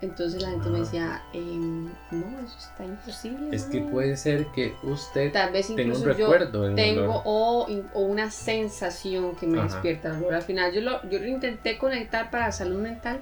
Entonces 0.00 0.42
la 0.42 0.50
gente 0.50 0.68
me 0.68 0.80
decía, 0.80 1.22
em, 1.32 1.86
no, 2.10 2.40
eso 2.44 2.58
está 2.58 2.84
imposible. 2.84 3.54
Es 3.54 3.66
que 3.66 3.82
puede 3.82 4.16
ser 4.16 4.46
que 4.46 4.74
usted 4.82 5.32
Tal 5.32 5.52
vez 5.52 5.72
tenga 5.74 5.96
un 5.96 6.04
recuerdo. 6.04 6.74
tengo 6.74 7.22
o, 7.24 7.68
o, 7.94 8.00
una 8.00 8.28
sensación 8.32 9.36
que 9.36 9.46
me 9.46 9.62
despierta 9.62 10.08
el 10.08 10.16
olor. 10.16 10.34
Al 10.34 10.42
final 10.42 10.72
yo 10.72 10.80
lo, 10.80 11.08
yo 11.08 11.20
lo 11.20 11.28
intenté 11.28 11.78
conectar 11.78 12.32
para 12.32 12.50
salud 12.50 12.80
mental 12.80 13.20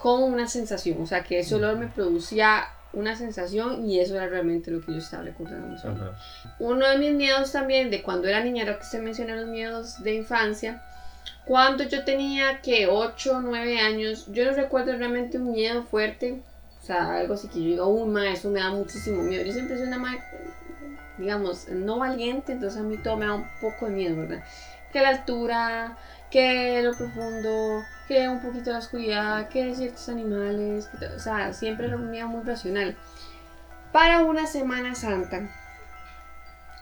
con 0.00 0.22
una 0.22 0.48
sensación, 0.48 1.02
o 1.02 1.06
sea, 1.06 1.22
que 1.22 1.40
ese 1.40 1.54
olor 1.54 1.76
me 1.76 1.86
producía 1.86 2.64
una 2.92 3.14
sensación 3.14 3.84
y 3.86 4.00
eso 4.00 4.16
era 4.16 4.26
realmente 4.26 4.70
lo 4.70 4.80
que 4.80 4.92
yo 4.92 4.98
estaba 4.98 5.24
recordando. 5.24 5.76
Uno 6.58 6.88
de 6.88 6.98
mis 6.98 7.12
miedos 7.12 7.52
también 7.52 7.90
de 7.90 8.02
cuando 8.02 8.26
era 8.26 8.42
niña, 8.42 8.64
lo 8.64 8.78
que 8.78 8.84
se 8.84 8.98
menciona 8.98 9.36
los 9.36 9.46
miedos 9.46 10.02
de 10.02 10.14
infancia, 10.14 10.82
Cuando 11.44 11.84
yo 11.84 12.04
tenía 12.04 12.60
que 12.62 12.86
8 12.86 13.36
o 13.36 13.40
9 13.40 13.78
años, 13.78 14.26
yo 14.32 14.44
no 14.46 14.52
recuerdo 14.52 14.96
realmente 14.96 15.38
un 15.38 15.52
miedo 15.52 15.82
fuerte. 15.84 16.42
O 16.82 16.86
sea, 16.86 17.16
algo 17.18 17.34
así 17.34 17.48
que 17.48 17.62
yo 17.62 17.66
digo, 17.66 17.88
uy, 17.88 18.08
ma, 18.08 18.30
eso 18.30 18.50
me 18.50 18.60
da 18.60 18.70
muchísimo 18.70 19.22
miedo. 19.22 19.44
Yo 19.44 19.52
siempre 19.52 19.76
soy 19.76 19.86
una 19.86 19.98
madre, 19.98 20.22
digamos, 21.18 21.68
no 21.68 21.98
valiente, 21.98 22.52
entonces 22.52 22.80
a 22.80 22.82
mí 22.82 22.96
todo 22.96 23.16
me 23.16 23.26
da 23.26 23.34
un 23.34 23.46
poco 23.60 23.86
de 23.86 23.92
miedo, 23.92 24.16
¿verdad? 24.16 24.42
Que 24.92 25.00
la 25.00 25.10
altura, 25.10 25.96
que 26.30 26.82
lo 26.82 26.96
profundo, 26.96 27.82
que 28.08 28.28
un 28.28 28.40
poquito 28.40 28.70
la 28.72 28.78
oscuridad, 28.78 29.48
que 29.48 29.74
ciertos 29.74 30.08
animales, 30.08 30.88
que 30.98 31.06
o 31.06 31.18
sea, 31.18 31.52
siempre 31.52 31.86
era 31.86 31.96
un 31.96 32.10
muy 32.10 32.42
racional. 32.44 32.96
Para 33.92 34.24
una 34.24 34.46
Semana 34.46 34.94
Santa, 34.94 35.48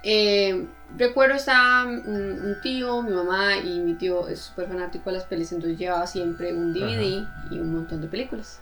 eh, 0.03 0.67
recuerdo 0.97 1.35
estaba 1.35 1.85
un, 1.85 2.57
tío, 2.63 3.03
mi 3.03 3.13
mamá 3.13 3.57
y 3.57 3.81
mi 3.81 3.95
tío 3.95 4.29
es 4.29 4.41
súper 4.41 4.69
fanático 4.69 5.11
de 5.11 5.17
las 5.17 5.27
pelis, 5.27 5.53
entonces 5.53 5.79
llevaba 5.79 6.07
siempre 6.07 6.53
un 6.53 6.73
DVD 6.73 7.27
y 7.51 7.59
un 7.59 7.75
montón 7.75 8.01
de 8.01 8.09
películas. 8.09 8.61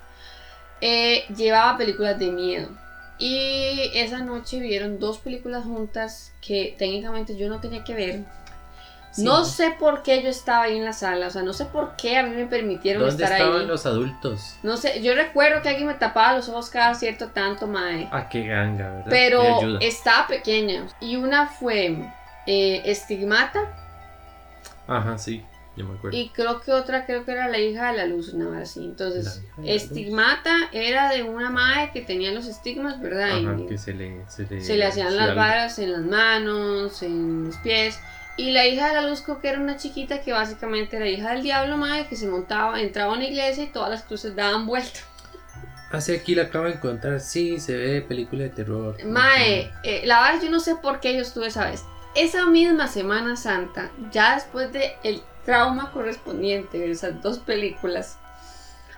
Eh, 0.81 1.25
llevaba 1.35 1.77
películas 1.77 2.19
de 2.19 2.31
miedo. 2.31 2.69
Y 3.19 3.91
esa 3.95 4.19
noche 4.21 4.61
vieron 4.61 4.99
dos 4.99 5.19
películas 5.19 5.65
juntas 5.65 6.33
que 6.43 6.75
técnicamente 6.79 7.37
yo 7.37 7.49
no 7.49 7.61
tenía 7.61 7.83
que 7.83 7.95
ver 7.95 8.25
no 9.19 9.45
sé 9.45 9.75
por 9.79 10.03
qué 10.03 10.23
yo 10.23 10.29
estaba 10.29 10.65
ahí 10.65 10.77
en 10.77 10.85
la 10.85 10.93
sala, 10.93 11.29
o 11.29 11.31
sea, 11.31 11.43
no 11.43 11.53
sé 11.53 11.67
por 11.67 11.97
qué 11.97 12.19
a 12.19 12.23
mí 12.23 12.35
me 12.35 12.47
permitieron 12.47 13.09
estar 13.09 13.33
ahí. 13.33 13.41
¿Dónde 13.41 13.45
estaban 13.45 13.69
los 13.69 13.87
adultos? 13.87 14.57
No 14.63 14.77
sé, 14.77 15.03
yo 15.03 15.15
recuerdo 15.15 15.63
que 15.63 15.69
alguien 15.71 15.87
me 15.87 15.95
tapaba 15.95 16.35
los 16.35 16.49
ojos 16.49 16.71
cada 16.71 16.95
cierto 16.95 17.29
tanto, 17.29 17.67
mae. 17.67 18.09
Ah, 18.13 18.29
qué 18.29 18.47
ganga, 18.47 18.91
¿verdad? 18.91 19.07
Pero 19.09 19.81
estaba 19.81 20.27
pequeña. 20.27 20.87
Y 21.01 21.17
una 21.17 21.47
fue 21.47 21.97
eh, 22.47 22.83
Estigmata. 22.85 23.61
Ajá, 24.87 25.19
sí, 25.19 25.45
yo 25.77 25.85
me 25.85 25.97
acuerdo. 25.97 26.17
Y 26.17 26.29
creo 26.31 26.61
que 26.61 26.73
otra, 26.73 27.07
creo 27.07 27.25
que 27.25 27.33
era 27.33 27.49
La 27.49 27.59
hija 27.59 27.91
de 27.91 27.99
la 27.99 28.07
luz, 28.07 28.35
nada 28.35 28.63
así. 28.63 28.85
Entonces, 28.85 29.43
Estigmata 29.65 30.69
era 30.73 31.11
de 31.11 31.23
una 31.23 31.51
madre 31.51 31.91
que 31.93 32.03
tenía 32.03 32.33
los 32.33 32.47
estigmas, 32.47 33.01
¿verdad? 33.01 33.39
Ajá, 33.39 33.57
que 33.69 33.79
se 33.79 33.95
le, 33.95 34.25
se 34.29 34.77
le, 34.77 34.85
hacían 34.85 35.17
las 35.17 35.35
varas 35.35 35.79
en 35.79 35.93
las 35.93 36.03
manos, 36.03 37.03
en 37.03 37.47
los 37.47 37.57
pies. 37.59 37.99
Y 38.37 38.51
la 38.51 38.67
hija 38.67 38.89
de 38.89 38.95
la 38.95 39.09
luz 39.09 39.23
creo 39.23 39.41
que 39.41 39.49
era 39.49 39.59
una 39.59 39.77
chiquita 39.77 40.21
que 40.21 40.33
básicamente 40.33 40.97
era 40.97 41.09
hija 41.09 41.33
del 41.33 41.43
diablo, 41.43 41.77
madre, 41.77 42.07
que 42.07 42.17
se 42.17 42.27
montaba, 42.27 42.81
entraba 42.81 43.13
a 43.13 43.17
una 43.17 43.27
iglesia 43.27 43.65
y 43.65 43.69
todas 43.69 43.91
las 43.91 44.03
cruces 44.03 44.37
daban 44.37 44.67
vuelta. 44.67 45.01
Así 45.91 46.13
aquí 46.13 46.35
la 46.35 46.45
acabo 46.45 46.67
de 46.67 46.73
encontrar, 46.73 47.21
sí, 47.21 47.61
se 47.61 47.77
ve 47.77 48.03
película 48.03 48.43
de 48.43 48.51
terror. 48.51 49.03
Mae, 49.05 49.73
eh, 49.85 50.03
la 50.05 50.21
verdad 50.21 50.43
yo 50.43 50.51
no 50.51 50.61
sé 50.61 50.75
por 50.77 51.01
qué 51.01 51.15
yo 51.15 51.23
estuve 51.23 51.47
esa 51.47 51.71
vez. 51.71 51.85
Esa 52.15 52.47
misma 52.47 52.89
Semana 52.89 53.37
Santa, 53.37 53.91
ya 54.11 54.35
después 54.35 54.73
de 54.73 54.97
el 55.05 55.23
trauma 55.45 55.93
correspondiente 55.93 56.79
de 56.79 56.91
esas 56.91 57.23
dos 57.23 57.39
películas, 57.39 58.19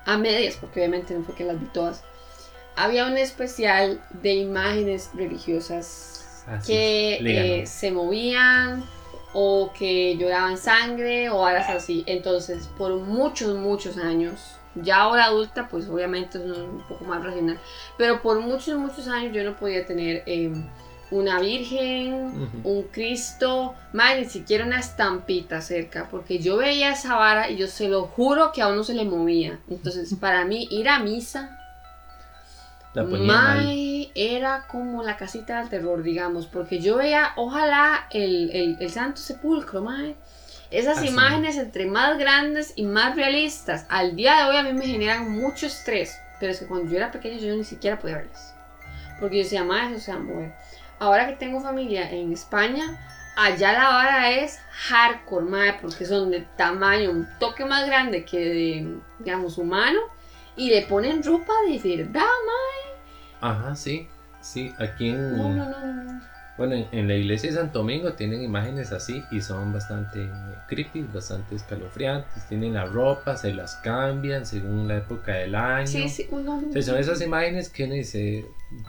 a 0.07 0.17
medias, 0.17 0.57
porque 0.57 0.81
obviamente 0.81 1.15
no 1.15 1.23
fue 1.25 1.35
que 1.35 1.45
las 1.45 1.61
vi 1.61 1.67
todas, 1.67 2.03
había 2.75 3.07
un 3.07 3.19
especial 3.19 4.01
de 4.23 4.35
imágenes 4.35 5.11
religiosas 5.15 6.45
que 6.67 7.19
eh, 7.21 7.67
se 7.67 7.91
movían, 7.91 8.85
o 9.33 9.73
que 9.73 10.17
lloraban 10.17 10.57
sangre 10.57 11.31
o 11.31 11.45
aras 11.45 11.69
así. 11.69 12.05
Entonces, 12.07 12.69
por 12.79 12.95
muchos, 12.97 13.57
muchos 13.57 13.97
años, 13.99 14.57
ya 14.75 15.03
ahora 15.03 15.27
adulta, 15.27 15.69
pues 15.69 15.89
obviamente 15.89 16.39
es 16.39 16.45
un 16.45 16.83
poco 16.89 17.05
más 17.05 17.23
racional, 17.23 17.59
pero 17.97 18.23
por 18.23 18.41
muchos, 18.41 18.79
muchos 18.79 19.09
años 19.09 19.35
yo 19.35 19.45
no 19.45 19.57
podía 19.57 19.87
tener 19.87 20.23
em, 20.27 20.65
una 21.11 21.41
virgen, 21.41 22.51
un 22.65 22.83
Cristo, 22.93 23.75
más 23.93 24.19
ni 24.19 24.27
siquiera 24.27 24.65
una 24.65 24.79
estampita 24.79 25.61
cerca, 25.61 26.09
porque 26.11 26.39
yo 26.39 26.59
veía 26.59 26.93
esa 26.93 27.17
vara 27.17 27.51
y 27.51 27.57
yo 27.57 27.67
se 27.67 27.89
lo 27.89 28.03
juro 28.05 28.53
que 28.53 28.63
a 28.63 28.69
uno 28.69 28.85
se 28.85 28.95
le 28.95 29.05
movía. 29.05 29.59
Entonces, 29.69 30.15
para 30.21 30.45
mí, 30.45 30.69
ir 30.71 30.89
a 30.89 30.99
misa 30.99 31.59
Mae 32.95 34.11
era 34.15 34.67
como 34.67 35.03
la 35.03 35.17
casita 35.17 35.61
del 35.61 35.69
terror, 35.69 36.03
digamos, 36.03 36.47
porque 36.47 36.81
yo 36.81 36.97
veía, 36.97 37.33
ojalá, 37.37 38.07
el, 38.11 38.77
Santo 38.91 39.21
Sepulcro, 39.21 39.83
Mae. 39.83 40.17
Esas 40.71 41.03
imágenes 41.05 41.57
entre 41.57 41.87
más 41.87 42.19
grandes 42.19 42.75
y 42.77 42.83
más 42.83 43.17
realistas, 43.17 43.87
al 43.89 44.17
día 44.17 44.37
de 44.37 44.51
hoy 44.51 44.57
a 44.57 44.63
mí 44.63 44.73
me 44.75 44.87
generan 44.87 45.31
mucho 45.31 45.67
estrés, 45.67 46.19
pero 46.39 46.53
es 46.53 46.61
que 46.61 46.67
cuando 46.67 46.91
yo 46.91 46.99
era 46.99 47.11
pequeña 47.11 47.39
yo 47.39 47.57
ni 47.57 47.65
siquiera 47.65 47.99
podía 47.99 48.17
verlas. 48.17 48.55
Porque 49.19 49.39
yo 49.39 49.45
decía, 49.45 49.65
Mae, 49.65 49.93
eso 49.93 50.01
se 50.01 50.13
va 50.13 50.19
a 50.19 50.21
mover. 50.21 50.53
Ahora 50.99 51.27
que 51.27 51.37
tengo 51.37 51.61
familia 51.61 52.11
en 52.11 52.33
España, 52.33 52.99
allá 53.37 53.73
la 53.73 53.89
vara 53.89 54.31
es 54.31 54.59
hardcore, 54.89 55.47
Mae, 55.47 55.75
porque 55.81 56.05
son 56.05 56.31
de 56.31 56.47
tamaño, 56.57 57.11
un 57.11 57.29
toque 57.39 57.65
más 57.65 57.87
grande 57.87 58.25
que 58.25 58.39
de, 58.39 58.99
digamos, 59.21 59.57
humano 59.57 60.01
y 60.59 60.71
le 60.71 60.83
ponen 60.83 61.23
ropa 61.23 61.53
de 61.67 61.97
verdad, 61.97 62.21
mae. 62.21 62.78
Ajá, 63.41 63.75
sí. 63.75 64.09
Sí, 64.41 64.73
aquí 64.79 65.09
en. 65.09 65.37
No, 65.37 65.49
no, 65.55 66.05
no, 66.05 66.21
bueno, 66.59 66.75
en, 66.91 67.07
la 67.07 67.15
iglesia 67.15 67.51
de 67.51 67.57
Santo 67.57 67.79
Domingo 67.79 68.15
tienen 68.15 68.43
imágenes 68.43 68.91
así 68.91 69.23
y 69.31 69.41
son 69.41 69.73
bastante 69.73 70.29
creepy, 70.67 71.03
bastante 71.03 71.55
escalofriantes. 71.55 72.49
Tienen 72.49 72.75
la 72.75 72.85
ropa, 72.85 73.37
se 73.37 73.55
las 73.55 73.77
cambian 73.77 74.45
según 74.45 74.89
la 74.89 74.97
época 74.97 75.35
del 75.35 75.55
año. 75.55 75.87
Sí, 75.87 76.09
sí, 76.09 76.29
son 76.83 76.99
esas 76.99 77.23
imágenes 77.23 77.69
que 77.69 77.85
uno 77.85 77.95
dice, 77.95 78.45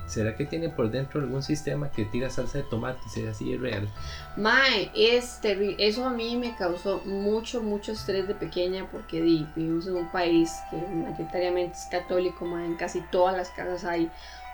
¿será 0.08 0.36
que 0.36 0.46
tiene 0.46 0.70
por 0.70 0.90
dentro 0.90 1.22
algún 1.22 1.44
sistema 1.44 1.92
que 1.92 2.06
tira 2.06 2.32
salsa 2.32 2.58
de 2.58 2.64
tomate 2.64 3.02
y 3.06 3.10
sea 3.10 3.30
así 3.30 3.56
real? 3.56 3.88
Mae, 4.36 4.90
es 4.96 5.40
terrible. 5.40 5.76
Eso 5.78 6.06
a 6.06 6.10
mí 6.10 6.38
me 6.38 6.56
causó 6.56 7.04
mucho, 7.06 7.62
mucho 7.62 7.92
estrés 7.92 8.28
de 8.28 8.34
pequeña 8.34 8.90
porque 8.92 9.22
di, 9.22 9.48
vivimos 9.56 9.86
en 9.86 9.96
un 9.96 10.12
país 10.12 10.52
que 10.72 10.78
mayoritariamente 10.78 11.78
es 11.78 11.86
católico, 11.92 12.46
mae, 12.46 12.66
en 12.66 12.78
casi 12.78 13.02
todas 13.12 13.38
las 13.38 13.52
casas 13.52 13.86
hay 13.86 14.10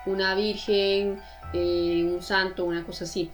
una 0.06 0.34
virgen, 0.34 1.20
eh, 1.52 2.08
un 2.10 2.22
santo, 2.22 2.64
una 2.64 2.84
cosa 2.84 3.04
así. 3.04 3.30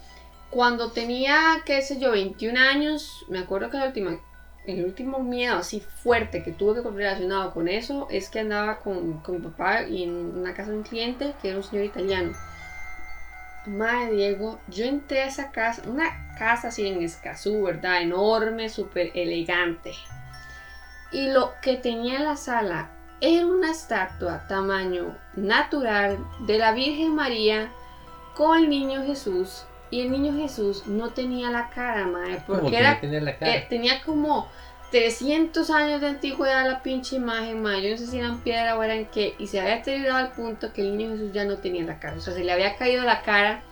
Cuando 0.51 0.91
tenía, 0.91 1.63
qué 1.65 1.81
sé 1.83 1.99
yo, 1.99 2.11
21 2.11 2.59
años, 2.59 3.25
me 3.29 3.39
acuerdo 3.39 3.71
que 3.71 3.79
la 3.79 3.87
última, 3.87 4.21
el 4.67 4.85
último 4.85 5.21
miedo 5.21 5.57
así 5.57 5.81
fuerte 5.81 6.43
que 6.43 6.53
tuve 6.53 6.83
que 6.83 6.89
relacionado 6.91 7.53
con 7.53 7.69
eso 7.69 8.07
es 8.11 8.29
que 8.29 8.41
andaba 8.41 8.81
con, 8.81 9.21
con 9.21 9.37
mi 9.37 9.41
papá 9.41 9.85
y 9.85 10.03
en 10.03 10.11
una 10.11 10.55
casa 10.55 10.71
de 10.71 10.77
un 10.77 10.83
cliente 10.83 11.35
que 11.41 11.49
era 11.49 11.57
un 11.57 11.65
señor 11.65 11.85
italiano. 11.87 12.33
Madre 13.65 14.13
Diego, 14.13 14.59
yo 14.67 14.85
entré 14.85 15.23
a 15.23 15.27
esa 15.27 15.53
casa, 15.53 15.83
una 15.87 16.35
casa 16.37 16.69
así 16.69 16.87
en 16.87 17.01
Escazú, 17.01 17.63
¿verdad? 17.63 18.03
Enorme, 18.03 18.69
súper 18.69 19.13
elegante. 19.15 19.93
Y 21.13 21.31
lo 21.31 21.55
que 21.63 21.77
tenía 21.77 22.17
en 22.17 22.25
la 22.25 22.37
sala 22.37 22.91
era 23.23 23.47
una 23.47 23.71
estatua 23.71 24.47
tamaño 24.49 25.17
natural 25.35 26.19
de 26.41 26.59
la 26.59 26.73
Virgen 26.73 27.15
María 27.15 27.71
con 28.35 28.59
el 28.59 28.69
niño 28.69 29.05
Jesús. 29.07 29.65
Y 29.91 30.01
el 30.01 30.11
niño 30.11 30.35
Jesús 30.35 30.87
no 30.87 31.11
tenía 31.11 31.51
la 31.51 31.69
cara, 31.71 32.07
madre, 32.07 32.43
porque 32.47 32.77
era, 32.77 32.99
tenía, 32.99 33.21
la 33.21 33.39
cara? 33.39 33.55
Eh, 33.55 33.67
tenía 33.69 34.03
como 34.03 34.49
300 34.91 35.71
años 35.71 36.01
de 36.01 36.09
antigüedad 36.09 36.67
la 36.67 36.83
pinche 36.83 37.17
imagen, 37.17 37.63
madre. 37.63 37.83
Yo 37.83 37.91
no 37.91 37.97
sé 37.99 38.07
si 38.07 38.19
eran 38.19 38.41
piedra 38.41 38.77
o 38.77 38.83
eran 38.83 39.05
qué. 39.07 39.35
Y 39.39 39.47
se 39.47 39.61
había 39.61 39.77
deteriorado 39.77 40.19
al 40.19 40.33
punto 40.33 40.73
que 40.73 40.81
el 40.81 40.97
niño 40.97 41.13
Jesús 41.13 41.33
ya 41.33 41.45
no 41.45 41.59
tenía 41.59 41.85
la 41.85 42.01
cara. 42.01 42.17
O 42.17 42.21
sea, 42.21 42.33
se 42.33 42.43
le 42.43 42.51
había 42.51 42.75
caído 42.77 43.05
la 43.05 43.23
cara. 43.23 43.63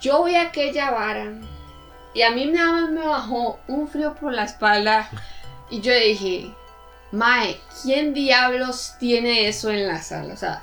Yo 0.00 0.24
vi 0.24 0.36
aquella 0.36 0.92
vara 0.92 1.32
y 2.14 2.22
a 2.22 2.30
mí 2.30 2.46
nada 2.46 2.72
más 2.72 2.90
me 2.90 3.06
bajó 3.06 3.58
un 3.68 3.88
frío 3.88 4.14
por 4.14 4.32
la 4.32 4.44
espalda. 4.44 5.10
Y 5.68 5.82
yo 5.82 5.92
dije, 5.92 6.54
Mae, 7.16 7.58
¿quién 7.82 8.12
diablos 8.12 8.94
tiene 9.00 9.48
eso 9.48 9.70
en 9.70 9.86
la 9.86 10.02
sala? 10.02 10.34
O 10.34 10.36
sea, 10.36 10.62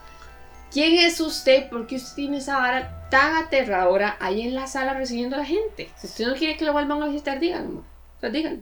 ¿quién 0.72 0.94
es 0.94 1.20
usted? 1.20 1.68
¿Por 1.68 1.88
qué 1.88 1.96
usted 1.96 2.14
tiene 2.14 2.38
esa 2.38 2.60
vara 2.60 3.08
tan 3.10 3.38
aterradora 3.38 4.18
ahí 4.20 4.44
en 4.44 4.54
la 4.54 4.68
sala 4.68 4.94
recibiendo 4.94 5.36
a 5.36 5.40
la 5.40 5.46
gente? 5.46 5.90
Si 5.98 6.06
usted 6.06 6.28
no 6.28 6.36
quiere 6.36 6.56
que 6.56 6.66
lo 6.66 6.74
vuelvan 6.74 7.02
a 7.02 7.08
visitar, 7.08 7.40
díganlo. 7.40 7.80
O 7.80 8.20
sea, 8.20 8.30
díganlo. 8.30 8.62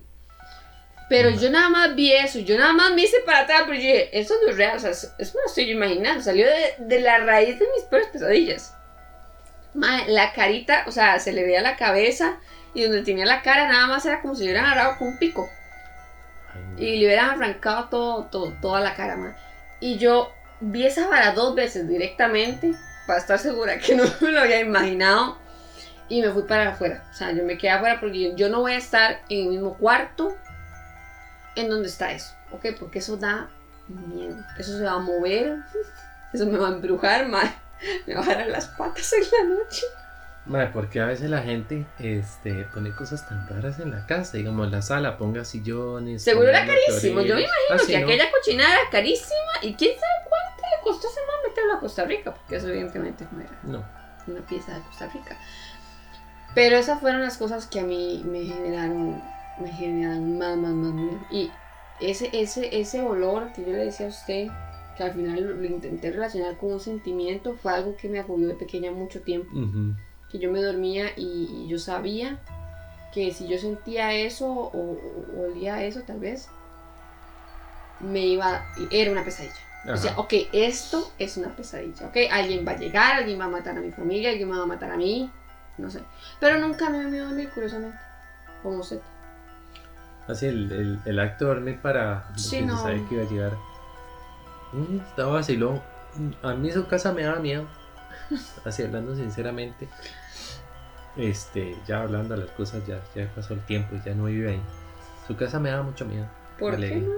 Pero 1.09 1.31
yo 1.31 1.49
nada 1.49 1.67
más 1.67 1.93
vi 1.93 2.13
eso, 2.13 2.39
yo 2.39 2.57
nada 2.57 2.71
más 2.71 2.93
me 2.93 3.01
hice 3.01 3.17
para 3.25 3.39
atrás, 3.39 3.63
pero 3.65 3.73
yo 3.73 3.81
dije, 3.81 4.17
eso 4.17 4.35
no 4.41 4.51
es 4.51 4.55
real, 4.55 4.77
o 4.77 4.79
sea, 4.79 4.91
eso 4.91 5.11
no 5.17 5.41
lo 5.41 5.47
estoy 5.47 5.69
imaginando, 5.69 6.23
salió 6.23 6.47
de, 6.79 6.99
la 7.01 7.17
raíz 7.17 7.59
de 7.59 7.67
mis 7.75 7.83
peores 7.89 8.07
pesadillas. 8.07 8.73
Mae, 9.73 10.07
la 10.07 10.31
carita, 10.31 10.85
o 10.87 10.93
sea, 10.93 11.19
se 11.19 11.33
le 11.33 11.43
veía 11.43 11.61
la 11.61 11.75
cabeza 11.75 12.39
y 12.73 12.83
donde 12.83 13.03
tenía 13.03 13.25
la 13.25 13.41
cara 13.41 13.67
nada 13.67 13.87
más 13.87 14.05
era 14.05 14.21
como 14.21 14.35
si 14.35 14.43
hubieran 14.43 14.63
agarrado 14.63 14.97
con 14.97 15.09
un 15.09 15.17
pico. 15.17 15.49
Y 16.77 16.97
le 16.97 17.05
hubieran 17.07 17.31
arrancado 17.31 17.85
todo, 17.85 18.53
toda 18.61 18.81
la 18.81 18.95
cara. 18.95 19.37
Y 19.79 19.97
yo 19.97 20.33
vi 20.59 20.85
esa 20.85 21.07
vara 21.07 21.33
dos 21.33 21.55
veces 21.55 21.87
directamente 21.87 22.73
para 23.07 23.19
estar 23.19 23.39
segura 23.39 23.79
que 23.79 23.95
no 23.97 24.03
me 24.21 24.31
lo 24.31 24.41
había 24.41 24.59
imaginado. 24.59 25.37
Y 26.09 26.21
me 26.21 26.29
fui 26.29 26.43
para 26.43 26.71
afuera. 26.71 27.05
O 27.09 27.13
sea, 27.13 27.31
yo 27.31 27.43
me 27.43 27.57
quedé 27.57 27.71
afuera 27.71 27.99
porque 27.99 28.35
yo 28.35 28.49
no 28.49 28.61
voy 28.61 28.73
a 28.73 28.77
estar 28.77 29.21
en 29.29 29.43
el 29.45 29.49
mismo 29.49 29.77
cuarto 29.77 30.35
en 31.55 31.69
donde 31.69 31.87
está 31.87 32.11
eso. 32.11 32.35
¿Ok? 32.51 32.67
Porque 32.77 32.99
eso 32.99 33.15
da 33.15 33.49
miedo. 33.87 34.37
Eso 34.57 34.77
se 34.77 34.83
va 34.83 34.93
a 34.93 34.99
mover. 34.99 35.57
Eso 36.33 36.45
me 36.45 36.57
va 36.57 36.69
a 36.69 36.71
embrujar, 36.71 37.27
man. 37.27 37.53
Me 38.07 38.13
va 38.13 38.21
a 38.21 38.25
dar 38.25 38.47
las 38.47 38.67
patas 38.67 39.11
en 39.11 39.23
la 39.23 39.55
noche. 39.55 39.83
Madre, 40.45 40.71
porque 40.73 40.99
a 40.99 41.05
veces 41.05 41.29
la 41.29 41.41
gente 41.43 41.85
este, 41.99 42.65
pone 42.73 42.91
cosas 42.95 43.27
tan 43.29 43.47
raras 43.47 43.79
en 43.79 43.91
la 43.91 44.07
casa, 44.07 44.37
digamos, 44.37 44.71
la 44.71 44.81
sala, 44.81 45.17
ponga 45.17 45.45
sillones. 45.45 46.23
Seguro 46.23 46.49
era 46.49 46.65
carísimo. 46.65 47.21
Yo 47.21 47.35
me 47.35 47.41
imagino 47.41 47.51
Ah, 47.73 47.77
sí, 47.77 47.91
que 47.93 47.99
¿no? 47.99 48.05
aquella 48.07 48.31
cochinada 48.31 48.73
era 48.81 48.89
carísima 48.89 49.51
y 49.61 49.75
quién 49.75 49.91
sabe 49.99 50.27
cuánto 50.27 50.61
le 50.63 50.83
costó 50.83 51.07
ese 51.07 51.19
man 51.21 51.35
meterlo 51.47 51.73
a 51.75 51.79
Costa 51.79 52.05
Rica, 52.05 52.33
porque 52.33 52.55
eso 52.55 52.67
evidentemente 52.69 53.27
no 53.31 53.41
era 53.41 53.59
No. 53.63 53.85
una 54.27 54.41
pieza 54.47 54.73
de 54.73 54.81
Costa 54.81 55.07
Rica. 55.13 55.37
Pero 56.55 56.75
esas 56.75 56.99
fueron 56.99 57.21
las 57.21 57.37
cosas 57.37 57.67
que 57.67 57.79
a 57.79 57.83
mí 57.83 58.23
me 58.25 58.43
generaron, 58.43 59.21
me 59.61 59.69
generaron 59.71 60.37
más, 60.39 60.57
más, 60.57 60.71
más 60.73 60.93
miedo. 60.93 61.19
Y 61.31 61.51
ese, 62.01 62.29
ese, 62.33 62.79
ese 62.81 63.01
olor 63.01 63.53
que 63.53 63.61
yo 63.61 63.71
le 63.73 63.85
decía 63.85 64.07
a 64.07 64.09
usted, 64.09 64.47
que 64.97 65.03
al 65.03 65.13
final 65.13 65.39
lo, 65.45 65.53
lo 65.53 65.65
intenté 65.65 66.11
relacionar 66.11 66.57
con 66.57 66.73
un 66.73 66.79
sentimiento, 66.79 67.55
fue 67.61 67.71
algo 67.73 67.95
que 67.95 68.09
me 68.09 68.19
agobió 68.19 68.47
de 68.47 68.55
pequeña 68.55 68.91
mucho 68.91 69.21
tiempo. 69.21 69.49
Ujú. 69.55 69.93
Que 70.31 70.39
yo 70.39 70.51
me 70.51 70.61
dormía 70.61 71.07
y, 71.17 71.49
y 71.65 71.67
yo 71.67 71.77
sabía 71.77 72.37
que 73.13 73.33
si 73.33 73.47
yo 73.47 73.57
sentía 73.57 74.13
eso 74.13 74.47
o, 74.47 74.69
o 74.71 75.51
olía 75.51 75.83
eso 75.83 76.01
tal 76.01 76.19
vez, 76.19 76.47
me 77.99 78.21
iba, 78.21 78.65
era 78.89 79.11
una 79.11 79.23
pesadilla. 79.23 79.53
O 79.91 79.97
sea, 79.97 80.13
ok, 80.17 80.33
esto 80.53 81.11
es 81.17 81.37
una 81.37 81.55
pesadilla, 81.55 82.05
ok, 82.07 82.15
alguien 82.31 82.65
va 82.67 82.73
a 82.73 82.77
llegar, 82.77 83.15
alguien 83.17 83.39
va 83.39 83.45
a 83.45 83.49
matar 83.49 83.75
a 83.75 83.81
mi 83.81 83.91
familia, 83.91 84.29
alguien 84.29 84.47
me 84.49 84.55
va 84.55 84.63
a 84.63 84.67
matar 84.67 84.91
a 84.91 84.95
mí, 84.95 85.29
no 85.79 85.89
sé. 85.89 86.01
Pero 86.39 86.59
nunca 86.59 86.89
me 86.89 87.09
dio 87.11 87.25
dormir, 87.25 87.49
curiosamente, 87.49 87.97
como 88.61 88.77
usted. 88.77 89.01
Así 90.27 90.45
el, 90.45 90.71
el, 90.71 90.99
el 91.03 91.19
acto 91.19 91.45
de 91.45 91.53
dormir 91.55 91.79
para. 91.81 92.25
Sí, 92.37 92.61
no. 92.61 92.77
sabe 92.77 93.03
que 93.09 93.15
iba 93.15 93.23
a 93.23 93.29
llegar. 93.29 93.57
Mm, 94.71 94.99
estaba 94.99 95.33
vacilón. 95.33 95.81
Mm, 96.15 96.45
A 96.45 96.53
mí 96.53 96.71
su 96.71 96.85
casa 96.87 97.11
me 97.11 97.23
daba 97.23 97.39
miedo. 97.39 97.65
Así 98.65 98.83
hablando 98.83 99.15
sinceramente. 99.15 99.89
Este, 101.17 101.75
ya 101.87 102.01
hablando 102.03 102.35
de 102.35 102.45
las 102.45 102.51
cosas, 102.51 102.85
ya, 102.87 102.99
ya 103.15 103.27
pasó 103.35 103.53
el 103.53 103.59
tiempo 103.65 103.95
y 103.95 104.01
ya 104.07 104.15
no 104.15 104.25
vive 104.25 104.51
ahí. 104.51 104.61
Su 105.27 105.35
casa 105.35 105.59
me 105.59 105.69
daba 105.69 105.83
mucho 105.83 106.05
miedo. 106.05 106.25
¿Por 106.57 106.73
Vale. 106.73 106.89
qué 106.89 106.95
no? 106.97 107.11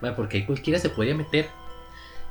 Ma, 0.00 0.16
porque 0.16 0.38
ahí 0.38 0.46
cualquiera 0.46 0.78
se 0.80 0.90
podía 0.90 1.14
meter. 1.14 1.46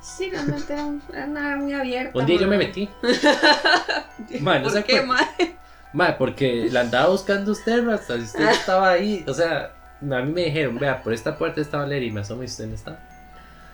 Sí, 0.01 0.29
realmente 0.29 0.73
era, 0.73 0.85
un- 0.85 1.03
era 1.13 1.25
una 1.25 1.55
muy 1.57 1.73
abierta. 1.73 2.17
Un 2.17 2.25
día 2.25 2.39
yo 2.39 2.47
me 2.47 2.57
metí. 2.57 2.89
Ma, 4.41 4.59
no 4.59 4.69
se 4.69 4.77
¿Por 4.81 4.83
qué, 4.85 4.97
acuerda. 4.99 5.23
mae? 5.37 5.55
Ma, 5.93 6.17
porque 6.17 6.69
la 6.71 6.81
andaba 6.81 7.09
buscando 7.09 7.51
usted, 7.51 7.87
hasta 7.89 8.15
si 8.17 8.23
usted 8.23 8.49
estaba 8.49 8.89
ahí. 8.91 9.23
O 9.27 9.33
sea, 9.33 9.73
a 10.01 10.21
mí 10.21 10.31
me 10.31 10.45
dijeron, 10.45 10.77
vea, 10.79 11.01
por 11.01 11.13
esta 11.13 11.37
puerta 11.37 11.61
estaba 11.61 11.85
Larry 11.85 12.07
y 12.07 12.11
me 12.11 12.21
asomo 12.21 12.43
y 12.43 12.45
usted 12.45 12.67
no 12.67 12.75
está. 12.75 12.99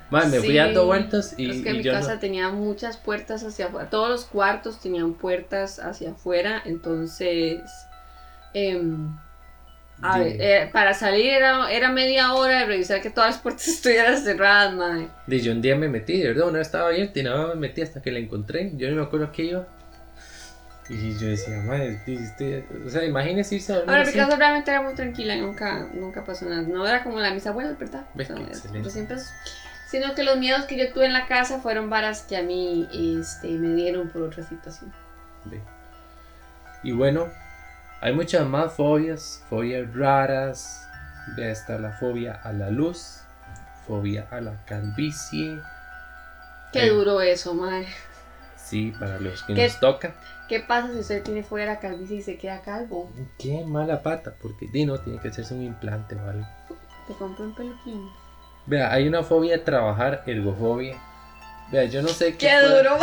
Ma, 0.09 0.25
me 0.25 0.37
fui 0.39 0.49
Sí, 0.49 0.55
dando 0.57 0.85
vueltas 0.85 1.33
y, 1.37 1.49
Es 1.49 1.63
que 1.63 1.71
y 1.71 1.77
mi 1.77 1.83
yo 1.83 1.91
no- 1.93 1.99
casa 1.99 2.19
tenía 2.19 2.49
muchas 2.49 2.97
puertas 2.97 3.43
hacia 3.43 3.67
afuera. 3.67 3.89
Todos 3.89 4.09
los 4.09 4.25
cuartos 4.25 4.79
tenían 4.79 5.13
puertas 5.15 5.79
hacia 5.79 6.11
afuera. 6.11 6.61
Entonces, 6.65 7.61
em, 8.53 9.15
a 10.01 10.19
ver, 10.19 10.35
eh, 10.39 10.69
para 10.71 10.93
salir 10.93 11.25
era, 11.33 11.71
era 11.71 11.89
media 11.91 12.33
hora 12.33 12.59
de 12.59 12.65
revisar 12.65 13.01
que 13.01 13.09
todas 13.09 13.31
las 13.31 13.39
puertas 13.41 13.67
estuvieran 13.67 14.17
cerradas, 14.21 14.73
madre. 14.75 15.07
Y 15.27 15.39
yo 15.39 15.51
un 15.51 15.61
día 15.61 15.75
me 15.75 15.87
metí, 15.89 16.19
de 16.21 16.27
verdad, 16.29 16.47
una 16.49 16.59
vez 16.59 16.67
estaba 16.67 16.89
abierta 16.89 17.19
y 17.19 17.23
nada 17.23 17.47
más 17.47 17.55
me 17.55 17.61
metí 17.67 17.81
hasta 17.81 18.01
que 18.01 18.11
la 18.11 18.19
encontré. 18.19 18.71
Yo 18.75 18.89
no 18.91 18.97
me 18.97 19.01
acuerdo 19.01 19.25
a 19.27 19.31
qué 19.31 19.43
iba. 19.45 19.67
Y 20.87 21.17
yo 21.17 21.27
decía, 21.29 21.57
madre, 21.61 21.99
este- 22.05 22.63
o 22.85 22.89
sea, 22.91 23.03
imagínese 23.03 23.55
irse 23.55 23.73
a 23.73 23.77
dormir. 23.77 23.95
Ahora, 23.95 24.05
mi 24.05 24.13
casa 24.15 24.35
realmente 24.35 24.69
era 24.69 24.81
muy 24.83 24.93
tranquila, 24.93 25.35
nunca, 25.35 25.87
nunca 25.95 26.23
pasó 26.23 26.45
nada. 26.45 26.61
No 26.61 26.85
era 26.87 27.03
como 27.03 27.19
la 27.19 27.29
de 27.29 27.33
mis 27.33 27.47
abuelas, 27.47 27.79
¿verdad? 27.79 28.05
Ve, 28.13 28.23
O 28.23 28.27
sea, 28.27 28.35
qué 28.35 28.43
excelente. 28.43 28.89
Sino 29.87 30.15
que 30.15 30.23
los 30.23 30.37
miedos 30.37 30.65
que 30.65 30.77
yo 30.77 30.91
tuve 30.93 31.05
en 31.05 31.13
la 31.13 31.27
casa 31.27 31.59
fueron 31.59 31.89
varas 31.89 32.23
que 32.23 32.37
a 32.37 32.41
mí 32.43 32.87
este, 32.91 33.49
me 33.49 33.75
dieron 33.75 34.09
por 34.09 34.23
otra 34.23 34.43
situación. 34.43 34.91
Y 36.83 36.91
bueno, 36.91 37.27
hay 38.01 38.13
muchas 38.13 38.45
más 38.47 38.73
fobias, 38.73 39.43
fobias 39.49 39.93
raras. 39.93 40.81
Ya 41.37 41.45
está 41.45 41.79
la 41.79 41.91
fobia 41.93 42.33
a 42.33 42.53
la 42.53 42.69
luz, 42.69 43.21
fobia 43.87 44.27
a 44.31 44.41
la 44.41 44.63
calvicie. 44.65 45.57
Qué 46.71 46.85
Eh. 46.85 46.89
duro 46.89 47.21
eso, 47.21 47.53
madre. 47.55 47.87
Sí, 48.57 48.93
para 48.99 49.19
los 49.19 49.43
que 49.43 49.53
nos 49.53 49.79
toca. 49.79 50.13
¿Qué 50.49 50.59
pasa 50.59 50.91
si 50.93 50.99
usted 50.99 51.23
tiene 51.23 51.41
fuera 51.43 51.73
la 51.73 51.79
calvicie 51.79 52.17
y 52.17 52.21
se 52.21 52.37
queda 52.37 52.61
calvo? 52.61 53.11
Qué 53.39 53.63
mala 53.65 54.03
pata, 54.03 54.35
porque 54.39 54.67
Dino 54.71 54.99
tiene 54.99 55.19
que 55.19 55.29
hacerse 55.29 55.53
un 55.55 55.63
implante 55.63 56.15
o 56.15 56.29
algo. 56.29 56.47
Te 57.07 57.13
compró 57.15 57.45
un 57.45 57.55
peluquín. 57.55 58.07
Vea, 58.67 58.91
hay 58.91 59.07
una 59.07 59.23
fobia 59.23 59.57
a 59.57 59.63
trabajar, 59.63 60.23
ergofobia. 60.25 60.97
Vea, 61.71 61.85
yo 61.85 62.01
no 62.01 62.07
sé 62.09 62.31
qué. 62.33 62.47
¡Qué 62.47 62.53
puede- 62.61 62.83
duro! 62.83 62.97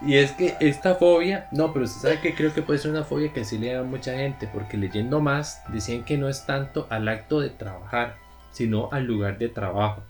Y 0.00 0.16
es 0.16 0.30
que 0.32 0.56
esta 0.60 0.94
fobia, 0.94 1.48
no, 1.50 1.72
pero 1.72 1.84
usted 1.84 2.00
sabe 2.02 2.20
que 2.20 2.34
creo 2.34 2.54
que 2.54 2.62
puede 2.62 2.78
ser 2.78 2.92
una 2.92 3.02
fobia 3.02 3.32
que 3.32 3.44
sí 3.44 3.58
le 3.58 3.72
da 3.72 3.80
a 3.80 3.82
mucha 3.82 4.12
gente, 4.14 4.48
porque 4.52 4.76
leyendo 4.76 5.20
más 5.20 5.60
decían 5.68 6.04
que 6.04 6.16
no 6.16 6.28
es 6.28 6.46
tanto 6.46 6.86
al 6.88 7.08
acto 7.08 7.40
de 7.40 7.50
trabajar, 7.50 8.16
sino 8.52 8.90
al 8.92 9.04
lugar 9.04 9.38
de 9.38 9.48
trabajo. 9.48 10.02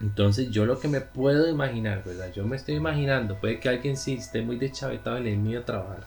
Entonces 0.00 0.50
yo 0.50 0.64
lo 0.64 0.80
que 0.80 0.88
me 0.88 1.02
puedo 1.02 1.48
imaginar, 1.50 2.02
¿verdad? 2.02 2.32
Yo 2.32 2.46
me 2.46 2.56
estoy 2.56 2.76
imaginando, 2.76 3.36
puede 3.38 3.60
que 3.60 3.68
alguien 3.68 3.98
sí 3.98 4.14
esté 4.14 4.40
muy 4.40 4.56
deschavetado 4.56 5.18
en 5.18 5.26
el 5.26 5.36
mío 5.36 5.64
trabajar, 5.64 6.04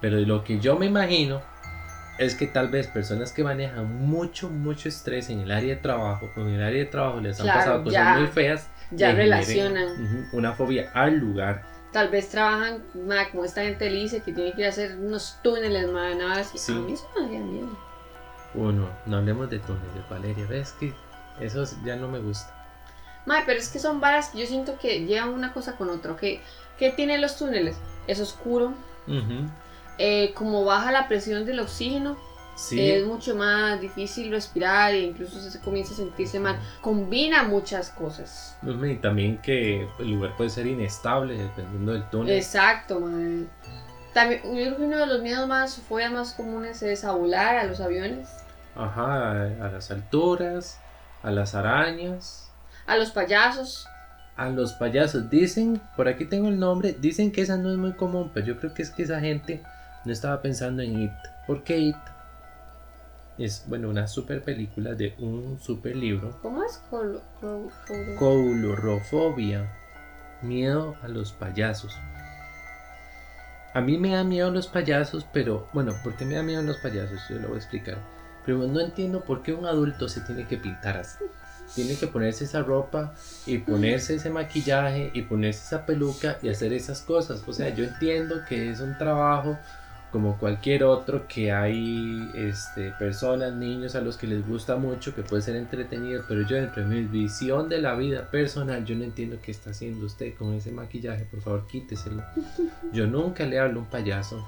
pero 0.00 0.18
lo 0.18 0.44
que 0.44 0.60
yo 0.60 0.76
me 0.76 0.86
imagino 0.86 1.40
es 2.18 2.34
que 2.34 2.46
tal 2.46 2.68
vez 2.68 2.86
personas 2.86 3.32
que 3.32 3.44
manejan 3.44 3.94
mucho, 4.06 4.48
mucho 4.48 4.88
estrés 4.88 5.28
en 5.30 5.40
el 5.40 5.50
área 5.52 5.74
de 5.76 5.80
trabajo, 5.80 6.30
en 6.36 6.48
el 6.48 6.62
área 6.62 6.78
de 6.84 6.86
trabajo 6.86 7.20
les 7.20 7.40
han 7.40 7.46
pasado 7.46 7.84
cosas 7.84 7.92
ya- 7.92 8.18
muy 8.18 8.26
feas, 8.28 8.68
Ya 8.90 9.12
relacionan. 9.12 10.28
una 10.32 10.52
fobia 10.52 10.90
al 10.94 11.16
lugar. 11.18 11.62
Tal 11.92 12.08
vez 12.10 12.28
trabajan, 12.28 12.82
ma, 12.94 13.28
como 13.30 13.44
esta 13.44 13.62
gente 13.62 13.88
dice, 13.88 14.20
que 14.20 14.32
tiene 14.32 14.52
que 14.52 14.60
ir 14.62 14.66
a 14.66 14.70
hacer 14.70 14.96
unos 14.98 15.38
túneles, 15.42 15.88
ma, 15.90 16.14
nada 16.14 16.40
así. 16.40 16.58
Sí. 16.58 16.72
A 16.72 16.74
mí 16.76 16.92
eso 16.92 17.08
me 17.16 17.22
daría 17.22 17.40
miedo. 17.40 17.78
Uno, 18.54 18.88
no 19.06 19.16
hablemos 19.18 19.48
de 19.50 19.58
túneles, 19.60 20.08
Valeria. 20.10 20.46
Ves 20.46 20.72
que 20.72 20.92
eso 21.40 21.64
ya 21.84 21.96
no 21.96 22.08
me 22.08 22.18
gusta. 22.18 22.52
Ma, 23.26 23.42
pero 23.44 23.58
es 23.58 23.68
que 23.68 23.78
son 23.78 24.00
varas 24.00 24.28
que 24.28 24.38
yo 24.40 24.46
siento 24.46 24.78
que 24.78 25.04
llevan 25.04 25.30
una 25.30 25.52
cosa 25.52 25.76
con 25.76 25.90
otra. 25.90 26.16
¿Qué, 26.16 26.40
¿Qué 26.78 26.90
tienen 26.90 27.20
los 27.20 27.36
túneles? 27.36 27.76
Es 28.06 28.20
oscuro. 28.20 28.72
Ujú, 29.08 29.48
eh, 29.98 30.32
como 30.34 30.64
baja 30.64 30.90
la 30.92 31.08
presión 31.08 31.44
del 31.46 31.60
oxígeno, 31.60 32.16
Sí, 32.58 32.90
es 32.90 33.04
mucho 33.04 33.34
más 33.36 33.78
difícil 33.82 34.30
respirar 34.30 34.94
e 34.94 35.00
incluso 35.00 35.38
se 35.42 35.60
comienza 35.60 35.92
a 35.92 35.96
sentirse 35.98 36.40
mal. 36.40 36.58
Combina 36.80 37.42
muchas 37.42 37.90
cosas. 37.90 38.56
ujú, 38.62 38.82
y 38.86 38.96
también 38.96 39.36
que 39.42 39.86
el 39.98 40.10
lugar 40.12 40.34
puede 40.38 40.48
ser 40.48 40.66
inestable 40.66 41.36
dependiendo 41.36 41.92
del 41.92 42.08
túnel. 42.08 42.34
Exacto, 42.34 42.98
madre. 42.98 43.44
También, 44.14 44.40
yo 44.42 44.52
creo 44.54 44.76
que 44.78 44.82
uno 44.84 44.96
de 44.96 45.06
los 45.06 45.20
miedos 45.20 45.46
más, 45.46 45.76
fobias 45.86 46.10
más 46.10 46.32
comunes 46.32 46.80
es 46.82 47.04
a 47.04 47.12
volar 47.12 47.56
a 47.58 47.64
los 47.64 47.78
aviones, 47.80 48.26
Ajá, 48.74 49.32
a, 49.32 49.42
a 49.66 49.70
las 49.72 49.90
alturas, 49.90 50.80
a 51.22 51.30
las 51.30 51.54
arañas, 51.54 52.50
a 52.86 52.96
los 52.96 53.10
payasos. 53.10 53.86
a 54.34 54.48
los 54.48 54.72
payasos. 54.72 55.28
Dicen, 55.28 55.78
por 55.94 56.08
aquí 56.08 56.24
tengo 56.24 56.48
el 56.48 56.58
nombre, 56.58 56.96
dicen 56.98 57.30
que 57.32 57.42
esa 57.42 57.58
no 57.58 57.70
es 57.70 57.76
muy 57.76 57.92
común, 57.92 58.30
pero 58.32 58.46
yo 58.46 58.56
creo 58.58 58.72
que 58.72 58.80
es 58.80 58.88
que 58.90 59.02
esa 59.02 59.20
gente 59.20 59.60
no 60.06 60.12
estaba 60.12 60.40
pensando 60.40 60.82
en 60.82 61.02
It. 61.02 61.12
¿Por 61.46 61.62
qué 61.64 61.78
It? 61.78 61.96
Es, 63.38 63.64
bueno, 63.66 63.90
una 63.90 64.08
super 64.08 64.42
película 64.42 64.94
de 64.94 65.14
un 65.18 65.58
super 65.60 65.94
libro 65.94 66.38
¿Cómo 66.40 66.62
es? 66.64 66.80
Colo- 66.90 67.20
Coulrofobia. 68.18 69.70
Miedo 70.42 70.94
a 71.02 71.08
los 71.08 71.32
payasos. 71.32 71.94
A 73.74 73.80
mí 73.82 73.98
me 73.98 74.12
da 74.14 74.24
miedo 74.24 74.50
los 74.50 74.68
payasos, 74.68 75.26
pero 75.32 75.68
bueno, 75.74 75.92
¿por 76.02 76.14
qué 76.16 76.24
me 76.24 76.36
da 76.36 76.42
miedo 76.42 76.62
los 76.62 76.78
payasos? 76.78 77.20
Yo 77.28 77.36
lo 77.36 77.48
voy 77.48 77.56
a 77.56 77.60
explicar. 77.60 77.98
Pero 78.46 78.58
no 78.66 78.80
entiendo 78.80 79.20
por 79.22 79.42
qué 79.42 79.52
un 79.52 79.66
adulto 79.66 80.08
se 80.08 80.20
tiene 80.22 80.46
que 80.46 80.56
pintar 80.56 80.96
así. 80.98 81.18
Tiene 81.74 81.96
que 81.96 82.06
ponerse 82.06 82.44
esa 82.44 82.62
ropa 82.62 83.12
y 83.44 83.58
ponerse 83.58 84.14
ese 84.14 84.30
maquillaje 84.30 85.10
y 85.14 85.22
ponerse 85.22 85.64
esa 85.64 85.84
peluca 85.84 86.38
y 86.42 86.48
hacer 86.48 86.72
esas 86.72 87.02
cosas. 87.02 87.42
O 87.46 87.52
sea, 87.52 87.68
yo 87.70 87.84
entiendo 87.84 88.36
que 88.48 88.70
es 88.70 88.80
un 88.80 88.96
trabajo 88.96 89.58
como 90.16 90.38
cualquier 90.38 90.82
otro 90.84 91.28
que 91.28 91.52
hay 91.52 92.30
este, 92.34 92.90
personas, 92.92 93.52
niños 93.52 93.96
a 93.96 94.00
los 94.00 94.16
que 94.16 94.26
les 94.26 94.48
gusta 94.48 94.76
mucho, 94.76 95.14
que 95.14 95.20
puede 95.20 95.42
ser 95.42 95.56
entretenido, 95.56 96.24
pero 96.26 96.40
yo 96.40 96.56
dentro 96.56 96.82
de 96.82 96.88
mi 96.88 97.02
visión 97.02 97.68
de 97.68 97.82
la 97.82 97.94
vida 97.94 98.30
personal, 98.30 98.82
yo 98.86 98.94
no 98.94 99.04
entiendo 99.04 99.36
qué 99.42 99.50
está 99.50 99.72
haciendo 99.72 100.06
usted 100.06 100.32
con 100.32 100.54
ese 100.54 100.72
maquillaje, 100.72 101.26
por 101.26 101.42
favor 101.42 101.66
quíteselo. 101.66 102.22
Yo 102.94 103.06
nunca 103.06 103.44
le 103.44 103.58
hablo 103.58 103.80
a 103.80 103.82
un 103.82 103.90
payaso, 103.90 104.42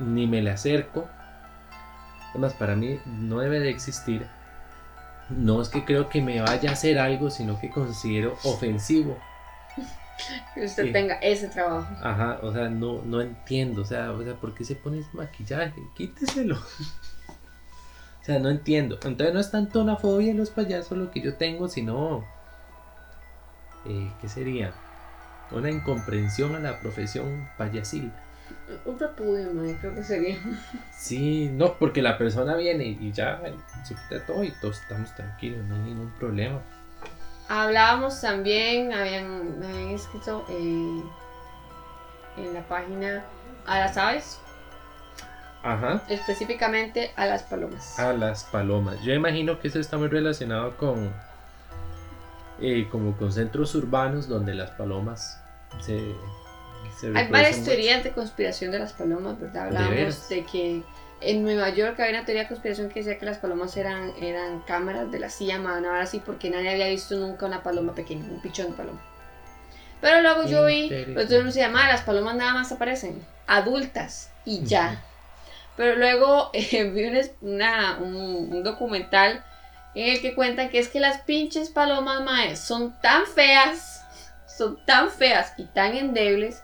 ni 0.00 0.26
me 0.26 0.42
le 0.42 0.50
acerco. 0.50 1.08
Además, 2.30 2.54
para 2.54 2.74
mí 2.74 2.98
no 3.06 3.38
debe 3.38 3.60
de 3.60 3.70
existir. 3.70 4.26
No 5.30 5.62
es 5.62 5.68
que 5.68 5.84
creo 5.84 6.08
que 6.08 6.20
me 6.20 6.40
vaya 6.40 6.70
a 6.70 6.72
hacer 6.72 6.98
algo, 6.98 7.30
sino 7.30 7.60
que 7.60 7.70
considero 7.70 8.36
ofensivo. 8.42 9.16
Que 10.54 10.64
usted 10.64 10.84
Sí. 10.84 10.92
tenga 10.92 11.14
ese 11.16 11.48
trabajo. 11.48 11.92
Ajá, 12.02 12.38
o 12.42 12.52
sea, 12.52 12.68
no, 12.68 13.02
no 13.04 13.20
entiendo, 13.20 13.82
o 13.82 13.84
sea, 13.84 14.12
o 14.12 14.22
sea, 14.22 14.34
¿por 14.34 14.54
qué 14.54 14.64
se 14.64 14.76
pone 14.76 15.00
ese 15.00 15.10
maquillaje? 15.12 15.82
Quíteselo. 15.94 16.56
o 18.20 18.24
sea, 18.24 18.38
no 18.38 18.48
entiendo. 18.50 18.96
Entonces 19.04 19.34
no 19.34 19.40
es 19.40 19.50
tanto 19.50 19.80
una 19.82 19.96
fobia 19.96 20.32
a 20.32 20.36
los 20.36 20.50
payasos 20.50 20.96
lo 20.96 21.10
que 21.10 21.20
yo 21.20 21.34
tengo, 21.34 21.68
sino... 21.68 22.24
eh, 23.86 24.10
¿Qué 24.20 24.28
sería? 24.28 24.72
una 25.50 25.70
incomprensión 25.70 26.54
a 26.56 26.58
la 26.58 26.80
profesión 26.80 27.48
payasil. 27.58 28.10
Un 28.86 28.98
repudio, 28.98 29.50
creo 29.80 29.94
que 29.94 30.02
sería. 30.02 30.36
Sí, 30.96 31.48
no, 31.52 31.74
porque 31.78 32.02
la 32.02 32.18
persona 32.18 32.56
viene 32.56 32.84
y 32.86 33.12
ya 33.12 33.40
se 33.84 33.94
quita 33.94 34.24
todo 34.26 34.42
y 34.42 34.50
todos 34.60 34.80
estamos 34.80 35.14
tranquilos, 35.14 35.64
no 35.66 35.74
hay 35.76 35.82
ningún 35.82 36.10
problema. 36.18 36.60
Hablábamos 37.48 38.20
también, 38.20 38.92
habían, 38.92 39.58
me 39.58 39.66
habían 39.66 39.90
escrito 39.90 40.44
eh, 40.48 41.02
en 42.38 42.54
la 42.54 42.62
página 42.68 43.24
a 43.66 43.78
las 43.80 43.96
aves, 43.96 44.38
Ajá. 45.62 46.02
específicamente 46.08 47.12
a 47.16 47.26
las 47.26 47.42
palomas. 47.42 47.98
A 47.98 48.12
las 48.12 48.44
palomas. 48.44 49.00
Yo 49.02 49.12
imagino 49.12 49.60
que 49.60 49.68
eso 49.68 49.78
está 49.78 49.96
muy 49.98 50.08
relacionado 50.08 50.76
con 50.76 51.12
eh, 52.60 52.88
como 52.90 53.16
con 53.16 53.32
centros 53.32 53.74
urbanos 53.74 54.28
donde 54.28 54.54
las 54.54 54.70
palomas 54.70 55.42
se, 55.80 56.14
se 56.98 57.08
Hay 57.16 57.28
varias 57.28 57.64
teorías 57.64 58.04
de 58.04 58.12
conspiración 58.12 58.70
de 58.70 58.78
las 58.78 58.92
palomas, 58.92 59.40
¿verdad? 59.40 59.70
¿De 59.70 59.76
Hablábamos 59.78 60.28
de, 60.28 60.44
que 60.44 60.82
en 61.30 61.42
Nueva 61.42 61.70
York 61.70 61.98
había 62.00 62.18
una 62.18 62.24
teoría 62.24 62.42
de 62.42 62.48
conspiración 62.48 62.88
que 62.88 63.00
decía 63.00 63.18
que 63.18 63.26
las 63.26 63.38
palomas 63.38 63.76
eran, 63.76 64.12
eran 64.20 64.60
cámaras 64.62 65.10
de 65.10 65.18
la 65.18 65.30
CIA, 65.30 65.58
man, 65.58 65.84
ahora 65.84 66.06
sí, 66.06 66.20
porque 66.24 66.50
nadie 66.50 66.70
había 66.70 66.88
visto 66.88 67.14
nunca 67.16 67.46
una 67.46 67.62
paloma 67.62 67.94
pequeña, 67.94 68.24
un 68.30 68.40
pichón 68.40 68.70
de 68.70 68.72
paloma. 68.76 69.00
Pero 70.00 70.20
luego 70.20 70.44
yo 70.46 70.66
vi, 70.66 70.82
Interesante. 70.84 71.12
pues 71.14 71.30
mundo 71.30 71.52
se 71.52 71.60
llama, 71.60 71.88
las 71.88 72.02
palomas 72.02 72.34
nada 72.36 72.52
más 72.54 72.70
aparecen, 72.72 73.24
adultas, 73.46 74.30
y 74.44 74.64
ya. 74.64 75.02
Pero 75.76 75.96
luego 75.96 76.50
eh, 76.52 76.84
vi 76.90 77.04
un, 77.06 77.20
una- 77.54 77.98
un, 77.98 78.14
un 78.52 78.62
documental 78.62 79.44
en 79.94 80.08
el 80.12 80.20
que 80.20 80.34
cuentan 80.34 80.68
que 80.70 80.80
es 80.80 80.88
que 80.88 80.98
las 81.00 81.18
pinches 81.22 81.70
palomas 81.70 82.22
maes 82.22 82.58
son 82.58 83.00
tan 83.00 83.26
feas, 83.26 84.04
son 84.46 84.84
tan 84.84 85.10
feas 85.10 85.52
y 85.56 85.64
tan 85.66 85.94
endebles 85.96 86.62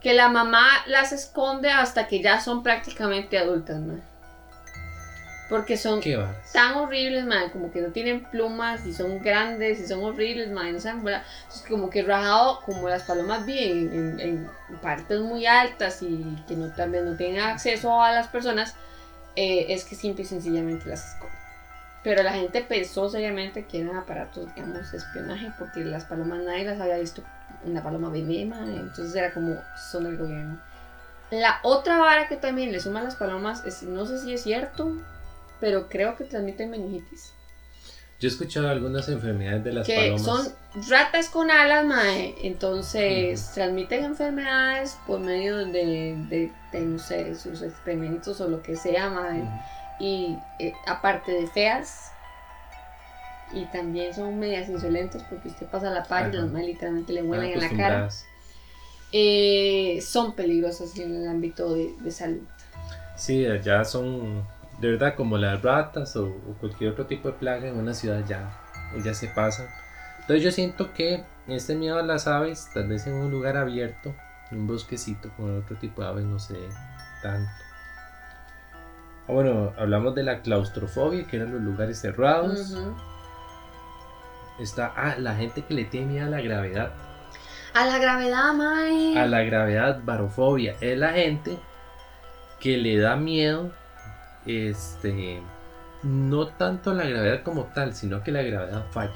que 0.00 0.12
la 0.14 0.28
mamá 0.28 0.68
las 0.86 1.12
esconde 1.12 1.70
hasta 1.70 2.06
que 2.06 2.20
ya 2.22 2.40
son 2.40 2.62
prácticamente 2.62 3.38
adultas, 3.38 3.80
mae. 3.80 4.00
Porque 5.48 5.76
son 5.76 6.00
tan 6.52 6.74
horribles, 6.74 7.24
mae, 7.24 7.52
como 7.52 7.70
que 7.70 7.80
no 7.80 7.92
tienen 7.92 8.24
plumas 8.24 8.84
y 8.84 8.92
son 8.92 9.22
grandes 9.22 9.78
y 9.78 9.86
son 9.86 10.02
horribles, 10.02 10.50
mae, 10.50 10.72
no 10.72 10.80
saben 10.80 11.02
volar. 11.02 11.22
Entonces, 11.42 11.64
como 11.68 11.88
que 11.88 12.02
rajado, 12.02 12.60
como 12.62 12.88
las 12.88 13.04
palomas 13.04 13.46
viven 13.46 13.92
en, 13.92 14.20
en- 14.20 14.50
en 14.68 14.76
partes 14.82 15.20
muy 15.20 15.46
altas 15.46 16.02
y 16.02 16.36
que 16.48 16.56
no, 16.56 16.72
tal 16.72 16.90
vez 16.90 17.04
no 17.04 17.16
tienen 17.16 17.40
acceso 17.40 18.02
a 18.02 18.10
las 18.10 18.26
personas, 18.26 18.74
eh, 19.36 19.66
es 19.68 19.84
que 19.84 19.94
simple 19.94 20.24
y 20.24 20.26
sencillamente 20.26 20.88
las 20.88 21.14
esconden. 21.14 21.36
Pero 22.02 22.22
la 22.24 22.32
gente 22.32 22.60
pensó 22.62 23.08
seriamente 23.08 23.66
que 23.66 23.80
eran 23.82 23.96
aparatos, 23.96 24.52
digamos, 24.54 24.90
de 24.90 24.98
espionaje, 24.98 25.52
porque 25.58 25.80
las 25.84 26.04
palomas 26.06 26.40
nadie 26.40 26.64
las 26.64 26.80
había 26.80 26.98
visto 26.98 27.22
una 27.64 27.82
paloma 27.82 28.08
bebé, 28.10 28.44
mae, 28.44 28.76
entonces 28.76 29.14
era 29.14 29.32
como, 29.32 29.56
son 29.90 30.04
del 30.04 30.16
gobierno. 30.16 30.60
La 31.30 31.58
otra 31.62 31.98
vara 31.98 32.28
que 32.28 32.36
también 32.36 32.70
le 32.72 32.80
suma 32.80 33.00
a 33.00 33.04
las 33.04 33.16
palomas 33.16 33.64
es, 33.64 33.82
no 33.82 34.06
sé 34.06 34.20
si 34.20 34.32
es 34.32 34.42
cierto, 34.42 34.96
pero 35.60 35.88
creo 35.88 36.16
que 36.16 36.24
transmiten 36.24 36.70
meningitis. 36.70 37.32
Yo 38.18 38.28
he 38.28 38.32
escuchado 38.32 38.70
algunas 38.70 39.08
enfermedades 39.08 39.64
de 39.64 39.72
las 39.74 39.86
que 39.86 39.94
palomas. 39.94 40.22
son 40.22 40.52
ratas 40.88 41.28
con 41.28 41.50
alas, 41.50 41.84
mae. 41.84 42.34
Entonces 42.42 43.50
transmiten 43.52 44.04
enfermedades 44.04 44.96
por 45.06 45.20
medio 45.20 45.58
de, 45.58 46.16
de, 46.28 46.52
de, 46.72 46.80
no 46.80 46.98
sé, 46.98 47.34
sus 47.34 47.60
experimentos 47.60 48.40
o 48.40 48.48
lo 48.48 48.62
que 48.62 48.76
sea, 48.76 49.10
mae. 49.10 49.44
Y 49.98 50.38
eh, 50.58 50.72
aparte 50.86 51.32
de 51.32 51.46
feas, 51.46 52.12
y 53.52 53.64
también 53.66 54.12
son 54.14 54.38
medias 54.38 54.68
insolentes 54.68 55.22
porque 55.30 55.48
usted 55.48 55.66
pasa 55.66 55.90
la 55.90 56.02
par 56.02 56.30
y 56.32 56.36
las 56.36 56.50
mae 56.50 56.66
literalmente 56.66 57.12
le 57.12 57.22
vuelan 57.22 57.46
en 57.46 57.60
la 57.60 57.70
cara. 57.70 58.08
Eh, 59.12 60.00
son 60.02 60.34
peligrosas 60.34 60.98
en 60.98 61.14
el 61.14 61.28
ámbito 61.28 61.74
de, 61.74 61.94
de 62.00 62.10
salud. 62.10 62.42
Sí, 63.16 63.46
ya 63.62 63.84
son 63.84 64.44
de 64.80 64.90
verdad 64.90 65.14
como 65.14 65.38
las 65.38 65.62
ratas 65.62 66.16
o, 66.16 66.26
o 66.26 66.54
cualquier 66.60 66.90
otro 66.90 67.06
tipo 67.06 67.28
de 67.28 67.34
plaga 67.34 67.66
en 67.68 67.76
una 67.76 67.94
ciudad 67.94 68.24
ya, 68.28 68.50
ya 69.02 69.14
se 69.14 69.28
pasan. 69.28 69.68
Entonces 70.20 70.42
yo 70.42 70.50
siento 70.50 70.92
que 70.92 71.24
este 71.46 71.76
miedo 71.76 71.98
a 71.98 72.02
las 72.02 72.26
aves, 72.26 72.68
tal 72.74 72.88
vez 72.88 73.06
en 73.06 73.14
un 73.14 73.30
lugar 73.30 73.56
abierto, 73.56 74.14
en 74.50 74.58
un 74.58 74.66
bosquecito 74.66 75.30
con 75.36 75.60
otro 75.60 75.76
tipo 75.76 76.02
de 76.02 76.08
aves, 76.08 76.24
no 76.24 76.38
sé 76.38 76.56
tanto. 77.22 77.50
Ah, 79.28 79.32
bueno, 79.32 79.72
hablamos 79.78 80.14
de 80.14 80.24
la 80.24 80.42
claustrofobia, 80.42 81.26
que 81.26 81.36
eran 81.36 81.52
los 81.52 81.62
lugares 81.62 82.00
cerrados. 82.00 82.76
Está, 84.58 84.92
ah, 84.96 85.16
la 85.18 85.34
gente 85.34 85.62
que 85.62 85.74
le 85.74 85.84
tiene 85.84 86.06
miedo 86.12 86.26
a 86.26 86.30
la 86.30 86.40
gravedad. 86.40 86.92
A 87.74 87.84
la 87.84 87.98
gravedad, 87.98 88.54
mae. 88.54 89.18
A 89.18 89.26
la 89.26 89.42
gravedad, 89.42 90.00
barofobia. 90.02 90.76
Es 90.80 90.96
la 90.98 91.10
gente 91.12 91.58
que 92.58 92.78
le 92.78 92.98
da 92.98 93.16
miedo, 93.16 93.70
este, 94.46 95.42
no 96.02 96.46
tanto 96.48 96.90
a 96.90 96.94
la 96.94 97.04
gravedad 97.04 97.42
como 97.42 97.64
tal, 97.64 97.94
sino 97.94 98.22
que 98.22 98.32
la 98.32 98.42
gravedad 98.42 98.86
falla. 98.90 99.12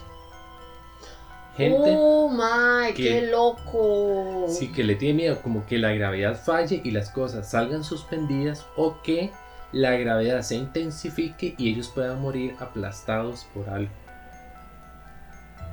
Gente, 1.56 1.94
Oh, 1.96 2.28
my, 2.28 2.92
que- 2.94 3.02
qué 3.02 3.26
loco. 3.30 4.46
sí 4.48 4.70
que 4.72 4.84
le 4.84 4.94
tiene 4.94 5.14
miedo 5.14 5.42
como 5.42 5.66
que 5.66 5.78
la 5.78 5.92
gravedad 5.92 6.36
falle 6.36 6.80
y 6.84 6.90
las 6.92 7.10
cosas 7.10 7.50
salgan 7.50 7.82
suspendidas 7.82 8.66
o 8.76 9.00
que 9.02 9.32
la 9.72 9.92
gravedad 9.92 10.42
se 10.42 10.54
intensifique 10.56 11.54
y 11.58 11.70
ellos 11.72 11.88
puedan 11.88 12.20
morir 12.20 12.54
aplastados 12.60 13.46
por 13.54 13.68
algo. 13.68 13.90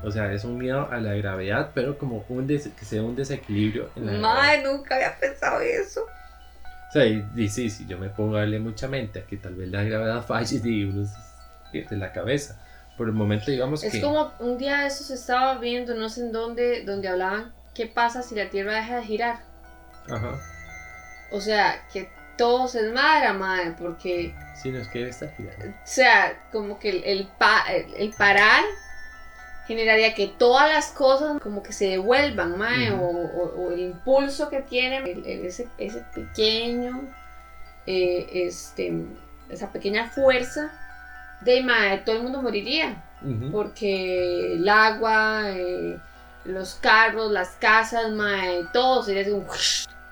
O 0.03 0.11
sea, 0.11 0.31
es 0.31 0.43
un 0.43 0.57
miedo 0.57 0.87
a 0.91 0.97
la 0.97 1.13
gravedad, 1.15 1.71
pero 1.73 1.97
como 1.97 2.23
un 2.29 2.45
des- 2.47 2.67
que 2.69 2.85
sea 2.85 3.01
un 3.03 3.15
desequilibrio 3.15 3.89
en 3.95 4.05
la 4.05 4.11
gravedad. 4.13 4.33
Mae, 4.35 4.63
nunca 4.63 4.95
había 4.95 5.17
pensado 5.19 5.59
eso. 5.61 6.01
O 6.89 6.91
sea, 6.93 7.05
y, 7.05 7.25
y 7.35 7.49
sí, 7.49 7.69
si 7.69 7.85
yo 7.87 7.97
me 7.97 8.09
pongo 8.09 8.37
a 8.37 8.39
darle 8.41 8.59
mucha 8.59 8.87
mente 8.87 9.19
a 9.19 9.23
que 9.23 9.37
tal 9.37 9.55
vez 9.55 9.69
la 9.69 9.83
gravedad 9.83 10.23
falle 10.25 10.61
y 10.63 10.83
uno 10.85 11.05
se 11.05 11.15
pierde 11.71 11.97
la 11.97 12.13
cabeza. 12.13 12.61
Por 12.97 13.07
el 13.07 13.13
momento, 13.13 13.51
digamos 13.51 13.83
Es 13.83 13.91
que. 13.91 14.01
como 14.01 14.31
un 14.39 14.57
día 14.57 14.79
de 14.79 14.87
eso 14.87 15.03
se 15.03 15.13
estaba 15.15 15.57
viendo, 15.59 15.93
no 15.95 16.09
sé 16.09 16.21
en 16.21 16.31
dónde, 16.31 16.83
donde 16.83 17.07
hablaban 17.09 17.53
qué 17.75 17.85
pasa 17.87 18.23
si 18.23 18.33
la 18.35 18.49
Tierra 18.49 18.73
deja 18.75 18.95
de 18.97 19.03
girar. 19.03 19.39
Ajá. 20.09 20.39
O 21.31 21.41
sea, 21.41 21.85
que 21.91 22.09
todo 22.37 22.67
se 22.67 22.83
desmadra, 22.83 23.33
madre, 23.33 23.75
porque, 23.77 24.33
Sí, 24.61 24.69
no 24.71 24.79
es 24.79 24.87
que 24.87 24.99
debe 24.99 25.11
estar 25.11 25.29
girando. 25.35 25.65
o 25.67 25.73
sea, 25.83 26.47
como 26.51 26.79
que 26.79 26.89
el, 26.89 27.03
el, 27.03 27.27
pa- 27.37 27.65
el- 27.71 27.93
el 27.95 28.13
parar 28.13 28.63
generaría 29.67 30.13
que 30.13 30.27
todas 30.27 30.71
las 30.71 30.87
cosas 30.91 31.39
como 31.41 31.61
que 31.61 31.73
se 31.73 31.89
devuelvan, 31.89 32.57
mae, 32.57 32.91
o, 32.91 33.01
o- 33.01 33.61
o 33.67 33.71
el 33.71 33.79
impulso 33.79 34.49
que 34.49 34.61
tiene 34.61 34.97
el- 34.97 35.25
el- 35.25 35.45
ese, 35.45 35.67
ese 35.77 36.03
pequeño, 36.15 37.01
eh, 37.85 38.27
este, 38.33 38.93
esa 39.49 39.71
pequeña 39.71 40.09
fuerza, 40.09 40.71
de 41.41 41.61
mae, 41.63 41.99
todo 41.99 42.17
el 42.17 42.23
mundo 42.23 42.41
moriría. 42.41 43.03
Porque 43.51 44.53
el 44.53 44.69
agua, 44.69 45.49
eh, 45.49 45.97
los 46.45 46.75
carros, 46.75 47.31
las 47.31 47.49
casas, 47.55 48.11
mae, 48.11 48.61
todo 48.71 49.03
sería 49.03 49.23
así 49.23 49.31
un... 49.31 49.45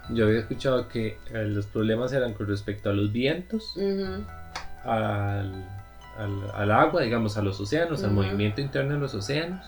Yo 0.09 0.25
había 0.25 0.39
escuchado 0.39 0.87
que 0.87 1.17
eh, 1.33 1.45
los 1.45 1.65
problemas 1.67 2.13
eran 2.13 2.33
con 2.33 2.47
respecto 2.47 2.89
a 2.89 2.93
los 2.93 3.11
vientos, 3.11 3.75
al, 4.83 5.65
al- 6.17 6.51
al 6.53 6.71
agua, 6.71 7.01
digamos, 7.01 7.37
a 7.37 7.41
los 7.41 7.59
océanos, 7.59 8.03
al 8.03 8.11
movimiento 8.11 8.61
interno 8.61 8.93
de 8.95 8.99
los 8.99 9.13
océanos. 9.13 9.65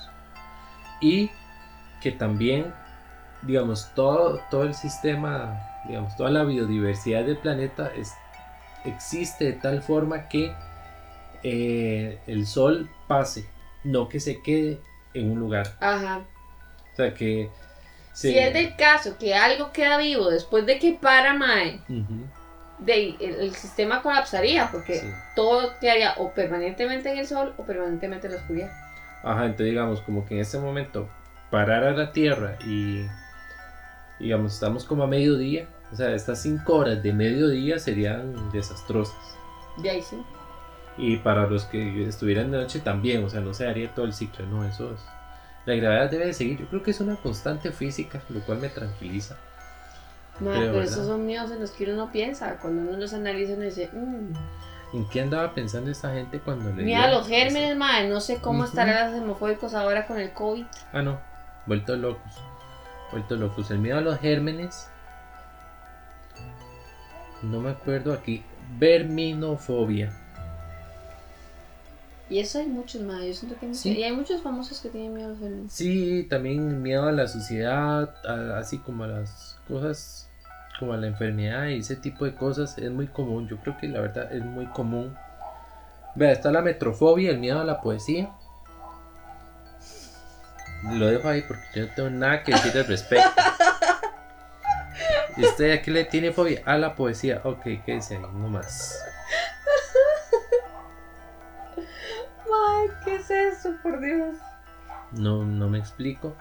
Y 1.02 1.30
que 2.02 2.12
también, 2.12 2.74
digamos, 3.42 3.92
todo, 3.96 4.42
todo 4.50 4.64
el 4.64 4.74
sistema, 4.74 5.60
digamos, 5.88 6.16
toda 6.16 6.30
la 6.30 6.44
biodiversidad 6.44 7.24
del 7.26 7.38
planeta 7.38 7.92
es- 7.96 8.14
existe 8.86 9.46
de 9.46 9.54
tal 9.54 9.82
forma 9.82 10.28
que 10.30 10.54
eh, 11.44 12.20
el 12.28 12.48
sol 12.48 12.90
pase, 13.08 13.48
no 13.84 14.10
que 14.10 14.20
se 14.20 14.42
quede 14.42 14.82
en 15.14 15.32
un 15.32 15.40
lugar. 15.40 15.76
Ajá. 15.80 16.22
O 16.94 16.96
sea, 16.96 17.14
que... 17.14 17.50
Si 18.14 18.36
es 18.36 18.52
del 18.52 18.76
caso 18.76 19.16
que 19.20 19.36
algo 19.36 19.72
queda 19.72 19.98
vivo 19.98 20.30
después 20.32 20.66
de 20.66 20.80
que 20.80 20.94
para, 20.94 21.36
mae, 21.36 21.80
Ujú, 21.88 22.26
de, 22.80 23.16
el, 23.20 23.36
el 23.36 23.56
sistema 23.56 24.02
colapsaría 24.02 24.70
porque 24.72 25.00
sí. 25.00 25.08
todo 25.36 25.78
quedaría 25.80 26.14
o 26.18 26.32
permanentemente 26.34 27.12
en 27.12 27.18
el 27.18 27.28
sol 27.28 27.54
o 27.58 27.64
permanentemente 27.64 28.28
en 28.28 28.34
la 28.34 28.40
oscuridad. 28.40 28.72
Ajá, 29.24 29.46
entonces 29.46 29.68
digamos 29.68 30.02
como 30.02 30.26
que 30.26 30.36
en 30.36 30.42
este 30.42 30.60
momento 30.60 31.10
parar 31.50 31.84
a 31.84 31.92
la 31.92 32.12
Tierra 32.12 32.58
y 32.66 33.06
digamos 34.20 34.54
estamos 34.54 34.84
como 34.86 35.04
a 35.04 35.08
mediodía, 35.08 35.68
o 35.92 35.96
sea, 35.96 36.14
estas 36.14 36.42
5 36.42 36.76
horas 36.76 37.04
de 37.04 37.14
mediodía 37.14 37.80
serían 37.80 38.52
desastrosas. 38.52 39.38
De 39.78 39.90
ahí 39.90 40.02
sí. 40.02 40.18
Y 40.98 41.18
para 41.18 41.48
los 41.48 41.66
que 41.66 42.08
estuvieran 42.08 42.52
de 42.52 42.58
noche 42.58 42.80
también, 42.80 43.24
o 43.24 43.30
sea, 43.30 43.40
no 43.40 43.54
se 43.54 43.66
daría 43.66 43.94
todo 43.94 44.06
el 44.06 44.14
ciclo, 44.14 44.46
no, 44.48 44.66
eso 44.66 44.94
es. 44.94 45.00
La 45.66 45.76
gravedad 45.76 46.10
debe 46.10 46.28
de 46.28 46.34
seguir, 46.34 46.60
yo 46.60 46.68
creo 46.68 46.82
que 46.82 46.92
es 46.92 47.00
una 47.02 47.18
constante 47.18 47.72
física, 47.72 48.22
lo 48.30 48.40
cual 48.42 48.60
me 48.60 48.70
tranquiliza. 48.70 49.38
Creo, 50.40 50.52
pero 50.54 50.74
¿verdad? 50.74 50.84
esos 50.84 51.08
son 51.08 51.26
miedos 51.26 51.52
en 51.52 51.60
los 51.60 51.72
que 51.72 51.84
uno 51.86 51.96
no 51.96 52.12
piensa. 52.12 52.58
Cuando 52.62 52.82
uno 52.90 52.98
los 52.98 53.14
analiza, 53.14 53.54
uno 53.54 53.64
dice, 53.64 53.90
mmm. 53.94 54.34
¿En 54.94 55.10
qué 55.10 55.22
andaba 55.22 55.54
pensando 55.54 55.92
esta 55.92 56.14
gente 56.14 56.40
cuando 56.40 56.70
le 56.74 56.84
Mira 56.84 57.12
los 57.12 57.28
gérmenes, 57.28 57.76
mae. 57.76 58.08
No 58.08 58.22
sé 58.22 58.38
cómo 58.38 58.60
Ujú. 58.60 58.70
estarán 58.70 59.12
los 59.12 59.22
hemofóbicos 59.22 59.74
ahora 59.74 60.08
con 60.08 60.18
el 60.20 60.32
COVID. 60.32 60.66
Ah, 60.94 61.02
no, 61.02 61.20
vueltos 61.66 61.98
locos. 62.00 62.32
Vuelto 63.12 63.36
locos. 63.36 63.70
El 63.72 63.80
miedo 63.80 63.98
a 63.98 64.02
los 64.02 64.18
gérmenes. 64.20 64.90
No 67.42 67.60
me 67.60 67.72
acuerdo 67.72 68.14
aquí. 68.14 68.44
Verminofobia. 68.80 70.14
Y 72.30 72.40
eso 72.40 72.60
hay 72.60 72.68
muchos 72.68 73.02
más. 73.02 73.24
Yo 73.24 73.34
siento 73.34 73.58
que 73.60 73.74
Sí. 73.74 73.98
y 73.98 74.04
hay 74.04 74.12
muchos 74.12 74.42
famosos 74.42 74.80
que 74.82 74.90
tienen 74.90 75.14
miedo 75.14 75.28
a 75.28 75.32
los 75.32 75.40
gérmenes. 75.40 75.72
Sí, 75.72 76.28
también 76.30 76.82
miedo 76.82 77.08
a 77.08 77.12
la 77.12 77.28
sociedad, 77.28 78.14
a- 78.26 78.58
así 78.60 78.80
como 78.80 79.06
a 79.06 79.08
las 79.08 79.58
cosas, 79.68 80.27
como 80.80 80.94
a 80.94 80.98
la 80.98 81.08
enfermedad 81.08 81.68
y 81.68 81.80
ese 81.80 81.96
tipo 81.96 82.26
de 82.26 82.36
cosas 82.36 82.78
es 82.78 82.92
muy 82.92 83.08
común. 83.08 83.48
Yo 83.48 83.58
creo 83.58 83.78
que 83.78 83.88
la 83.88 84.02
verdad 84.02 84.32
es 84.32 84.44
muy 84.44 84.66
común. 84.68 85.18
Vea, 86.16 86.32
está 86.32 86.52
la 86.52 86.62
metrofobia, 86.62 87.32
el 87.32 87.40
miedo 87.40 87.60
a 87.60 87.64
la 87.64 87.82
poesía. 87.82 88.32
Lo 90.84 91.08
dejo 91.08 91.28
ahí 91.28 91.44
porque 91.48 91.64
yo 91.76 91.88
no 91.88 91.94
tengo 91.96 92.10
nada 92.10 92.44
que 92.44 92.52
decir 92.54 92.78
al 92.78 92.88
respecto. 92.88 93.30
¿Y 95.36 95.46
usted 95.46 95.72
a 95.72 95.82
qué 95.82 95.92
le 95.92 96.06
tiene 96.06 96.32
fobia? 96.32 96.62
A 96.66 96.78
la 96.78 96.96
poesía. 96.96 97.42
Ok, 97.44 97.64
¿qué 97.86 97.94
dice 97.94 98.16
ahí? 98.16 98.22
No 98.22 98.48
más. 98.48 99.00
Ay, 101.76 102.88
¿qué 103.04 103.16
es 103.16 103.30
eso, 103.30 103.74
por 103.82 104.00
Dios? 104.00 104.38
No, 105.12 105.44
no 105.44 105.70
me 105.70 105.80
explico. 105.80 106.36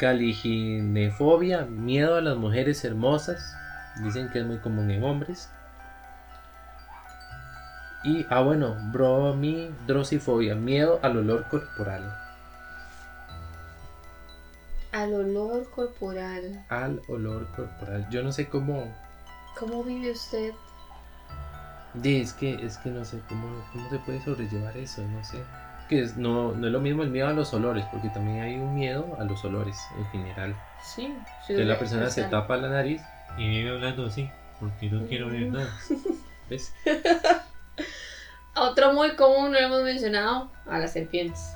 Caliginefobia, 0.00 1.66
miedo 1.66 2.16
a 2.16 2.22
las 2.22 2.34
mujeres 2.38 2.82
hermosas. 2.86 3.54
Dicen 4.02 4.30
que 4.30 4.38
es 4.38 4.46
muy 4.46 4.56
común 4.56 4.90
en 4.90 5.04
hombres. 5.04 5.50
Y, 8.02 8.24
ah, 8.30 8.40
bueno, 8.40 8.76
bromidrosifobia, 8.92 10.54
miedo 10.54 11.00
al 11.02 11.18
olor 11.18 11.46
corporal. 11.50 12.16
Al 14.92 15.12
olor 15.12 15.68
corporal. 15.68 16.64
Al 16.70 17.02
olor 17.08 17.46
corporal. 17.54 18.08
Yo 18.08 18.22
no 18.22 18.32
sé 18.32 18.48
cómo. 18.48 18.90
¿Cómo 19.58 19.84
vive 19.84 20.12
usted? 20.12 20.54
es 22.02 22.32
que, 22.32 22.54
es 22.64 22.78
que 22.78 22.88
no 22.88 23.04
sé 23.04 23.20
cómo, 23.28 23.48
cómo 23.70 23.90
se 23.90 23.98
puede 23.98 24.24
sobrellevar 24.24 24.74
eso, 24.78 25.02
no 25.08 25.22
sé. 25.22 25.42
Que 25.90 26.02
es, 26.02 26.16
no, 26.16 26.52
no 26.52 26.66
es 26.68 26.72
lo 26.72 26.80
mismo 26.80 27.02
el 27.02 27.10
miedo 27.10 27.26
a 27.26 27.32
los 27.32 27.52
olores, 27.52 27.84
porque 27.90 28.08
también 28.10 28.40
hay 28.40 28.54
un 28.54 28.74
miedo 28.74 29.16
a 29.18 29.24
los 29.24 29.44
olores 29.44 29.76
en 29.98 30.06
general. 30.06 30.56
Sí. 30.82 31.12
sí, 31.46 31.54
Que 31.56 31.64
la 31.64 31.78
persona 31.78 32.08
se 32.08 32.22
tapa 32.24 32.56
la 32.56 32.68
nariz 32.68 33.02
y 33.36 33.48
vive 33.48 33.70
hablando 33.70 34.06
así, 34.06 34.30
porque 34.60 34.88
no 34.88 35.04
quiero 35.06 35.26
oír 35.26 35.48
nada. 35.52 35.68
¿Ves? 36.48 36.72
Otro 38.56 38.92
muy 38.92 39.16
común, 39.16 39.52
no 39.52 39.60
lo 39.60 39.66
hemos 39.66 39.82
mencionado, 39.82 40.50
a 40.68 40.78
las 40.78 40.92
serpientes. 40.92 41.54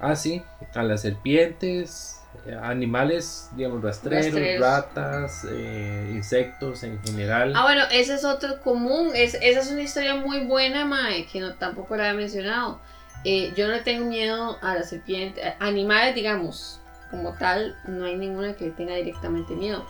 Ah, 0.00 0.16
sí, 0.16 0.42
a 0.74 0.82
las 0.82 1.02
serpientes, 1.02 2.20
animales, 2.62 3.48
digamos, 3.56 3.82
rastreros, 3.82 4.26
Rastreros. 4.26 4.60
ratas, 4.60 5.46
eh, 5.50 6.10
insectos 6.12 6.82
en 6.82 7.00
general. 7.02 7.54
Ah, 7.56 7.62
bueno, 7.62 7.84
ese 7.90 8.14
es 8.14 8.24
otro 8.24 8.60
común. 8.60 9.10
Es, 9.14 9.34
esa 9.34 9.60
es 9.60 9.70
una 9.70 9.82
historia 9.82 10.16
muy 10.16 10.40
buena, 10.44 10.84
Mae, 10.84 11.26
que 11.26 11.40
no, 11.40 11.54
tampoco 11.54 11.96
la 11.96 12.10
he 12.10 12.14
mencionado. 12.14 12.80
Eh, 13.24 13.52
yo 13.56 13.66
no 13.66 13.74
le 13.74 13.80
tengo 13.80 14.04
miedo 14.06 14.58
a 14.60 14.74
las 14.74 14.90
serpientes. 14.90 15.44
Animales, 15.58 16.14
digamos, 16.14 16.80
como 17.10 17.32
tal, 17.34 17.76
no 17.86 18.04
hay 18.04 18.16
ninguna 18.16 18.54
que 18.54 18.66
le 18.66 18.70
tenga 18.72 18.94
directamente 18.94 19.54
miedo. 19.54 19.84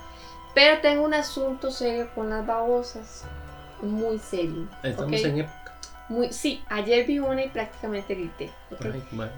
Pero 0.55 0.80
tengo 0.80 1.05
un 1.05 1.14
asunto 1.14 1.70
serio 1.70 2.09
con 2.14 2.30
las 2.30 2.47
babosas. 2.47 3.24
Muy 3.82 4.18
serio. 4.18 4.68
Estamos 4.82 5.24
en 5.24 5.41
época. 5.41 5.64
Muy, 6.09 6.32
sí, 6.32 6.62
ayer 6.68 7.07
vi 7.07 7.18
una 7.18 7.45
y 7.45 7.49
prácticamente 7.49 8.14
grité. 8.14 8.51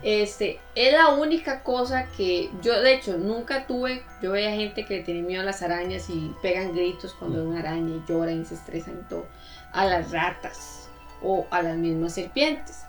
Este, 0.03 0.59
es 0.74 0.92
la 0.92 1.11
única 1.11 1.62
cosa 1.62 2.09
que 2.16 2.51
yo, 2.61 2.80
de 2.82 2.94
hecho, 2.94 3.16
nunca 3.16 3.66
tuve. 3.66 4.03
Yo 4.20 4.32
veía 4.32 4.51
gente 4.51 4.84
que 4.84 4.99
le 4.99 5.03
tiene 5.05 5.22
miedo 5.22 5.42
a 5.42 5.44
las 5.44 5.62
arañas 5.62 6.11
y 6.11 6.34
pegan 6.42 6.74
gritos 6.74 7.14
cuando 7.14 7.38
ven 7.38 7.47
una 7.49 7.61
araña 7.61 7.97
y 7.97 8.03
lloran 8.09 8.42
y 8.42 8.44
se 8.44 8.55
estresan 8.55 9.01
y 9.01 9.09
todo. 9.09 9.26
A 9.72 9.84
las 9.84 10.11
ratas 10.11 10.88
o 11.22 11.47
a 11.51 11.62
las 11.62 11.76
mismas 11.76 12.14
serpientes. 12.14 12.86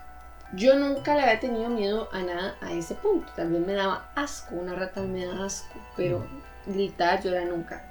Yo 0.54 0.76
nunca 0.76 1.14
le 1.16 1.22
había 1.22 1.40
tenido 1.40 1.70
miedo 1.70 2.10
a 2.14 2.22
nada 2.22 2.56
a 2.62 2.72
ese 2.72 2.96
punto. 2.96 3.32
Vez 3.36 3.48
me 3.48 3.74
daba 3.74 4.10
asco, 4.16 4.56
una 4.56 4.74
rata 4.76 5.02
me 5.02 5.26
da 5.26 5.46
asco, 5.46 5.80
pero 5.96 6.26
gritar, 6.66 7.22
llorar 7.22 7.48
nunca. 7.48 7.84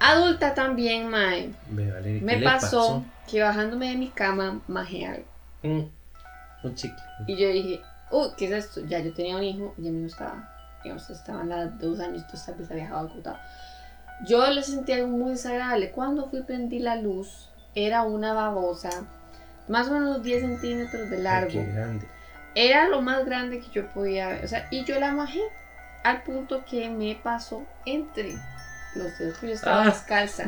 Adulta 0.00 0.54
también, 0.54 1.08
Mae. 1.08 1.54
Valeria, 1.70 2.20
¿qué 2.20 2.24
Me 2.24 2.42
pasó 2.42 3.04
que 3.28 3.42
bajándome 3.42 3.90
de 3.90 3.96
mi 3.96 4.08
cama, 4.08 4.60
majé 4.66 5.06
algo. 5.06 5.24
Mm, 5.62 5.84
un 6.64 6.74
chicle. 6.74 7.02
Y 7.26 7.36
yo 7.36 7.48
dije, 7.48 7.80
uy, 8.10 8.28
¿qué 8.36 8.46
es 8.46 8.52
esto? 8.52 8.80
Ya 8.86 8.98
yo 8.98 9.14
tenía 9.14 9.36
un 9.36 9.44
hijo 9.44 9.74
y 9.78 9.88
a 9.88 9.90
mí 9.90 10.00
no 10.00 10.06
estaba, 10.08 10.52
digamos, 10.82 11.08
estaban 11.08 11.48
las 11.48 11.78
dos 11.78 12.00
años, 12.00 12.22
entonces 12.22 12.44
tal 12.44 12.56
vez 12.56 12.70
había 12.70 12.84
dejado 12.84 13.06
ocultado. 13.06 13.38
Yo 14.26 14.46
le 14.50 14.62
sentí 14.62 14.92
algo 14.92 15.08
muy 15.08 15.30
desagradable. 15.32 15.90
Cuando 15.90 16.28
fui 16.28 16.42
prendí 16.42 16.78
la 16.78 16.96
luz, 16.96 17.48
era 17.74 18.02
una 18.02 18.32
babosa, 18.32 18.90
más 19.68 19.88
o 19.88 19.92
menos 19.92 20.22
10 20.22 20.42
centímetros 20.42 21.10
de 21.10 21.16
Ay, 21.16 21.22
largo. 21.22 21.50
qué 21.50 21.64
grande. 21.72 22.06
Era 22.54 22.88
lo 22.88 23.00
más 23.02 23.24
grande 23.24 23.60
que 23.60 23.68
yo 23.70 23.88
podía 23.88 24.28
ver. 24.28 24.44
O 24.44 24.48
sea, 24.48 24.68
y 24.70 24.84
yo 24.84 24.98
la 25.00 25.12
majé 25.12 25.40
al 26.04 26.22
punto 26.22 26.64
que 26.64 26.88
me 26.90 27.18
pasó 27.22 27.66
entre 27.86 28.34
los 28.94 29.18
dedos, 29.18 29.34
porque 29.34 29.48
yo 29.48 29.54
estaba 29.54 29.82
Ah. 29.82 29.86
descalza. 29.86 30.44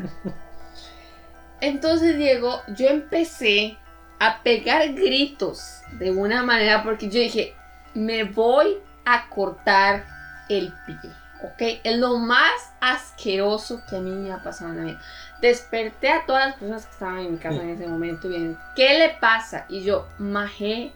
Entonces, 1.60 2.16
Diego, 2.18 2.60
yo 2.76 2.88
empecé 2.88 3.78
a 4.18 4.42
pegar 4.42 4.92
gritos 4.94 5.82
de 5.98 6.10
una 6.10 6.42
manera 6.42 6.82
porque 6.82 7.08
yo 7.08 7.18
dije, 7.20 7.54
me 7.94 8.24
voy 8.24 8.76
a 9.04 9.28
cortar 9.28 10.04
el 10.48 10.72
pie. 10.86 10.96
¿Ok? 11.42 11.80
Es 11.84 11.98
lo 11.98 12.18
más 12.18 12.72
asqueroso 12.80 13.82
que 13.88 13.96
a 13.96 14.00
mí 14.00 14.10
me 14.10 14.32
ha 14.32 14.42
pasado 14.42 14.72
en 14.72 14.76
la 14.76 14.84
vida. 14.84 15.00
Desperté 15.40 16.10
a 16.10 16.24
todas 16.26 16.46
las 16.46 16.56
personas 16.56 16.86
que 16.86 16.92
estaban 16.92 17.18
en 17.18 17.32
mi 17.32 17.38
casa 17.38 17.62
en 17.62 17.70
ese 17.70 17.86
momento 17.86 18.26
y 18.26 18.30
viendo, 18.30 18.58
¿qué 18.74 18.98
le 18.98 19.10
pasa? 19.20 19.66
Y 19.68 19.82
yo 19.82 20.06
majé 20.18 20.92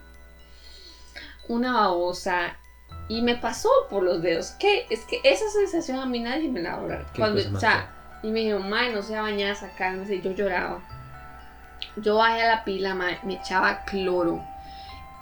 una 1.49 1.73
babosa 1.73 2.57
y 3.09 3.23
me 3.23 3.37
pasó 3.37 3.69
por 3.91 4.03
los 4.03 4.23
dedos. 4.23 4.53
¿Qué? 4.53 4.87
Es 4.89 5.01
que 5.05 5.21
esa 5.25 5.49
sensación 5.51 5.99
a 5.99 6.07
mí 6.07 6.21
nadie 6.21 6.49
me 6.49 6.63
la 6.63 6.71
va 6.71 6.77
a 6.77 6.81
hablar. 6.81 7.07
Cuando, 7.15 7.43
o 7.57 7.61
sea, 7.61 7.91
y 8.23 8.31
me 8.31 8.41
dijo, 8.41 8.61
mae, 8.61 8.93
no 8.93 9.03
se 9.03 9.15
va 9.15 9.21
a 9.21 9.23
bañar, 9.23 9.57
sacarme. 9.57 10.15
Y 10.15 10.23
yo 10.23 10.33
lloraba. 10.33 10.81
Yo 11.97 12.17
bajé 12.17 12.43
a 12.43 12.57
la 12.57 12.65
pila, 12.65 12.95
mae, 12.95 13.19
me 13.25 13.35
echaba 13.35 13.85
cloro. 13.85 14.43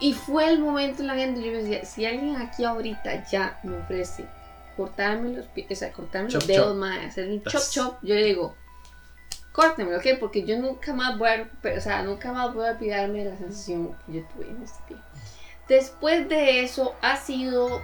Y 0.01 0.13
fue 0.13 0.49
el 0.49 0.61
momento 0.61 1.03
en 1.03 1.09
la 1.09 1.15
que 1.15 1.43
yo 1.43 1.53
decía, 1.53 1.85
si 1.85 2.07
alguien 2.07 2.37
aquí 2.37 2.65
ahorita 2.65 3.25
ya 3.29 3.59
me 3.65 3.77
ofrece 3.79 4.27
cortarme 4.79 5.31
los 5.37 5.47
pies, 5.47 5.67
o 5.73 5.75
sea, 5.75 5.93
cortarme 5.93 6.31
Chop, 6.31 6.43
los 6.43 6.47
dedos, 6.47 6.77
mae, 6.77 7.05
hacer 7.05 7.29
un 7.29 7.43
chop 7.43 7.63
chop, 7.69 7.99
yo 8.01 8.15
le 8.15 8.23
digo, 8.23 8.55
córtemelo, 9.51 9.99
¿ok? 9.99 10.07
Porque 10.21 10.45
yo 10.45 10.57
nunca 10.57 10.95
más 10.95 11.19
voy 11.19 11.29
a 11.29 11.51
o 11.77 11.81
sea, 11.81 12.05
nunca 12.05 12.33
más 12.33 12.55
voy 12.55 12.69
a 12.69 12.71
olvidarme 12.71 13.25
de 13.25 13.31
la 13.33 13.37
sensación 13.37 13.97
que 14.07 14.13
yo 14.13 14.25
tuve 14.29 14.49
en 14.49 14.63
este 14.63 14.81
pie. 14.87 14.97
Después 15.69 16.29
de 16.29 16.63
eso 16.63 16.95
ha 17.03 17.17
sido 17.17 17.83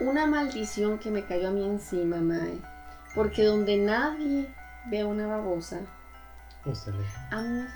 una 0.00 0.26
maldición 0.26 0.98
que 0.98 1.10
me 1.10 1.26
cayó 1.26 1.48
a 1.48 1.50
mí 1.50 1.62
encima, 1.62 2.16
mae. 2.16 2.58
Porque 3.14 3.44
donde 3.44 3.76
nadie 3.76 4.48
ve 4.86 5.04
una 5.04 5.26
babosa, 5.26 5.80
Usted 6.64 6.94
a 7.30 7.42
mí. 7.42 7.66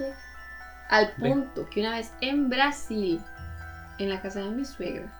Al 0.89 1.13
punto 1.17 1.69
que 1.69 1.81
una 1.81 1.97
vez 1.97 2.15
en 2.23 2.49
Brasil, 2.49 3.21
en 3.99 4.09
la 4.09 4.23
casa 4.23 4.41
de 4.41 4.49
mi 4.49 4.65
suegra, 4.65 5.13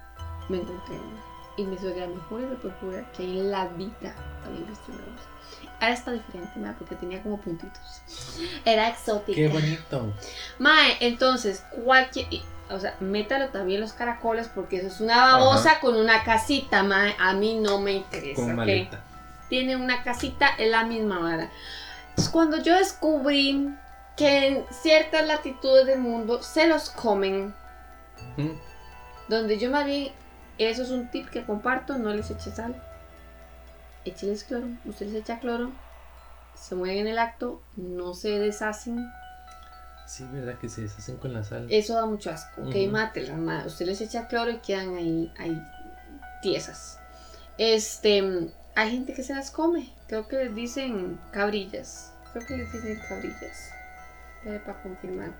me 0.49 0.57
encontré 0.57 0.95
una. 0.95 1.28
Y 1.59 1.65
mi 1.65 1.77
suegra 1.77 2.07
me 2.07 2.17
jura 2.29 2.45
y 2.45 2.47
me 2.47 2.57
perjura 2.57 3.05
que 3.13 3.25
en 3.25 3.51
la 3.51 3.67
vida 3.69 4.15
había 4.47 4.67
visto 4.67 4.93
una 4.93 5.03
babosa. 5.03 5.29
Ahora 5.81 5.95
está 5.95 6.13
diferente, 6.13 6.59
mae, 6.59 6.73
porque 6.79 6.95
tenía 6.97 7.23
como 7.23 7.39
puntitos. 7.41 8.03
Era 8.65 8.89
exótica. 8.89 9.37
Qué 9.37 9.49
bonito. 9.49 10.13
Mae, 10.59 10.97
entonces, 11.01 11.65
cualquier. 11.85 12.27
O 12.71 12.79
sea, 12.79 12.97
métalo 13.01 13.49
también 13.49 13.81
los 13.81 13.93
caracoles 13.93 14.49
porque 14.55 14.79
eso 14.79 14.87
es 14.87 15.01
una 15.01 15.17
babosa 15.17 15.81
con 15.81 15.97
una 15.97 16.25
casita, 16.25 16.83
mae. 16.83 17.15
A 17.19 17.35
mí 17.35 17.59
no 17.61 17.81
me 17.81 17.93
interesa. 17.93 18.41
Con 18.41 18.51
¿ok? 18.51 18.57
maleta. 18.57 19.05
Tiene 19.51 19.77
una 19.77 20.03
casita, 20.03 20.49
es 20.59 20.71
la 20.71 20.85
misma 20.85 21.19
vara. 21.19 21.51
Entonces, 22.11 22.33
cuando 22.33 22.63
yo 22.63 22.77
descubrí 22.77 23.71
que 24.17 24.47
en 24.47 24.65
ciertas 24.71 25.27
latitudes 25.27 25.87
del 25.87 26.01
mundo 26.01 26.43
se 26.43 26.67
los 26.67 26.91
comen, 26.91 27.55
Mm, 28.37 28.51
donde 29.29 29.59
yo 29.59 29.71
más 29.71 29.85
bien, 29.85 30.13
eso 30.59 30.83
es 30.83 30.91
un 30.91 31.09
tip 31.11 31.29
que 31.31 31.45
comparto, 31.45 31.99
no 31.99 32.11
les 32.13 32.31
eche 32.31 32.51
sal. 32.51 32.75
Écheles 34.05 34.45
cloro, 34.45 34.67
usted 34.85 35.07
les 35.07 35.17
echa 35.17 35.39
cloro, 35.39 35.71
se 36.55 36.75
mueven 36.75 36.99
en 36.99 37.07
el 37.09 37.19
acto, 37.19 37.63
no 37.77 38.15
se 38.15 38.39
deshacen. 38.39 39.07
Sí, 40.07 40.25
verdad 40.33 40.59
que 40.59 40.69
se 40.69 40.83
deshacen 40.83 41.17
con 41.19 41.33
la 41.35 41.45
sal. 41.45 41.67
Eso 41.71 41.95
da 41.95 42.07
mucho 42.07 42.31
asco, 42.31 42.63
ok, 42.63 42.75
mátelas, 42.91 43.37
ma- 43.39 43.65
Usted 43.67 43.87
les 43.87 44.01
echa 44.01 44.27
cloro 44.29 44.51
y 44.51 44.59
quedan 44.59 44.97
ahí, 44.97 45.33
ahí 45.39 45.63
tiesas. 46.43 46.99
Este, 47.59 48.49
hay 48.75 48.91
gente 48.91 49.13
que 49.13 49.23
se 49.23 49.35
las 49.35 49.51
come, 49.51 49.93
creo 50.07 50.27
que 50.29 50.37
les 50.37 50.55
dicen 50.55 51.21
cabrillas, 51.33 52.13
creo 52.33 52.47
que 52.47 52.57
les 52.57 52.73
dicen 52.73 52.99
cabrillas. 53.09 53.71
Espere 54.39 54.61
para 54.61 54.83
confirmar. 54.83 55.33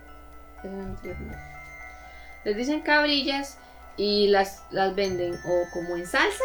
Les 2.45 2.57
dicen 2.57 2.81
cabrillas 2.83 3.59
y 3.99 4.29
las, 4.29 4.63
las 4.71 4.95
venden 4.95 5.35
o 5.45 5.65
como 5.73 5.97
en 5.97 6.07
salsa 6.07 6.45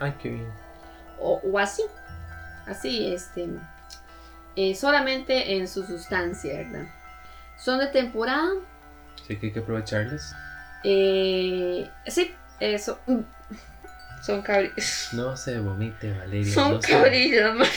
Ay, 0.00 0.14
qué 0.20 0.28
bien. 0.30 0.52
o, 1.18 1.40
o 1.42 1.58
así. 1.58 1.82
Así, 2.66 3.14
este. 3.14 3.48
eh, 4.56 4.74
solamente 4.74 5.56
en 5.56 5.66
su 5.68 5.84
sustancia, 5.86 6.52
¿verdad? 6.54 6.86
Son 7.56 7.78
de 7.78 7.86
temporada. 7.86 8.50
Sí 9.26 9.36
que 9.38 9.46
hay 9.46 9.52
que 9.52 9.60
aprovecharles. 9.60 10.34
eh, 10.84 11.90
sí, 12.06 12.34
eso. 12.60 12.98
Son 14.22 14.42
cabrillos. 14.42 15.08
No 15.12 15.36
se 15.36 15.58
vomite, 15.60 16.12
Valeria. 16.12 16.52
Son 16.52 16.72
no 16.72 16.82
se- 16.82 16.88
cabrillos, 16.92 17.54
man. 17.54 17.68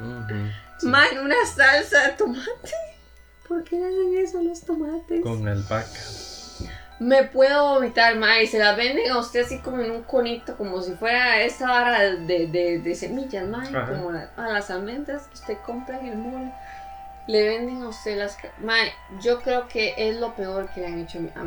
Ujú, 0.00 0.50
sí. 0.80 0.86
Man, 0.88 1.06
una 1.22 1.36
salsa 1.46 2.08
de 2.08 2.12
tomate. 2.14 2.72
¿Por 3.46 3.62
qué 3.64 3.76
hacen 3.76 4.16
eso 4.18 4.38
a 4.38 4.42
los 4.42 4.62
tomates? 4.64 5.20
Con 5.22 5.46
albahaca. 5.46 6.00
Me 7.02 7.24
puedo 7.24 7.74
vomitar, 7.74 8.16
ma, 8.16 8.40
y 8.40 8.46
se 8.46 8.58
la 8.58 8.74
venden 8.74 9.10
a 9.10 9.18
usted 9.18 9.40
así 9.44 9.58
como 9.58 9.80
en 9.80 9.90
un 9.90 10.02
conito, 10.04 10.56
como 10.56 10.80
si 10.82 10.92
fuera 10.92 11.42
esa 11.42 11.66
vara 11.68 12.00
de, 12.16 12.46
de, 12.46 12.78
de 12.78 12.94
semillas, 12.94 13.46
ma, 13.48 13.62
Ajá. 13.64 13.88
como 13.88 14.12
la- 14.12 14.30
a 14.36 14.48
las 14.52 14.70
almendras 14.70 15.26
que 15.26 15.34
usted 15.34 15.56
compra 15.66 15.98
en 15.98 16.06
el 16.06 16.16
mall. 16.18 16.52
Le 17.28 17.42
venden 17.48 17.82
a 17.82 17.88
usted 17.88 18.16
las... 18.18 18.36
ca- 18.36 18.52
Ma, 18.60 18.74
yo 19.20 19.40
creo 19.40 19.68
que 19.68 19.94
es 19.96 20.16
lo 20.16 20.34
peor 20.34 20.68
que 20.74 20.80
le 20.80 20.86
han 20.88 20.98
hecho 21.00 21.18
a 21.34 21.40
a, 21.40 21.42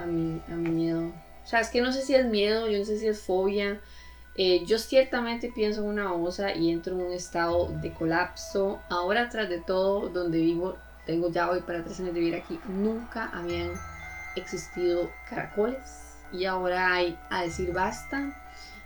a- 0.00 0.02
a 0.02 0.06
mi, 0.06 0.40
a 0.48 0.54
mi 0.54 0.70
miedo. 0.70 1.08
O 1.44 1.46
sea, 1.46 1.60
es 1.60 1.68
que 1.70 1.80
no 1.80 1.92
sé 1.92 2.02
si 2.02 2.14
es 2.14 2.26
miedo, 2.26 2.68
yo 2.68 2.78
no 2.78 2.84
sé 2.84 2.98
si 2.98 3.06
es 3.08 3.20
fobia. 3.20 3.80
Eh, 4.36 4.64
yo 4.64 4.78
ciertamente 4.78 5.50
pienso 5.54 5.82
en 5.82 5.88
una 5.88 6.12
osa 6.12 6.54
y 6.54 6.70
entro 6.70 6.94
en 6.94 7.06
un 7.06 7.12
estado 7.12 7.68
de 7.80 7.92
colapso. 7.92 8.80
Ahora, 8.88 9.28
tras 9.28 9.48
de 9.48 9.58
todo, 9.58 10.08
donde 10.08 10.38
vivo, 10.38 10.76
tengo 11.06 11.30
ya 11.30 11.50
hoy 11.50 11.60
para 11.62 11.82
tres 11.84 11.98
años 12.00 12.14
de 12.14 12.20
vivir 12.20 12.36
aquí, 12.36 12.60
nunca 12.68 13.30
habían 13.34 13.72
existido 14.36 15.10
caracoles 15.28 16.16
y 16.32 16.44
ahora 16.44 16.94
hay 16.94 17.18
a 17.30 17.42
decir 17.42 17.72
basta. 17.72 18.36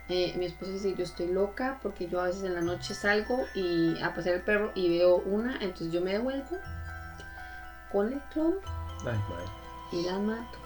Eh, 0.07 0.35
mi 0.37 0.45
esposo 0.45 0.71
dice 0.71 0.93
yo 0.93 1.03
estoy 1.03 1.27
loca 1.27 1.79
porque 1.81 2.07
yo 2.07 2.21
a 2.21 2.25
veces 2.25 2.43
en 2.43 2.53
la 2.53 2.61
noche 2.61 2.93
salgo 2.93 3.39
y 3.55 3.99
a 4.03 4.13
pasear 4.13 4.35
el 4.35 4.41
perro 4.43 4.71
y 4.75 4.99
veo 4.99 5.17
una, 5.17 5.55
entonces 5.55 5.91
yo 5.91 6.01
me 6.01 6.11
devuelvo 6.11 6.57
con 7.91 8.13
el 8.13 8.21
madre. 8.35 8.59
y 9.91 10.03
las 10.03 10.19
mato. 10.19 10.57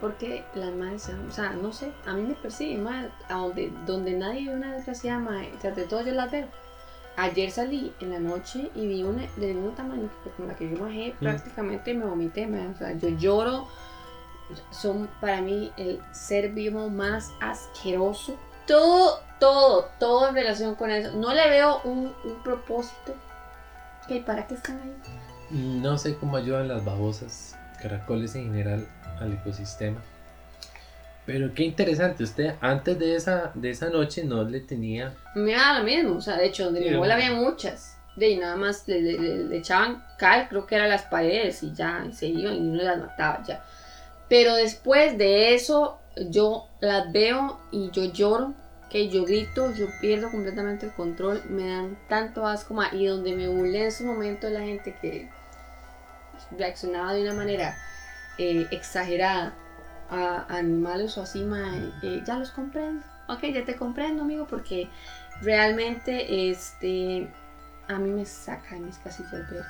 Porque 0.00 0.44
las 0.54 0.72
madres, 0.72 1.08
o 1.08 1.32
sea, 1.32 1.50
no 1.50 1.72
sé, 1.72 1.92
a 2.06 2.12
mí 2.12 2.22
me 2.22 2.34
persiguen, 2.34 2.82
madre, 2.82 3.10
a 3.28 3.34
donde, 3.34 3.72
donde 3.86 4.12
nadie 4.12 4.48
ve 4.48 4.54
una 4.54 4.74
desgraciada 4.74 5.18
madre, 5.20 5.54
tras 5.60 5.76
de 5.76 5.84
todo 5.84 6.02
yo 6.02 6.12
las 6.12 6.30
veo. 6.30 6.48
Ayer 7.16 7.50
salí 7.50 7.92
en 8.00 8.10
la 8.10 8.18
noche 8.18 8.70
y 8.74 8.86
vi 8.86 9.02
una 9.04 9.22
del 9.36 9.54
mismo 9.54 9.70
tamaño 9.70 10.10
que 10.24 10.30
con 10.30 10.48
la 10.48 10.56
que 10.56 10.68
yo 10.68 10.82
bajé, 10.82 11.14
prácticamente 11.20 11.94
me 11.94 12.04
vomité, 12.04 12.46
madre, 12.46 12.68
o 12.68 12.76
sea, 12.76 12.92
yo 12.92 13.08
lloro, 13.10 13.68
son 14.70 15.08
para 15.20 15.40
mí 15.40 15.72
el 15.76 16.00
ser 16.12 16.50
vivo 16.50 16.90
más 16.90 17.30
asqueroso. 17.40 18.36
Todo, 18.66 19.20
todo, 19.38 19.90
todo 20.00 20.28
en 20.28 20.34
relación 20.34 20.74
con 20.74 20.90
eso. 20.90 21.16
No 21.16 21.32
le 21.32 21.48
veo 21.48 21.80
un, 21.84 22.12
un 22.24 22.42
propósito. 22.42 23.14
Ok, 24.04 24.24
¿para 24.24 24.46
qué 24.46 24.54
están 24.54 24.80
ahí? 24.80 24.94
No 25.50 25.98
sé 25.98 26.16
cómo 26.16 26.36
ayudan 26.36 26.66
las 26.68 26.84
babosas, 26.84 27.56
caracoles 27.80 28.34
en 28.34 28.46
general, 28.46 28.88
al 29.20 29.34
ecosistema. 29.34 30.00
Pero 31.26 31.54
qué 31.54 31.62
interesante, 31.64 32.22
usted 32.24 32.54
antes 32.60 32.98
de 32.98 33.16
esa, 33.16 33.50
de 33.54 33.70
esa 33.70 33.88
noche 33.88 34.24
no 34.24 34.44
le 34.44 34.60
tenía... 34.60 35.14
Me 35.34 35.52
da 35.52 35.78
lo 35.78 35.84
mismo, 35.84 36.16
o 36.16 36.20
sea, 36.20 36.36
de 36.36 36.46
hecho, 36.46 36.64
donde 36.66 36.80
mi 36.80 36.88
Sí, 36.88 36.94
abuela 36.94 37.16
bueno. 37.16 37.32
había 37.34 37.40
muchas. 37.50 37.96
De 38.16 38.26
ahí 38.26 38.36
nada 38.36 38.56
más 38.56 38.86
le, 38.86 39.00
le- 39.00 39.18
le- 39.18 39.44
le 39.44 39.56
echaban 39.56 40.04
cal, 40.18 40.48
creo 40.48 40.66
que 40.66 40.74
eran 40.74 40.88
las 40.90 41.02
paredes 41.02 41.62
y 41.62 41.72
ya, 41.74 42.04
y 42.08 42.12
se 42.12 42.26
iban 42.26 42.54
y 42.54 42.58
uno 42.60 42.82
las 42.82 42.98
mataba 42.98 43.42
ya. 43.42 43.64
Pero 44.28 44.54
después 44.54 45.16
de 45.18 45.54
eso, 45.54 45.98
yo 46.30 46.68
las 46.80 47.10
veo 47.10 47.58
y 47.72 47.90
yo 47.90 48.04
lloro, 48.04 48.52
que 48.90 49.08
yo 49.08 49.24
grito, 49.24 49.72
yo 49.72 49.86
pierdo 50.00 50.30
completamente 50.30 50.86
el 50.86 50.92
control, 50.92 51.42
me 51.48 51.66
dan 51.68 51.98
tanto 52.08 52.46
asco, 52.46 52.74
ma, 52.74 52.90
y 52.92 53.06
donde 53.06 53.34
me 53.34 53.48
burlé 53.48 53.80
en 53.80 53.86
ese 53.86 54.04
momento 54.04 54.48
la 54.50 54.60
gente 54.60 54.94
que 55.00 55.28
reaccionaba 56.56 57.14
de 57.14 57.22
una 57.22 57.34
manera 57.34 57.76
eh, 58.38 58.66
exagerada 58.70 59.54
a 60.14 60.46
animales 60.48 61.16
o 61.18 61.22
así, 61.22 61.42
ma, 61.44 61.76
eh, 62.02 62.22
ya 62.26 62.38
los 62.38 62.50
comprendo. 62.50 63.04
Ok, 63.28 63.44
ya 63.52 63.64
te 63.64 63.76
comprendo, 63.76 64.22
amigo, 64.22 64.46
porque 64.46 64.88
realmente 65.40 66.50
este 66.50 67.28
a 67.88 67.98
mí 67.98 68.10
me 68.10 68.24
saca 68.24 68.74
de 68.74 68.80
mis 68.80 68.98
casillas 68.98 69.50
ver. 69.50 69.64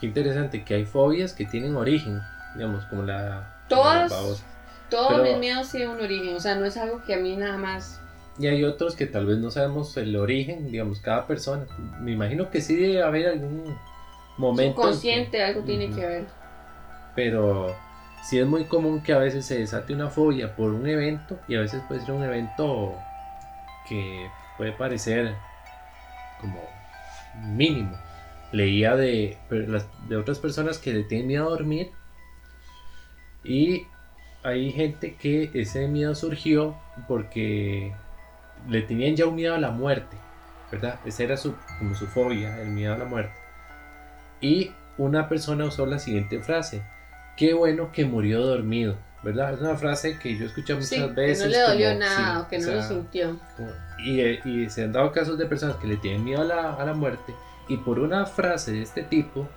Qué 0.00 0.06
interesante 0.06 0.64
que 0.64 0.74
hay 0.74 0.84
fobias 0.84 1.32
que 1.32 1.44
tienen 1.44 1.76
origen, 1.76 2.20
digamos, 2.54 2.84
como 2.86 3.02
la... 3.02 3.56
Todas. 3.68 4.10
la. 4.10 4.18
Todos 4.90 5.08
Pero- 5.08 5.22
mis 5.24 5.38
miedos 5.38 5.70
tienen 5.70 5.90
un 5.90 6.00
origen, 6.00 6.34
o 6.36 6.40
sea, 6.40 6.54
no 6.54 6.64
es 6.64 6.76
algo 6.76 7.02
que 7.04 7.14
a 7.14 7.18
mí 7.18 7.36
nada 7.36 7.58
más. 7.58 8.00
Y 8.38 8.46
hay 8.46 8.64
otros 8.64 8.94
que 8.94 9.06
tal 9.06 9.26
vez 9.26 9.38
no 9.38 9.50
sabemos 9.50 9.96
el 9.96 10.14
origen, 10.16 10.70
digamos, 10.70 11.00
cada 11.00 11.26
persona. 11.26 11.66
Me 12.00 12.12
imagino 12.12 12.50
que 12.50 12.60
sí 12.60 12.76
debe 12.76 13.02
haber 13.02 13.28
algún 13.28 13.76
momento... 14.36 14.80
Subconsciente, 14.80 15.42
algo 15.42 15.62
tiene 15.62 15.90
que 15.90 16.06
ver. 16.06 16.26
Pero 17.16 17.74
sí 18.22 18.38
es 18.38 18.46
muy 18.46 18.64
común 18.64 19.02
que 19.02 19.12
a 19.12 19.18
veces 19.18 19.46
se 19.46 19.58
desate 19.58 19.94
una 19.94 20.10
fobia 20.10 20.54
por 20.54 20.72
un 20.72 20.86
evento 20.86 21.38
y 21.48 21.56
a 21.56 21.60
veces 21.60 21.82
puede 21.88 22.00
ser 22.00 22.12
un 22.12 22.22
evento 22.22 22.94
que 23.88 24.28
puede 24.56 24.72
parecer 24.72 25.34
como 26.40 26.60
mínimo. 27.54 27.96
Leía 28.52 28.96
de, 28.96 29.36
de 30.08 30.16
otras 30.16 30.38
personas 30.38 30.78
que 30.78 30.92
le 30.92 31.04
tienen 31.04 31.26
miedo 31.26 31.46
a 31.46 31.50
dormir 31.50 31.90
y 33.44 33.86
hay 34.42 34.72
gente 34.72 35.16
que 35.16 35.50
ese 35.54 35.88
miedo 35.88 36.14
surgió 36.14 36.76
porque 37.06 37.92
le 38.68 38.82
tenían 38.82 39.16
ya 39.16 39.26
un 39.26 39.36
miedo 39.36 39.54
a 39.54 39.58
la 39.58 39.70
muerte, 39.70 40.16
¿verdad? 40.70 41.00
Esa 41.04 41.24
era 41.24 41.36
su, 41.36 41.54
como 41.78 41.94
su 41.94 42.06
fobia, 42.06 42.60
el 42.60 42.68
miedo 42.68 42.94
a 42.94 42.98
la 42.98 43.04
muerte. 43.04 43.34
Y 44.40 44.72
una 44.96 45.28
persona 45.28 45.64
usó 45.64 45.86
la 45.86 45.98
siguiente 45.98 46.40
frase, 46.40 46.82
qué 47.38 47.54
bueno 47.54 47.90
que 47.92 48.04
murió 48.04 48.44
dormido, 48.44 48.96
¿verdad? 49.22 49.54
Es 49.54 49.60
una 49.60 49.76
frase 49.76 50.18
que 50.18 50.36
yo 50.36 50.46
escuché 50.46 50.74
muchas 50.74 50.88
Sí, 50.88 50.96
que 51.00 51.06
veces. 51.12 51.44
no 51.44 51.50
le 51.50 51.58
dolió 51.60 51.88
como- 51.88 52.00
nada 52.00 52.34
sí, 52.34 52.40
o 52.44 52.48
que 52.48 52.56
o 52.56 52.60
no 52.68 52.74
lo 52.74 52.82
sintió. 52.82 53.40
como- 53.56 53.70
y, 54.04 54.20
eh, 54.20 54.40
y 54.44 54.68
se 54.70 54.84
han 54.84 54.92
dado 54.92 55.12
casos 55.12 55.38
de 55.38 55.46
personas 55.46 55.76
que 55.76 55.86
le 55.86 55.96
tienen 55.98 56.24
miedo 56.24 56.42
a 56.42 56.44
la, 56.44 56.74
a 56.74 56.84
la 56.84 56.94
muerte 56.94 57.34
y 57.68 57.76
por 57.78 57.98
una 58.00 58.26
frase 58.26 58.72
de 58.72 58.82
este 58.82 59.02
tipo 59.04 59.48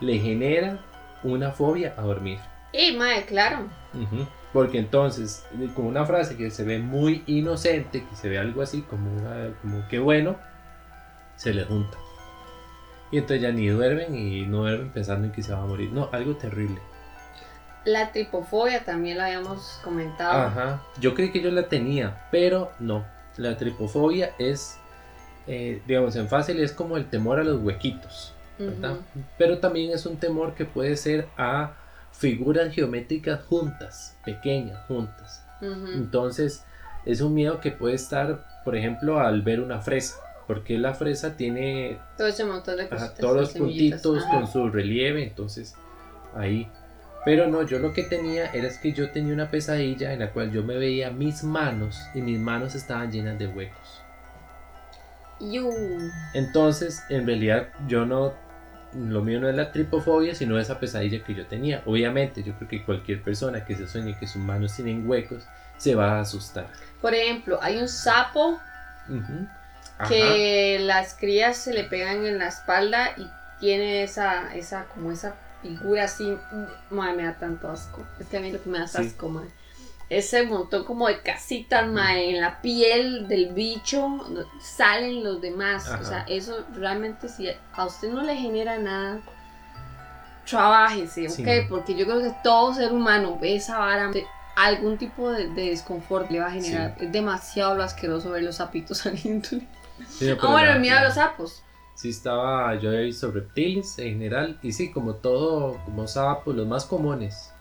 le 0.00 0.18
genera 0.18 0.78
una 1.22 1.52
fobia 1.52 1.94
a 1.96 2.02
dormir. 2.02 2.38
Y 2.72 2.96
madre, 2.96 3.24
claro. 3.26 3.68
Porque 4.52 4.78
entonces, 4.78 5.44
eh, 5.60 5.68
con 5.74 5.86
una 5.86 6.04
frase 6.04 6.36
que 6.36 6.50
se 6.50 6.64
ve 6.64 6.78
muy 6.80 7.22
inocente, 7.26 8.04
que 8.08 8.16
se 8.16 8.28
ve 8.28 8.38
algo 8.38 8.62
así 8.62 8.82
como, 8.82 9.12
una, 9.12 9.52
como 9.62 9.86
que 9.88 9.98
bueno, 10.00 10.36
se 11.36 11.54
le 11.54 11.64
junta. 11.64 11.96
Y 13.12 13.18
entonces 13.18 13.42
ya 13.42 13.52
ni 13.52 13.68
duermen 13.68 14.14
y 14.16 14.42
no 14.46 14.58
duermen 14.62 14.90
pensando 14.90 15.26
en 15.26 15.32
que 15.32 15.42
se 15.42 15.52
va 15.52 15.62
a 15.62 15.66
morir. 15.66 15.90
No, 15.92 16.08
algo 16.12 16.34
terrible. 16.36 16.80
La 17.84 18.12
tripofobia 18.12 18.84
también 18.84 19.18
la 19.18 19.26
habíamos 19.26 19.80
comentado. 19.84 20.46
Ajá. 20.46 20.82
Yo 21.00 21.14
creí 21.14 21.30
que 21.30 21.40
yo 21.42 21.50
la 21.50 21.68
tenía, 21.68 22.26
pero 22.30 22.72
no. 22.78 23.04
La 23.36 23.56
tripofobia 23.56 24.32
es, 24.38 24.78
eh, 25.46 25.82
digamos, 25.86 26.16
en 26.16 26.28
fácil 26.28 26.60
es 26.60 26.72
como 26.72 26.96
el 26.96 27.06
temor 27.10 27.38
a 27.40 27.44
los 27.44 27.60
huequitos. 27.60 28.32
¿verdad? 28.58 28.98
Pero 29.36 29.58
también 29.58 29.90
es 29.90 30.06
un 30.06 30.16
temor 30.16 30.54
que 30.54 30.64
puede 30.64 30.96
ser 30.96 31.26
a 31.36 31.74
figuras 32.12 32.72
geométricas 32.72 33.42
juntas, 33.48 34.16
pequeñas, 34.24 34.78
juntas. 34.86 35.44
Entonces, 35.60 36.64
es 37.04 37.20
un 37.20 37.34
miedo 37.34 37.60
que 37.60 37.70
puede 37.70 37.94
estar, 37.94 38.44
por 38.64 38.76
ejemplo, 38.76 39.18
al 39.18 39.42
ver 39.42 39.60
una 39.60 39.80
fresa, 39.80 40.16
porque 40.46 40.78
la 40.78 40.94
fresa 40.94 41.36
tiene 41.36 41.98
Todo 42.18 42.26
ese 42.28 42.44
montón 42.44 42.76
de 42.76 42.84
ajá, 42.84 43.14
todos 43.14 43.36
los 43.36 43.52
puntitos 43.52 44.24
Ajá. 44.24 44.30
con 44.36 44.46
su 44.46 44.68
relieve, 44.68 45.24
entonces 45.24 45.74
ahí. 46.34 46.70
Pero 47.24 47.46
no, 47.46 47.62
yo 47.62 47.78
lo 47.78 47.92
que 47.92 48.02
tenía 48.02 48.46
era 48.52 48.66
es 48.66 48.78
que 48.78 48.92
yo 48.92 49.10
tenía 49.10 49.32
una 49.32 49.50
pesadilla 49.50 50.12
en 50.12 50.20
la 50.20 50.30
cual 50.30 50.52
yo 50.52 50.62
me 50.62 50.76
veía 50.76 51.10
mis 51.10 51.42
manos 51.42 52.02
y 52.14 52.20
mis 52.20 52.38
manos 52.38 52.74
estaban 52.74 53.10
llenas 53.10 53.38
de 53.38 53.46
huecos. 53.46 54.02
Entonces, 56.34 57.02
en 57.08 57.26
realidad, 57.26 57.68
yo 57.86 58.04
no. 58.06 58.34
Lo 58.94 59.22
mío 59.22 59.40
no 59.40 59.48
es 59.48 59.56
la 59.56 59.72
tripofobia, 59.72 60.36
sino 60.36 60.56
esa 60.58 60.78
pesadilla 60.78 61.24
que 61.24 61.34
yo 61.34 61.46
tenía. 61.46 61.82
Obviamente, 61.84 62.44
yo 62.44 62.54
creo 62.54 62.68
que 62.68 62.84
cualquier 62.84 63.22
persona 63.22 63.64
que 63.64 63.74
se 63.74 63.88
sueñe 63.88 64.16
que 64.16 64.28
sus 64.28 64.40
manos 64.40 64.76
tienen 64.76 65.08
huecos 65.08 65.44
se 65.78 65.96
va 65.96 66.18
a 66.18 66.20
asustar. 66.20 66.68
Por 67.00 67.12
ejemplo, 67.12 67.58
hay 67.60 67.78
un 67.78 67.88
sapo 67.88 68.60
que 70.08 70.78
las 70.80 71.14
crías 71.14 71.56
se 71.56 71.74
le 71.74 71.84
pegan 71.84 72.24
en 72.24 72.38
la 72.38 72.46
espalda 72.46 73.10
y 73.16 73.28
tiene 73.58 74.04
esa, 74.04 74.54
esa, 74.54 74.84
como 74.84 75.10
esa 75.10 75.34
figura 75.64 76.04
así, 76.04 76.36
madre, 76.90 77.16
me 77.16 77.22
da 77.24 77.38
tanto 77.38 77.68
asco. 77.70 78.04
Es 78.20 78.26
que 78.28 78.36
a 78.36 78.40
mí 78.40 78.52
lo 78.52 78.62
que 78.62 78.68
me 78.70 78.78
da 78.78 78.86
Sí. 78.86 78.98
asco, 78.98 79.28
madre. 79.28 79.48
Ese 80.10 80.42
montón 80.44 80.84
como 80.84 81.08
de 81.08 81.20
casitas, 81.22 81.88
madre, 81.88 82.30
en 82.30 82.40
la 82.42 82.60
piel 82.60 83.26
del 83.26 83.54
bicho 83.54 84.06
salen 84.60 85.24
los 85.24 85.40
demás. 85.40 85.88
Ajá. 85.88 86.00
O 86.00 86.04
sea, 86.04 86.24
eso 86.28 86.64
realmente 86.74 87.28
si 87.28 87.48
a 87.72 87.84
usted 87.86 88.12
no 88.12 88.22
le 88.22 88.36
genera 88.36 88.76
nada, 88.78 89.20
trabájese, 90.48 91.26
¿ok? 91.28 91.32
Sí. 91.34 91.44
Porque 91.68 91.94
yo 91.94 92.04
creo 92.04 92.20
que 92.20 92.34
todo 92.42 92.74
ser 92.74 92.92
humano 92.92 93.38
ve 93.40 93.56
esa 93.56 93.78
vara, 93.78 94.10
algún 94.56 94.98
tipo 94.98 95.30
de, 95.32 95.48
de 95.48 95.70
desconfort 95.70 96.30
le 96.30 96.40
va 96.40 96.46
a 96.46 96.50
generar. 96.50 96.94
Es 97.00 97.10
demasiado 97.10 97.74
lo 97.74 97.82
asqueroso 97.82 98.30
ver 98.30 98.42
los 98.42 98.56
sapitos 98.56 98.98
saliendo. 98.98 99.48
Sí, 100.08 100.30
Ah, 100.30 100.46
bueno, 100.50 100.72
el 100.72 100.80
miedo 100.80 100.98
a 100.98 101.04
los 101.04 101.14
sapos. 101.14 101.62
Sí 101.94 102.10
estaba, 102.10 102.74
yo 102.76 102.90
había 102.90 103.02
visto 103.02 103.30
reptiles 103.30 103.98
en 103.98 104.14
general 104.14 104.58
y 104.62 104.72
sí, 104.72 104.90
como 104.92 105.14
todo, 105.14 105.78
como 105.84 106.06
sapos, 106.06 106.54
los 106.54 106.66
más 106.66 106.84
comunes. 106.86 107.52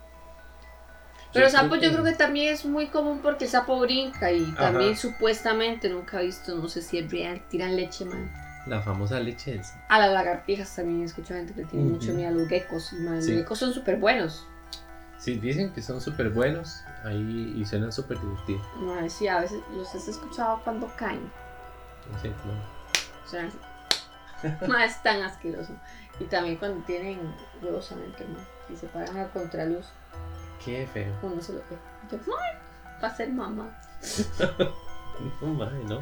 Pero 1.34 1.50
sapos 1.50 1.80
yo 1.82 1.92
creo 1.92 2.04
que 2.04 2.14
también 2.14 2.54
es 2.54 2.64
muy 2.64 2.88
común 2.88 3.20
porque 3.24 3.46
el 3.46 3.50
sapo 3.50 3.80
brinca 3.80 4.32
y 4.32 4.44
Ajá. 4.44 4.72
también 4.72 4.96
supuestamente, 4.96 5.90
nunca 5.90 6.22
he 6.22 6.26
visto, 6.26 6.56
no 6.56 6.68
sé 6.68 6.82
si 6.82 7.00
es 7.00 7.12
real, 7.12 7.42
tiran 7.50 7.76
leche, 7.76 8.06
man. 8.06 8.32
La 8.68 8.82
famosa 8.82 9.20
leche 9.20 9.52
del 9.52 9.64
sapo. 9.64 9.82
A 9.90 10.00
las 10.00 10.14
lagartijas 10.14 10.76
también 10.76 11.02
he 11.02 11.06
escuchado 11.06 11.40
gente 11.40 11.54
que 11.54 11.66
tiene 11.66 11.86
mucho 11.86 12.14
miedo 12.14 12.30
a 12.30 12.32
los 12.32 12.48
geckos. 12.48 12.94
y, 12.94 12.98
Sí. 12.98 13.04
Los 13.04 13.26
geckos 13.26 13.60
son 13.60 13.74
súper 13.74 13.98
buenos. 13.98 14.46
Sí, 15.18 15.36
dicen 15.36 15.72
que 15.74 15.82
son 15.82 16.02
súper 16.02 16.30
buenos 16.30 16.84
ahí 17.04 17.54
y 17.58 17.66
suenan 17.66 17.92
súper 17.92 18.20
divertidos. 18.20 18.62
Man, 18.78 19.10
sí, 19.10 19.28
a 19.28 19.40
veces 19.40 19.60
los 19.76 19.94
has 19.96 20.08
escuchado 20.08 20.60
cuando 20.64 20.88
caen. 20.98 21.32
No 22.12 22.20
sé, 22.20 22.30
O 23.26 23.28
sea, 23.30 23.50
no 24.68 24.78
es 24.78 25.02
tan 25.04 25.22
asqueroso. 25.22 25.74
Y 26.20 26.26
también 26.26 26.58
cuando 26.58 26.84
tienen 26.86 27.20
huevos 27.62 27.92
adentro, 27.92 28.28
man, 28.28 28.46
y 28.70 28.76
se 28.76 28.88
paran 28.88 29.18
a 29.18 29.28
contraluz, 29.30 29.86
Qué 30.64 30.88
feo. 30.94 31.14
uno 31.22 31.42
se 31.42 31.54
lo 31.54 31.60
ve. 31.60 31.78
Yo. 32.12 32.18
Va 33.04 33.08
a 33.08 33.16
ser 33.16 33.32
mamá. 33.32 33.70
No, 35.42 35.54
madre, 35.54 35.78
no. 35.88 36.02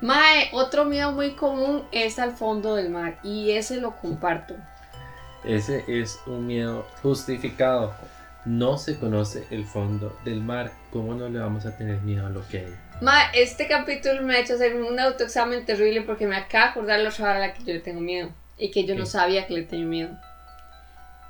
Mae, 0.00 0.48
otro 0.54 0.86
miedo 0.86 1.12
muy 1.12 1.34
común 1.34 1.84
es 1.92 2.18
al 2.18 2.32
fondo 2.32 2.74
del 2.74 2.88
mar 2.88 3.18
y 3.22 3.50
ese 3.50 3.76
lo 3.82 3.96
comparto. 3.96 4.54
Ese 5.44 5.84
es 5.86 6.18
un 6.26 6.46
miedo 6.46 6.86
justificado. 7.02 7.94
No 8.44 8.78
se 8.78 8.98
conoce 8.98 9.46
el 9.50 9.66
fondo 9.66 10.16
del 10.24 10.40
mar. 10.40 10.72
¿Cómo 10.90 11.14
no 11.14 11.28
le 11.28 11.38
vamos 11.38 11.66
a 11.66 11.76
tener 11.76 12.00
miedo 12.00 12.26
a 12.26 12.30
lo 12.30 12.46
que 12.48 12.58
hay? 12.60 12.74
Mae, 13.02 13.30
este 13.34 13.66
capítulo 13.66 14.22
me 14.22 14.36
ha 14.36 14.38
hecho 14.38 14.54
hacer 14.54 14.76
un 14.76 15.00
autoexamen 15.00 15.66
terrible 15.66 16.02
porque 16.02 16.24
me 16.24 16.36
acaba 16.36 16.66
de 16.66 16.70
acordar 16.70 17.00
la 17.00 17.08
otra 17.08 17.24
vara 17.24 17.36
a 17.38 17.48
la 17.48 17.52
que 17.52 17.64
yo 17.64 17.74
le 17.74 17.80
tengo 17.80 18.00
miedo 18.00 18.30
y 18.56 18.70
que 18.70 18.84
yo 18.84 18.94
no 18.94 19.06
sabía 19.06 19.48
que 19.48 19.54
le 19.54 19.62
tenía 19.62 19.86
miedo. 19.86 20.18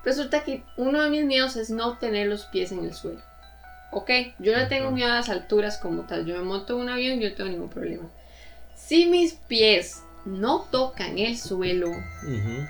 Resulta 0.05 0.45
que 0.45 0.63
uno 0.77 1.01
de 1.01 1.09
mis 1.09 1.25
miedos 1.25 1.57
es 1.57 1.71
no 1.71 1.97
tener 1.97 2.27
los 2.27 2.45
pies 2.45 2.73
en 2.73 2.85
el 2.85 2.93
suelo. 2.93 3.23
Ok, 3.91 4.11
yo 4.39 4.55
no 4.55 4.69
tengo 4.69 4.91
miedo 4.91 5.11
a 5.11 5.15
las 5.15 5.31
alturas 5.31 5.79
como 5.79 6.03
tal. 6.03 6.27
Yo 6.27 6.37
me 6.37 6.43
monto 6.43 6.75
en 6.75 6.81
un 6.81 6.89
avión 6.91 7.19
y 7.19 7.23
yo 7.23 7.31
no 7.31 7.37
tengo 7.37 7.49
ningún 7.49 7.71
problema. 7.71 8.05
Si 8.77 9.07
mis 9.07 9.33
pies 9.33 10.03
no 10.27 10.69
tocan 10.71 11.19
el 11.19 11.39
suelo, 11.39 11.89
Ujú. 11.89 12.67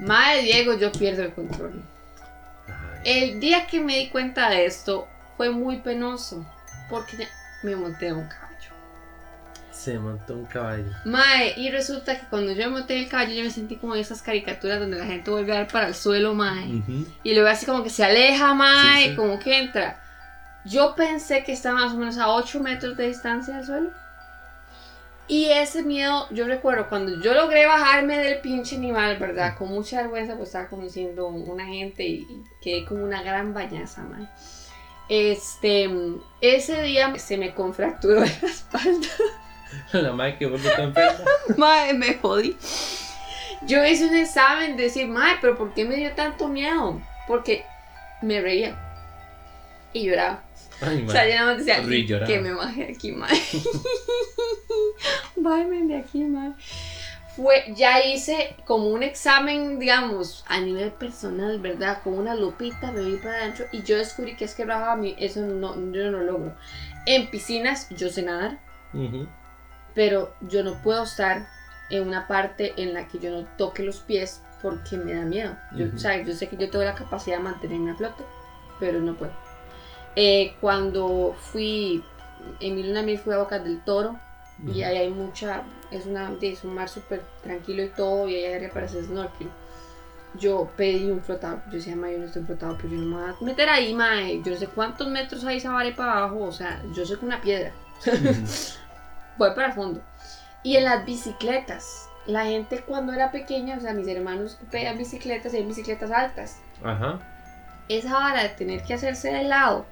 Mae 0.00 0.42
Diego, 0.42 0.74
yo 0.76 0.90
pierdo 0.90 1.22
el 1.22 1.34
control. 1.34 1.84
Ay, 2.66 3.32
El 3.32 3.38
día 3.38 3.68
que 3.68 3.78
me 3.78 3.96
di 3.96 4.08
cuenta 4.08 4.50
de 4.50 4.66
esto 4.66 5.06
fue 5.36 5.50
muy 5.50 5.76
penoso 5.76 6.44
porque 6.88 7.28
me 7.62 7.76
monté 7.76 8.08
en 8.08 8.16
un 8.16 8.28
caballo. 8.28 8.39
Se 9.82 9.98
montó 9.98 10.34
un 10.34 10.44
caballo. 10.44 10.90
Mae, 11.06 11.54
y 11.58 11.70
resulta 11.70 12.18
que 12.18 12.26
cuando 12.26 12.52
yo 12.52 12.70
monté 12.70 12.98
el 12.98 13.08
caballo 13.08 13.32
yo 13.32 13.44
me 13.44 13.50
sentí 13.50 13.76
como 13.76 13.94
en 13.94 14.02
esas 14.02 14.20
caricaturas 14.20 14.78
donde 14.78 14.98
la 14.98 15.06
gente 15.06 15.30
vuelve 15.30 15.52
a 15.52 15.60
dar 15.60 15.68
para 15.68 15.88
el 15.88 15.94
suelo, 15.94 16.34
mae. 16.34 16.66
Ujú. 16.76 17.06
Y 17.22 17.32
luego 17.34 17.48
así 17.48 17.64
como 17.64 17.82
que 17.82 17.88
se 17.90 18.04
aleja, 18.04 18.52
mae, 18.52 19.04
Sí, 19.04 19.10
sí. 19.10 19.16
como 19.16 19.38
que 19.38 19.58
entra. 19.58 20.02
Yo 20.66 20.94
pensé 20.94 21.44
que 21.44 21.52
estaba 21.52 21.76
más 21.80 21.94
o 21.94 21.96
menos 21.96 22.18
a 22.18 22.28
8 22.28 22.60
metros 22.60 22.94
de 22.98 23.06
distancia 23.08 23.56
del 23.56 23.64
suelo. 23.64 23.90
Y 25.28 25.46
ese 25.46 25.82
miedo, 25.82 26.26
yo 26.30 26.46
recuerdo 26.46 26.88
cuando 26.88 27.22
yo 27.22 27.32
logré 27.32 27.64
bajarme 27.64 28.18
del 28.18 28.40
pinche 28.40 28.76
animal, 28.76 29.16
¿verdad? 29.16 29.56
Con 29.56 29.68
mucha 29.68 30.02
vergüenza, 30.02 30.34
pues 30.36 30.48
estaba 30.48 30.68
conociendo 30.68 31.28
una 31.28 31.64
gente 31.64 32.04
y, 32.04 32.16
y 32.28 32.42
quedé 32.60 32.84
como 32.84 33.04
una 33.04 33.22
gran 33.22 33.54
bañaza, 33.54 34.02
mae. 34.02 34.28
Este, 35.08 35.88
ese 36.40 36.82
día 36.82 37.16
se 37.18 37.36
me 37.36 37.54
contracturó 37.54 38.20
la 38.20 38.26
espalda. 38.26 39.08
La 39.92 40.12
madre 40.12 40.38
que 40.38 40.46
vuelve 40.46 40.70
tan 40.70 40.86
enferma. 40.86 41.24
Mae, 41.56 41.94
me 41.94 42.14
jodí. 42.14 42.56
Yo 43.66 43.84
hice 43.84 44.06
un 44.06 44.16
examen 44.16 44.76
de 44.76 44.84
decir, 44.84 45.06
mae, 45.06 45.36
pero 45.40 45.56
¿por 45.58 45.74
qué 45.74 45.84
me 45.84 45.96
dio 45.96 46.12
tanto 46.12 46.48
miedo? 46.48 47.00
Porque 47.26 47.64
me 48.22 48.40
reía 48.40 48.74
y 49.92 50.06
lloraba. 50.06 50.42
Ay, 50.80 51.04
O 51.06 51.10
sea, 51.10 51.20
madre. 51.20 51.30
yo 51.32 51.38
nada 51.40 51.46
más 51.52 51.58
decía, 51.58 51.80
Rí, 51.82 52.06
que 52.06 52.38
me 52.40 52.52
baje 52.54 52.86
de 52.86 52.92
aquí, 52.92 53.12
mae. 53.12 53.28
Bájame 55.36 55.86
de 55.86 55.96
aquí, 55.96 56.24
mae. 56.24 56.52
Fue, 57.36 57.72
ya 57.76 58.04
hice 58.04 58.56
como 58.66 58.88
un 58.88 59.02
examen, 59.02 59.78
digamos, 59.78 60.44
a 60.48 60.58
nivel 60.60 60.90
personal, 60.92 61.58
¿verdad? 61.60 62.02
Con 62.02 62.18
una 62.18 62.34
lupita 62.34 62.90
me 62.92 63.02
vi 63.04 63.16
para 63.16 63.36
adentro 63.36 63.66
y 63.72 63.82
yo 63.82 63.98
descubrí 63.98 64.36
que 64.36 64.44
es 64.46 64.54
que 64.54 64.64
Rafa, 64.64 64.92
a 64.92 64.96
mí 64.96 65.14
eso 65.18 65.40
no, 65.40 65.74
yo 65.92 66.10
no 66.10 66.18
lo 66.18 66.22
logro. 66.22 66.54
En 67.06 67.30
piscinas 67.30 67.88
yo 67.90 68.08
sé 68.08 68.22
nadar, 68.22 68.58
Ujú. 68.92 69.28
Pero 69.94 70.32
yo 70.40 70.62
no 70.62 70.74
puedo 70.82 71.02
estar 71.02 71.46
en 71.90 72.06
una 72.06 72.26
parte 72.26 72.74
en 72.76 72.94
la 72.94 73.08
que 73.08 73.18
yo 73.18 73.30
no 73.30 73.44
toque 73.56 73.82
los 73.82 73.98
pies 73.98 74.42
porque 74.62 74.96
me 74.96 75.14
da 75.14 75.22
miedo. 75.22 75.56
Yo, 75.74 75.86
o 75.94 75.98
sea, 75.98 76.22
yo 76.22 76.34
sé 76.34 76.48
que 76.48 76.56
yo 76.56 76.70
tengo 76.70 76.84
la 76.84 76.94
capacidad 76.94 77.38
de 77.38 77.42
mantenerme 77.42 77.92
a 77.92 77.96
flote, 77.96 78.24
pero 78.78 79.00
no 79.00 79.14
puedo. 79.14 79.32
Eh, 80.16 80.54
cuando 80.60 81.34
fui, 81.38 82.04
en 82.60 82.74
mi 82.74 82.82
luna 82.82 83.00
de 83.00 83.06
miel 83.06 83.18
fui 83.18 83.34
a 83.34 83.38
Bocas 83.38 83.62
del 83.62 83.82
Toro 83.84 84.18
y 84.66 84.82
ahí 84.82 84.98
hay 84.98 85.10
mucha, 85.10 85.62
es, 85.90 86.06
una, 86.06 86.30
es 86.40 86.64
un 86.64 86.74
mar 86.74 86.88
súper 86.88 87.22
tranquilo 87.42 87.82
y 87.82 87.88
todo, 87.88 88.28
y 88.28 88.36
hay 88.36 88.52
área 88.52 88.70
para 88.70 88.86
hacer 88.86 89.04
snorkel. 89.04 89.48
Yo 90.38 90.70
pedí 90.76 91.10
un 91.10 91.22
flotador, 91.22 91.62
yo 91.66 91.72
decía, 91.72 91.96
ma, 91.96 92.10
yo 92.10 92.18
no 92.18 92.26
estoy 92.26 92.42
flotado, 92.42 92.76
pero 92.76 92.90
yo 92.90 93.00
no 93.00 93.06
me 93.06 93.22
voy 93.22 93.34
a 93.40 93.44
meter 93.44 93.68
ahí, 93.68 93.94
mae. 93.94 94.40
Yo 94.42 94.52
no 94.52 94.58
sé 94.58 94.68
cuántos 94.68 95.08
metros 95.08 95.44
hay 95.44 95.56
esa 95.56 95.72
para 95.96 96.18
abajo, 96.18 96.40
o 96.44 96.52
sea, 96.52 96.82
yo 96.92 97.04
soy 97.04 97.18
una 97.22 97.40
piedra. 97.40 97.72
voy 99.46 99.54
para 99.54 99.68
el 99.68 99.74
fondo. 99.74 100.00
Y 100.62 100.76
en 100.76 100.84
las 100.84 101.04
bicicletas, 101.04 102.08
la 102.26 102.44
gente 102.44 102.80
cuando 102.80 103.12
era 103.12 103.32
pequeña, 103.32 103.76
o 103.76 103.80
sea, 103.80 103.92
mis 103.92 104.06
hermanos 104.08 104.58
pedían 104.70 104.98
bicicletas 104.98 105.52
y 105.54 105.58
hay 105.58 105.64
bicicletas 105.64 106.10
altas. 106.10 106.60
Ajá. 106.84 107.18
Esa 107.88 108.12
vara 108.12 108.42
de 108.42 108.50
tener 108.50 108.82
que 108.82 108.94
hacerse 108.94 109.32
de 109.32 109.44
lado 109.44 109.86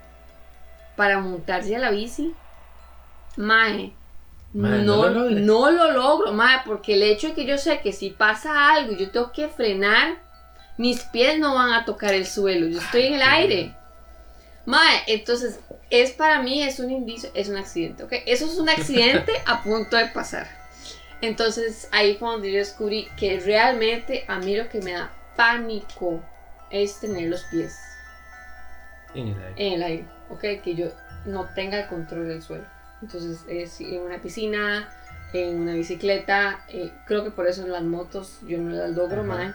para 0.96 1.20
montarse 1.20 1.74
a 1.74 1.78
la 1.78 1.90
bici, 1.90 2.34
mae, 3.36 3.92
Mae, 4.54 4.82
no, 4.82 5.10
no 5.10 5.28
lo 5.28 5.30
no 5.30 5.70
lo 5.70 5.92
logro, 5.92 6.32
mae, 6.32 6.60
porque 6.64 6.94
el 6.94 7.02
hecho 7.02 7.28
de 7.28 7.34
que 7.34 7.44
yo 7.44 7.58
sé 7.58 7.80
que 7.80 7.92
si 7.92 8.10
pasa 8.10 8.72
algo 8.72 8.92
y 8.92 8.96
yo 8.96 9.10
tengo 9.10 9.30
que 9.30 9.48
frenar, 9.48 10.16
mis 10.78 11.02
pies 11.04 11.38
no 11.38 11.54
van 11.54 11.72
a 11.72 11.84
tocar 11.84 12.14
el 12.14 12.26
suelo, 12.26 12.66
yo 12.66 12.78
estoy 12.78 13.06
en 13.06 13.14
el 13.14 13.22
aire. 13.22 13.74
Mae, 14.68 15.02
entonces, 15.06 15.60
es 15.88 16.10
para 16.10 16.42
mí, 16.42 16.62
es 16.62 16.78
un 16.78 16.90
indicio, 16.90 17.30
es 17.32 17.48
un 17.48 17.56
accidente, 17.56 18.02
¿ok? 18.02 18.12
Eso 18.26 18.44
es 18.44 18.58
un 18.58 18.68
accidente 18.68 19.32
a 19.46 19.62
punto 19.62 19.96
de 19.96 20.08
pasar. 20.08 20.46
Entonces, 21.22 21.88
ahí 21.90 22.16
fue 22.16 22.28
donde 22.28 22.52
yo 22.52 22.58
descubrí 22.58 23.08
que 23.16 23.40
realmente 23.40 24.26
a 24.28 24.38
mí 24.38 24.54
lo 24.54 24.68
que 24.68 24.82
me 24.82 24.92
da 24.92 25.10
pánico 25.36 26.22
es 26.68 27.00
tener 27.00 27.30
los 27.30 27.44
pies 27.44 27.78
En 29.14 29.28
el 29.28 29.42
aire. 29.42 29.54
en 29.56 29.72
el 29.72 29.82
aire, 29.82 30.04
¿ok? 30.28 30.62
Que 30.62 30.74
yo 30.74 30.88
no 31.24 31.48
tenga 31.54 31.80
el 31.80 31.88
control 31.88 32.28
del 32.28 32.42
suelo. 32.42 32.66
Entonces, 33.00 33.46
es 33.48 33.80
en 33.80 34.02
una 34.02 34.20
piscina, 34.20 34.86
en 35.32 35.62
una 35.62 35.72
bicicleta, 35.72 36.62
eh, 36.68 36.92
creo 37.06 37.24
que 37.24 37.30
por 37.30 37.46
eso 37.46 37.62
en 37.62 37.72
las 37.72 37.84
motos 37.84 38.40
yo 38.46 38.58
no 38.58 38.68
las 38.68 38.90
logro, 38.90 39.24
mae. 39.24 39.50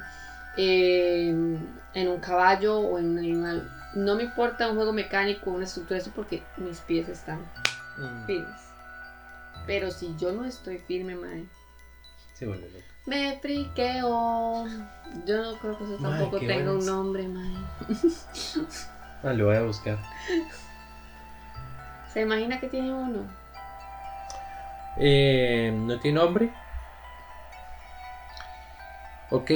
Eh, 0.57 1.27
en 1.29 2.07
un 2.07 2.19
caballo 2.19 2.79
o 2.79 2.97
en 2.97 3.11
un 3.11 3.19
animal. 3.19 3.69
No 3.95 4.15
me 4.15 4.23
importa 4.23 4.67
un 4.69 4.75
juego 4.75 4.91
mecánico, 4.93 5.51
una 5.51 5.65
estructura, 5.65 5.99
eso 5.99 6.11
porque 6.15 6.43
mis 6.57 6.79
pies 6.81 7.07
están 7.09 7.39
Mm. 7.97 8.25
firmes. 8.25 8.61
Pero 9.67 9.91
si 9.91 10.15
yo 10.17 10.31
no 10.31 10.45
estoy 10.45 10.79
firme, 10.79 11.15
mae, 11.15 11.45
Se 12.33 12.45
vuelve 12.47 12.67
loco. 12.69 12.83
me 13.05 13.37
friqueo. 13.39 14.65
Yo 15.25 15.43
no 15.43 15.57
creo 15.59 15.77
que 15.77 15.83
eso 15.83 15.97
tampoco 16.01 16.37
tenga 16.39 16.71
un 16.73 16.85
nombre, 16.85 17.27
mae. 17.27 17.55
Ah, 19.23 19.31
lo 19.33 19.45
voy 19.45 19.55
a 19.57 19.61
buscar. 19.61 19.97
¿Se 22.13 22.21
imagina 22.21 22.59
que 22.59 22.67
tiene 22.67 22.91
uno? 22.93 23.27
Eh, 24.97 25.71
¿No 25.75 25.99
tiene 25.99 26.19
nombre? 26.19 26.51
Ok. 29.29 29.51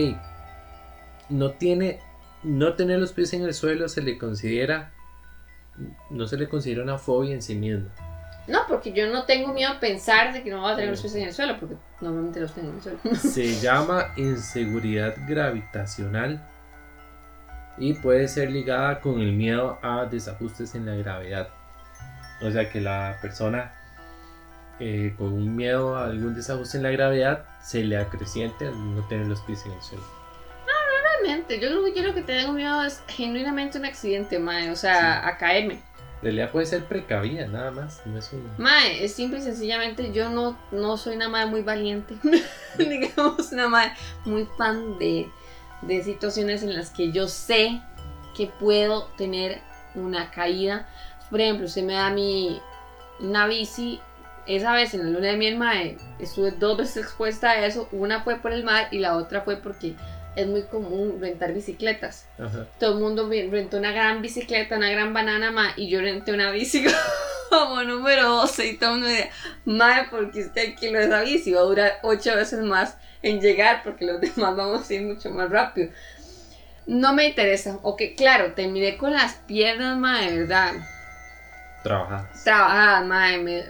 No 1.30 1.52
tiene. 1.52 2.00
No 2.44 2.74
tener 2.74 3.00
los 3.00 3.14
pies 3.14 3.34
en 3.34 3.44
el 3.44 3.54
suelo 3.54 3.90
se 3.90 4.02
le 4.02 4.18
considera. 4.18 4.94
No 6.10 6.28
se 6.28 6.38
le 6.38 6.48
considera 6.48 6.84
una 6.84 6.98
fobia 6.98 7.34
en 7.34 7.42
sí 7.42 7.56
misma. 7.56 7.90
No, 8.48 8.60
porque 8.68 8.94
yo 8.94 9.12
no 9.12 9.26
tengo 9.26 9.54
miedo 9.54 9.72
a 9.72 9.80
pensar 9.80 10.34
de 10.34 10.42
que 10.42 10.50
no 10.50 10.62
voy 10.62 10.72
a 10.72 10.76
tener 10.76 10.92
los 10.92 11.02
pies 11.02 11.16
en 11.16 11.24
el 11.24 11.34
suelo, 11.34 11.60
porque 11.60 11.76
normalmente 12.00 12.40
los 12.40 12.54
tengo 12.54 12.70
en 12.70 12.76
el 12.76 12.82
suelo. 12.82 13.00
Se 13.16 13.60
llama 13.60 14.14
inseguridad 14.16 15.16
gravitacional 15.28 16.42
y 17.78 17.94
puede 17.94 18.28
ser 18.28 18.52
ligada 18.52 19.02
con 19.02 19.20
el 19.20 19.34
miedo 19.34 19.78
a 19.82 20.06
desajustes 20.06 20.76
en 20.76 20.86
la 20.86 20.96
gravedad. 20.96 21.50
O 22.42 22.50
sea 22.50 22.70
que 22.70 22.80
la 22.80 23.18
persona 23.22 23.74
eh, 24.80 25.16
con 25.18 25.34
un 25.34 25.56
miedo 25.56 25.96
a 25.96 26.06
algún 26.06 26.36
desajuste 26.36 26.78
en 26.78 26.84
la 26.84 26.92
gravedad 26.92 27.46
se 27.62 27.84
le 27.84 27.98
acreciente 27.98 28.68
al 28.68 28.96
no 28.96 29.08
tener 29.08 29.26
los 29.26 29.42
pies 29.42 29.66
en 29.66 29.72
el 29.72 29.82
suelo. 29.82 30.17
Realmente, 31.22 31.60
yo 31.60 31.70
creo 31.70 31.84
que 31.84 31.94
yo 31.94 32.04
lo 32.04 32.14
que 32.14 32.22
tengo 32.22 32.54
miedo 32.54 32.84
es 32.84 33.02
genuinamente 33.08 33.78
un 33.78 33.86
accidente, 33.86 34.40
mae, 34.40 34.72
o 34.72 34.76
sea, 34.76 35.28
a 35.28 35.38
caerme. 35.38 35.82
Realidad 36.22 36.52
puede 36.52 36.66
ser 36.66 36.86
precavida, 36.86 37.46
nada 37.48 37.70
más. 37.72 38.02
No 38.06 38.18
es 38.18 38.34
un... 38.34 38.50
Mae, 38.58 39.04
es 39.04 39.14
simple 39.14 39.40
y 39.40 39.42
sencillamente 39.44 40.12
yo 40.12 40.30
no, 40.30 40.58
no 40.72 40.98
soy 40.98 41.16
una 41.16 41.30
madre 41.30 41.48
muy 41.48 41.62
valiente. 41.62 42.16
Digamos, 42.78 43.52
una 43.52 43.68
madre 43.68 43.92
muy 44.26 44.48
fan 44.58 44.98
de, 44.98 45.30
de 45.84 46.04
situaciones 46.04 46.64
en 46.64 46.76
las 46.76 46.90
que 46.90 47.12
yo 47.12 47.28
sé 47.28 47.82
que 48.36 48.48
puedo 48.48 49.06
tener 49.18 49.62
una 49.94 50.32
caída. 50.32 50.90
Por 51.30 51.40
ejemplo, 51.40 51.68
usted 51.68 51.84
me 51.84 51.94
da 51.94 52.10
mi 52.10 52.62
una 53.20 53.48
bici. 53.48 54.00
Esa 54.48 54.72
vez 54.72 54.94
en 54.94 55.04
la 55.04 55.10
luna 55.12 55.28
de 55.28 55.38
miel, 55.38 55.58
mae, 55.58 55.98
estuve 56.20 56.52
dos 56.52 56.78
veces 56.78 57.04
expuesta 57.04 57.52
a 57.52 57.66
eso. 57.66 57.90
Una 57.92 58.24
fue 58.24 58.38
por 58.38 58.54
el 58.54 58.64
mar 58.64 58.88
y 58.92 59.00
la 59.00 59.18
otra 59.18 59.42
fue 59.42 59.58
porque 59.58 59.96
es 60.38 60.48
muy 60.48 60.62
común 60.64 61.18
rentar 61.20 61.52
bicicletas. 61.54 62.28
Ajá. 62.38 62.68
Todo 62.80 62.94
el 62.94 63.00
mundo 63.00 63.28
rentó 63.30 63.78
una 63.78 63.92
gran 63.92 64.22
bicicleta, 64.22 64.78
una 64.78 64.90
gran 64.92 65.12
banana, 65.14 65.52
ma, 65.52 65.74
y 65.76 65.90
yo 65.90 66.00
renté 66.00 66.32
una 66.32 66.52
bici 66.52 66.86
como 67.50 67.84
número 67.84 68.30
12 68.30 68.68
y 68.68 68.78
todo 68.78 68.92
el 68.92 68.96
mundo 68.98 69.08
decía, 69.10 69.30
madre, 69.66 70.08
porque 70.12 70.42
usted 70.42 70.70
alquiló 70.70 71.00
esa 71.00 71.22
bici 71.24 71.52
va 71.52 71.62
a 71.62 71.64
durar 71.64 72.00
8 72.04 72.36
veces 72.36 72.60
más 72.60 72.98
en 73.24 73.42
llegar 73.42 73.82
porque 73.84 74.06
los 74.06 74.22
demás 74.22 74.56
vamos 74.56 74.88
a 74.90 74.94
ir 74.94 75.02
mucho 75.02 75.32
más 75.32 75.50
rápido. 75.50 75.90
No 76.86 77.14
me 77.14 77.26
interesa. 77.28 77.80
Ok, 77.82 78.02
claro, 78.16 78.54
terminé 78.54 78.96
con 78.98 79.12
las 79.14 79.34
piernas, 79.48 79.98
ma, 79.98 80.22
de 80.22 80.38
verdad, 80.38 80.74
Trabajadas. 81.84 82.44
trabajadas, 82.44 83.06
madre, 83.06 83.38
me, 83.40 83.64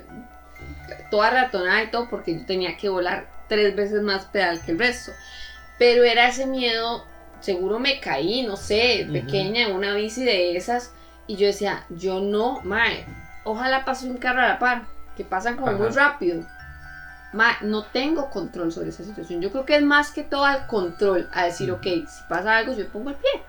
toda 1.10 1.30
ratonada 1.30 1.84
y 1.84 1.92
todo 1.92 2.10
porque 2.10 2.38
yo 2.38 2.46
tenía 2.46 2.76
que 2.78 2.90
volar 2.90 3.28
tres 3.48 3.76
veces 3.76 4.02
más 4.02 4.26
pedal 4.26 4.62
que 4.66 4.72
el 4.72 4.80
resto. 4.80 5.12
Pero 5.80 6.04
era 6.04 6.28
ese 6.28 6.46
miedo, 6.48 7.06
seguro 7.40 7.80
me 7.80 8.00
caí, 8.00 8.44
no 8.44 8.56
sé, 8.56 9.08
pequeña 9.12 9.68
en 9.68 9.76
una 9.76 9.94
bici 9.94 10.24
de 10.24 10.58
esas 10.58 10.94
y 11.28 11.36
yo 11.36 11.46
decía, 11.48 11.86
yo 11.90 12.20
no, 12.20 12.62
mae, 12.64 13.06
ojalá 13.44 13.86
pase 13.86 14.10
un 14.10 14.18
carro 14.18 14.42
a 14.42 14.48
la 14.48 14.60
par, 14.60 14.84
que 15.16 15.24
pasan 15.24 15.56
como 15.58 15.72
muy 15.74 15.88
Ajá. 15.88 16.12
rápido. 16.12 16.44
Mae, 17.34 17.56
no 17.62 17.84
tengo 17.84 18.30
control 18.30 18.72
sobre 18.72 18.90
esa 18.90 19.04
situación. 19.04 19.42
Yo 19.42 19.52
creo 19.52 19.66
que 19.66 19.76
es 19.76 19.84
más 19.84 20.12
que 20.12 20.24
todo 20.24 20.46
al 20.46 20.66
control, 20.68 21.30
a 21.34 21.46
decir, 21.46 21.70
ok, 21.72 21.84
si 21.84 22.24
pasa 22.30 22.58
algo, 22.58 22.74
yo 22.74 22.88
pongo 22.88 23.10
el 23.10 23.16
pie 23.18 23.42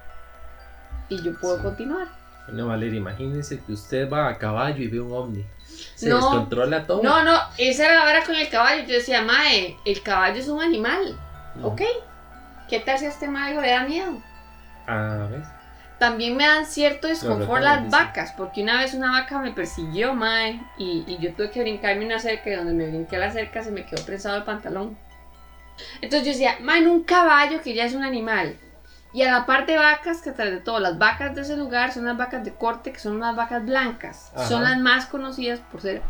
y 1.09 1.23
yo 1.23 1.35
puedo 1.41 1.57
Sí. 1.57 1.63
continuar. 1.63 2.09
No, 2.49 2.67
Valeria, 2.67 2.99
imagínese 2.99 3.61
que 3.61 3.73
usted 3.73 4.11
va 4.11 4.29
a 4.29 4.39
caballo 4.39 4.83
y 4.83 4.89
ve 4.89 5.01
un 5.01 5.13
ovni. 5.13 5.47
Se 5.95 6.09
No. 6.09 6.17
descontrola 6.17 6.87
todo. 6.87 7.03
No, 7.03 7.23
no, 7.23 7.39
esa 7.59 7.85
era 7.87 7.95
la 7.97 8.05
vara 8.05 8.25
con 8.25 8.35
el 8.35 8.49
caballo. 8.49 8.83
Yo 8.85 8.95
decía, 8.95 9.23
mae, 9.23 9.77
el 9.85 10.03
caballo 10.03 10.41
es 10.41 10.49
un 10.49 10.61
animal, 10.63 11.17
Ujú. 11.57 11.69
¿ok? 11.69 11.83
¿Qué 12.69 12.81
tal 12.81 12.99
si 12.99 13.07
a 13.07 13.09
este 13.09 13.29
mae 13.29 13.55
le 13.55 13.71
da 13.71 13.85
miedo? 13.85 14.19
A 14.87 15.27
ver. 15.31 15.43
También 15.99 16.37
me 16.37 16.47
dan 16.47 16.65
cierto 16.65 17.09
desconfort 17.09 17.63
las 17.63 17.91
vacas, 17.91 18.33
porque 18.37 18.63
una 18.63 18.79
vez 18.79 18.95
una 18.95 19.11
vaca 19.11 19.41
me 19.41 19.51
persiguió, 19.51 20.15
mae, 20.15 20.61
y, 20.77 21.05
y 21.09 21.19
yo 21.19 21.35
tuve 21.35 21.51
que 21.51 21.61
brincarme 21.61 22.07
una 22.07 22.21
cerca 22.21 22.51
y 22.51 22.55
donde 22.55 22.73
me 22.73 22.87
brinqué 22.87 23.17
a 23.17 23.19
la 23.19 23.33
cerca 23.33 23.65
se 23.65 23.73
me 23.73 23.85
quedó 23.85 24.05
prensado 24.05 24.37
el 24.37 24.45
pantalón. 24.45 24.97
Entonces 26.01 26.25
yo 26.25 26.33
decía, 26.33 26.57
mae, 26.61 26.79
en 26.79 26.89
un 26.89 27.03
caballo 27.03 27.61
que 27.63 27.75
ya 27.75 27.85
es 27.85 27.95
un 27.95 28.05
animal. 28.05 28.57
Y 29.13 29.23
a 29.23 29.33
la 29.33 29.47
parte 29.47 29.73
de 29.73 29.79
vacas, 29.79 30.21
que 30.21 30.33
tras 30.33 30.51
de 30.51 30.61
todo, 30.61 30.79
las 30.79 30.99
vacas 30.99 31.35
de 31.35 31.41
ese 31.41 31.57
lugar 31.57 31.93
son 31.93 32.05
las 32.05 32.17
vacas 32.17 32.45
de 32.45 32.55
corte, 32.55 32.93
que 32.93 32.99
son 32.99 33.19
las 33.19 33.35
vacas 33.35 33.65
blancas. 33.65 34.31
Ajá. 34.35 34.47
Son 34.47 34.63
las 34.63 34.79
más 34.79 35.07
conocidas 35.07 35.61
por 35.73 35.81
ser 35.81 36.03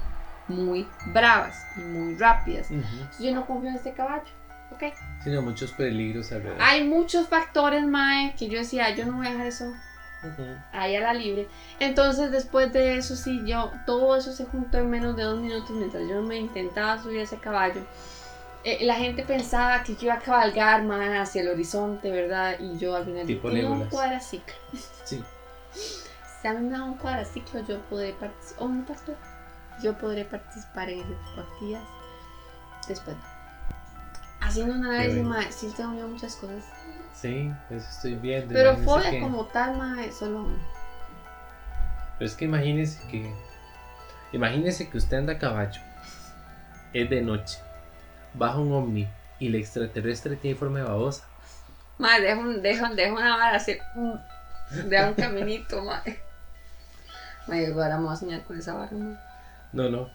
muy 0.49 0.87
bravas 1.07 1.65
y 1.77 1.81
muy 1.81 2.17
rápidas. 2.17 2.71
Entonces, 2.71 3.19
yo 3.21 3.33
no 3.33 3.47
confío 3.47 3.71
en 3.71 3.77
este 3.77 3.93
caballo. 3.93 4.25
¿Ok? 4.73 4.83
Sino 5.23 5.43
muchos 5.43 5.73
peligros 5.73 6.31
alrededor. 6.33 6.61
Hay 6.61 6.85
muchos 6.85 7.29
factores, 7.29 7.85
Mae, 7.85 8.35
que 8.37 8.49
yo 8.49 8.59
decía, 8.59 8.95
yo 8.95 9.05
no 9.07 9.19
voy 9.19 9.27
a 9.27 9.31
dejar 9.31 9.47
eso 9.47 9.65
Ujú. 10.23 10.45
ahí 10.73 10.97
a 10.97 11.01
la 11.01 11.15
libre. 11.15 11.49
Entonces, 11.81 12.31
después 12.31 12.73
de 12.73 12.97
eso, 12.97 13.17
sí, 13.17 13.43
yo, 13.45 13.73
todo 13.85 14.17
eso 14.17 14.33
se 14.33 14.45
juntó 14.45 14.79
en 14.79 14.91
menos 14.91 15.17
de 15.17 15.25
dos 15.25 15.41
minutos 15.41 15.71
mientras 15.71 16.09
yo 16.09 16.23
me 16.23 16.37
intentaba 16.37 17.03
subir 17.03 17.21
a 17.21 17.23
ese 17.25 17.39
caballo. 17.39 17.83
Eh, 18.65 18.85
la 18.85 18.95
gente 18.95 19.23
pensaba 19.23 19.83
que 19.83 19.95
yo 19.95 20.07
iba 20.07 20.15
a 20.15 20.19
cabalgar 20.19 20.83
más 20.83 21.09
hacia 21.29 21.43
el 21.43 21.49
horizonte, 21.49 22.11
¿verdad? 22.11 22.57
Y 22.59 22.77
yo 22.79 22.97
al 22.97 23.05
final 23.05 23.27
Tipo 23.27 23.49
tenía 23.49 23.69
un 23.69 23.85
cuadraciclo. 23.87 24.55
Sí. 25.05 25.23
Si 25.73 26.47
a 26.47 26.53
mí 26.55 26.67
me 26.67 26.77
da 26.77 26.85
un 26.85 26.97
cuadraciclo, 26.97 27.61
yo 27.67 27.81
podré 27.83 28.13
participar. 28.13 28.63
O 28.63 28.67
un 28.67 28.85
pastor. 28.85 29.17
Yo 29.83 29.97
podré 29.97 30.25
participar 30.25 30.91
en 30.91 31.01
ese 31.01 31.09
tipo 31.09 31.37
de 31.37 31.43
actividades. 31.43 31.89
Después. 32.89 33.17
Haciendo 34.41 34.75
un 34.75 34.85
análisis, 34.87 35.23
mae, 35.25 35.53
sí 35.53 35.73
tengo 35.77 35.95
yo 35.99 36.09
muchas 36.09 36.37
cosas. 36.37 36.65
Sí, 37.15 37.53
eso 37.71 37.87
estoy 37.91 38.15
viendo. 38.15 38.53
Pero 38.55 38.77
fobia 38.77 39.11
que- 39.11 39.21
como 39.21 39.45
tal, 39.47 39.77
mae, 39.77 40.13
solo. 40.13 40.47
Pero 42.19 42.31
es 42.31 42.35
que 42.37 42.45
imagínese 42.47 43.01
que. 43.09 43.33
Imagínese 44.33 44.89
que 44.89 44.99
usted 44.99 45.19
anda 45.19 45.35
a 45.35 45.39
caballo. 45.39 45.81
Es 46.93 47.09
de 47.11 47.21
noche. 47.23 47.59
Baja 48.35 48.59
un 48.59 48.73
ovni. 48.73 49.09
Y 49.41 49.49
el 49.49 49.55
extraterrestre 49.55 50.37
tiene 50.37 50.57
forma 50.57 50.79
de 50.81 50.85
babosa. 50.85 51.25
Mae, 51.99 52.21
deja, 52.21 52.41
un, 52.41 52.61
deja, 52.63 52.89
deja 52.95 53.13
una 53.13 53.37
vara 53.37 53.57
así. 53.57 53.77
mm, 53.95 54.89
Deja 54.89 55.09
un 55.09 55.15
caminito, 55.15 55.83
mae. 55.85 56.21
Mae, 57.47 57.73
ahora 57.73 57.97
me 57.99 58.05
voy 58.05 58.13
a 58.13 58.17
soñar 58.17 58.43
con 58.45 58.59
esa 58.59 58.75
vara, 58.75 58.91
mae. 58.93 59.17
No, 59.73 59.89
no. 59.89 60.09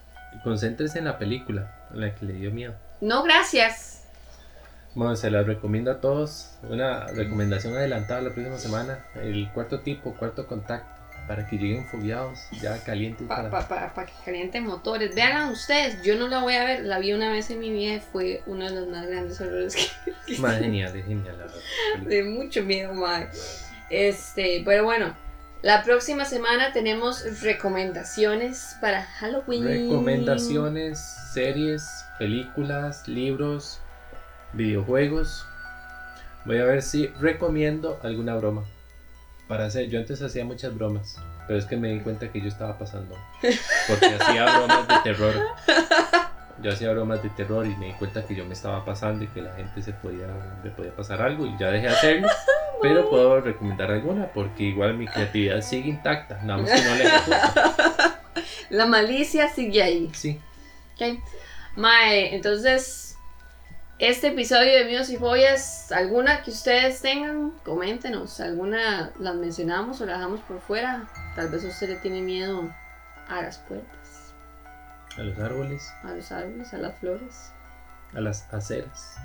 Concéntrese 0.44 1.00
en 1.00 1.06
la 1.06 1.18
película. 1.18 1.72
En 1.94 2.02
la 2.02 2.14
que 2.16 2.26
le 2.26 2.34
dio 2.34 2.52
miedo. 2.52 2.76
No, 3.02 3.24
gracias. 3.24 3.93
Bueno, 4.96 5.16
se 5.16 5.32
las 5.32 5.46
recomiendo 5.46 5.91
a 5.91 6.00
todos. 6.00 6.52
Una 6.64 7.08
recomendación 7.08 7.76
adelantada 7.76 8.22
la 8.22 8.30
próxima 8.32 8.58
semana. 8.58 9.06
El 9.16 9.50
cuarto 9.52 9.80
tipo, 9.80 10.14
cuarto 10.14 10.48
contacto. 10.48 10.91
Para 11.28 11.48
que 11.48 11.56
lleguen 11.56 11.86
fogueados, 11.86 12.38
ya 12.62 12.78
calientes. 12.84 13.26
Para 13.28 13.50
Para... 13.50 13.94
que 14.06 14.12
calienten 14.26 14.66
motores. 14.66 15.16
Veanla 15.16 15.52
ustedes. 15.52 16.04
Yo 16.04 16.18
no 16.18 16.28
la 16.28 16.41
voy 16.41 16.56
a 16.56 16.66
ver. 16.66 16.84
La 16.84 17.00
vi 17.00 17.14
una 17.14 17.32
vez 17.32 17.50
en 17.50 17.60
mi 17.60 17.72
vida 17.72 17.94
y 17.96 18.00
fue 18.02 18.44
uno 18.46 18.66
de 18.66 18.76
los 18.76 18.89
más 18.89 19.08
grandes 19.08 19.39
errores 19.39 19.76
que, 20.28 20.38
Más 20.39 20.60
genial, 20.60 20.94
es 20.94 21.06
genial, 21.06 21.38
la 21.38 21.46
verdad. 21.46 22.10
de 22.10 22.24
mucho 22.26 22.64
miedo, 22.64 22.94
mae. 22.94 23.30
Este, 23.89 24.64
pero 24.66 24.84
bueno, 24.84 25.16
la 25.62 25.82
próxima 25.84 26.26
semana 26.26 26.74
tenemos 26.74 27.41
recomendaciones 27.41 28.76
para 28.82 29.04
Halloween. 29.04 29.64
Recomendaciones, 29.64 31.00
series, 31.34 32.06
películas, 32.20 33.08
libros, 33.08 33.80
videojuegos. 34.54 35.45
Voy 36.45 36.58
a 36.60 36.66
ver 36.66 36.82
si 36.82 37.08
recomiendo 37.20 37.99
alguna 38.04 38.36
broma. 38.36 38.64
Para 39.47 39.66
hacer, 39.66 39.89
yo 39.89 39.99
antes 39.99 40.22
hacía 40.22 40.45
muchas 40.45 40.74
bromas, 40.76 41.18
pero 41.47 41.60
es 41.60 41.66
que 41.66 41.76
me 41.76 41.89
di 41.89 41.99
cuenta 41.99 42.32
que 42.32 42.41
yo 42.41 42.47
estaba 42.47 42.78
pasando. 42.78 43.18
Porque 43.88 44.08
hacía 44.20 44.45
bromas 44.58 44.88
de 44.88 44.95
terror. 45.04 45.34
Yo 46.62 46.72
hacía 46.72 46.91
bromas 46.91 47.22
de 47.22 47.30
terror 47.30 47.65
y 47.65 47.76
me 47.76 47.88
di 47.88 47.94
cuenta 47.94 48.26
que 48.26 48.36
yo 48.36 48.45
me 48.45 48.53
estaba 48.53 48.86
pasando 48.86 49.23
y 49.23 49.28
que 49.28 49.41
la 49.41 49.53
gente 49.56 49.82
se 49.82 49.91
podía, 49.94 50.28
le 50.64 50.69
podía 50.69 50.95
pasar 50.95 51.22
algo 51.22 51.45
y 51.45 51.57
ya 51.60 51.69
dejé 51.69 51.88
de 51.88 51.94
hacerlo. 51.94 52.28
Pero 52.82 53.10
puedo 53.10 53.41
recomendar 53.41 53.91
alguna 53.91 54.28
porque 54.28 54.64
igual 54.64 54.95
mi 54.95 55.07
creatividad 55.07 55.61
sigue 55.61 55.90
intacta, 55.90 56.41
nada 56.44 56.61
más 56.61 56.72
que 56.72 56.88
no 56.88 56.95
le. 56.95 57.06
La 58.69 58.86
malicia 58.86 59.49
sigue 59.49 59.82
ahí. 59.82 60.10
Sí, 60.14 60.40
Ok. 60.95 61.19
Mae, 61.76 62.36
entonces, 62.36 63.12
este 64.10 64.28
episodio 64.28 64.74
de 64.74 64.84
Míos 64.84 65.10
y 65.10 65.16
Follas, 65.16 65.90
alguna 65.94 66.42
que 66.42 66.52
ustedes 66.52 67.02
tengan, 67.02 67.52
coméntenos. 67.64 68.42
Alguna 68.42 69.14
las 69.18 69.36
mencionamos 69.36 70.02
o 70.02 70.06
la 70.06 70.18
dejamos 70.18 70.42
por 70.42 70.60
fuera. 70.60 71.08
Tal 71.38 71.48
vez 71.50 71.64
usted 71.64 71.88
le 71.88 71.96
tiene 71.96 72.22
miedo 72.22 72.70
a 73.30 73.42
las 73.42 73.60
puertas, 73.60 74.34
a 75.18 75.22
los 75.22 75.40
árboles, 75.40 75.90
a 76.04 76.12
los 76.12 76.30
árboles, 76.34 76.74
a 76.74 76.78
las 76.80 77.00
flores, 77.00 77.54
a 78.14 78.20
las 78.20 78.54
aceras. 78.54 79.16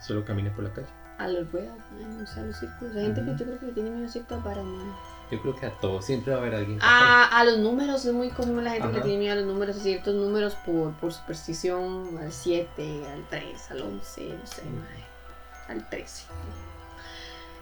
Solo 0.00 0.24
camine 0.24 0.52
por 0.52 0.62
la 0.62 0.72
calle. 0.72 0.86
a 1.18 1.26
los 1.26 1.50
ruedas, 1.50 1.76
mae, 1.90 2.04
no 2.04 2.24
sé, 2.24 2.38
a 2.38 2.42
los 2.44 2.56
círculos. 2.56 2.94
Hay 2.94 3.06
gente 3.06 3.24
que 3.24 3.30
yo 3.32 3.44
creo 3.44 3.58
que 3.58 3.66
le 3.66 3.72
tiene 3.72 3.90
miedo 3.90 4.08
a 4.30 4.44
para 4.44 4.62
mae. 4.62 5.17
Yo 5.30 5.40
creo 5.42 5.54
que 5.56 5.66
a 5.66 5.70
todos 5.78 6.04
siempre 6.06 6.32
va 6.32 6.38
a 6.38 6.40
haber 6.42 6.54
alguien. 6.54 6.78
que 6.78 6.84
A, 6.86 7.24
a 7.24 7.44
los 7.44 7.58
números, 7.58 8.04
es 8.04 8.12
muy 8.14 8.30
común 8.30 8.64
la 8.64 8.70
gente 8.72 8.90
que 8.92 9.00
tiene 9.02 9.18
miedo 9.18 9.32
a 9.34 9.36
los 9.36 9.44
números, 9.46 9.76
a 9.76 9.80
ciertos 9.80 10.14
números 10.14 10.54
por, 10.66 10.92
por 10.94 11.12
superstición, 11.12 12.18
al 12.18 12.32
7, 12.32 13.04
al 13.12 13.24
3, 13.28 13.70
al 13.72 13.82
11, 13.82 14.22
no 14.40 14.46
sé, 14.46 14.62
Mm. 14.62 15.70
al 15.70 15.88
13. 15.90 16.24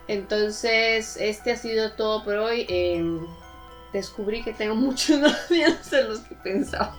Entonces, 0.09 1.17
este 1.17 1.53
ha 1.53 1.57
sido 1.57 1.93
todo 1.93 2.23
por 2.25 2.37
hoy. 2.37 2.67
Eh, 2.69 3.05
descubrí 3.93 4.43
que 4.43 4.53
tengo 4.53 4.75
muchos 4.77 5.21
más 5.21 5.51
miedos 5.51 5.91
de 5.91 6.05
los 6.05 6.21
que 6.21 6.35
pensaba. 6.37 6.95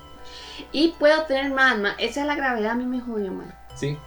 Y 0.72 0.90
puedo 1.00 1.24
tener 1.24 1.52
más, 1.54 1.78
ma. 1.80 1.92
Esa 1.98 2.22
es 2.22 2.28
la 2.28 2.36
gravedad, 2.36 2.72
a 2.72 2.76
mí 2.76 2.86
me 2.86 3.00
jodió, 3.00 3.32
man. 3.32 3.54
Sí. 3.76 3.98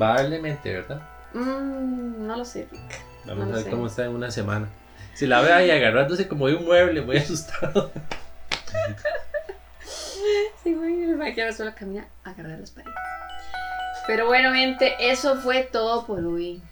Va 0.00 0.12
a 0.12 0.16
darle 0.16 0.40
mente, 0.40 0.72
¿verdad? 0.72 1.00
Mm, 1.34 2.26
no 2.26 2.36
lo 2.36 2.44
sé, 2.44 2.68
Rick. 2.70 3.00
Vamos 3.24 3.46
No 3.46 3.52
a 3.52 3.56
ver 3.56 3.64
sé. 3.64 3.70
cómo 3.70 3.86
está 3.86 4.04
en 4.04 4.14
una 4.14 4.30
semana. 4.30 4.68
Si 5.14 5.26
la 5.26 5.40
ve 5.40 5.52
ahí 5.52 5.70
agarrándose 5.70 6.28
como 6.28 6.48
de 6.48 6.54
un 6.54 6.64
mueble, 6.64 7.02
muy 7.02 7.16
asustado. 7.18 7.92
Sí, 10.62 10.74
güey, 10.74 10.92
me 10.92 11.34
quiero 11.34 11.52
solo 11.52 11.72
caminar, 11.74 12.06
agarrar 12.24 12.58
las 12.58 12.70
paredes. 12.70 12.94
Pero 14.06 14.26
bueno, 14.26 14.52
gente, 14.52 14.94
eso 15.00 15.36
fue 15.36 15.62
todo 15.64 16.06
por 16.06 16.24
hoy. 16.24 16.62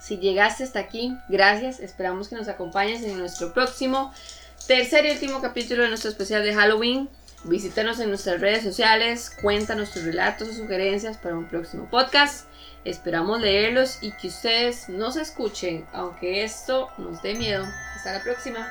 Si 0.00 0.18
llegaste 0.18 0.64
hasta 0.64 0.80
aquí, 0.80 1.16
gracias. 1.28 1.80
Esperamos 1.80 2.28
que 2.28 2.36
nos 2.36 2.48
acompañes 2.48 3.02
en 3.02 3.18
nuestro 3.18 3.52
próximo 3.52 4.12
tercer 4.66 5.06
y 5.06 5.10
último 5.10 5.40
capítulo 5.40 5.82
de 5.82 5.88
nuestro 5.88 6.10
especial 6.10 6.42
de 6.42 6.54
Halloween. 6.54 7.08
Visítanos 7.44 8.00
en 8.00 8.08
nuestras 8.08 8.40
redes 8.40 8.62
sociales, 8.64 9.30
cuéntanos 9.40 9.90
tus 9.92 10.04
relatos 10.04 10.48
o 10.48 10.52
sugerencias 10.52 11.16
para 11.16 11.36
un 11.36 11.46
próximo 11.48 11.88
podcast. 11.90 12.46
Esperamos 12.86 13.40
leerlos 13.40 13.98
y 14.00 14.12
que 14.12 14.28
ustedes 14.28 14.88
nos 14.88 15.16
escuchen, 15.16 15.84
aunque 15.92 16.44
esto 16.44 16.88
nos 16.98 17.20
dé 17.20 17.34
miedo. 17.34 17.66
Hasta 17.96 18.12
la 18.12 18.22
próxima. 18.22 18.64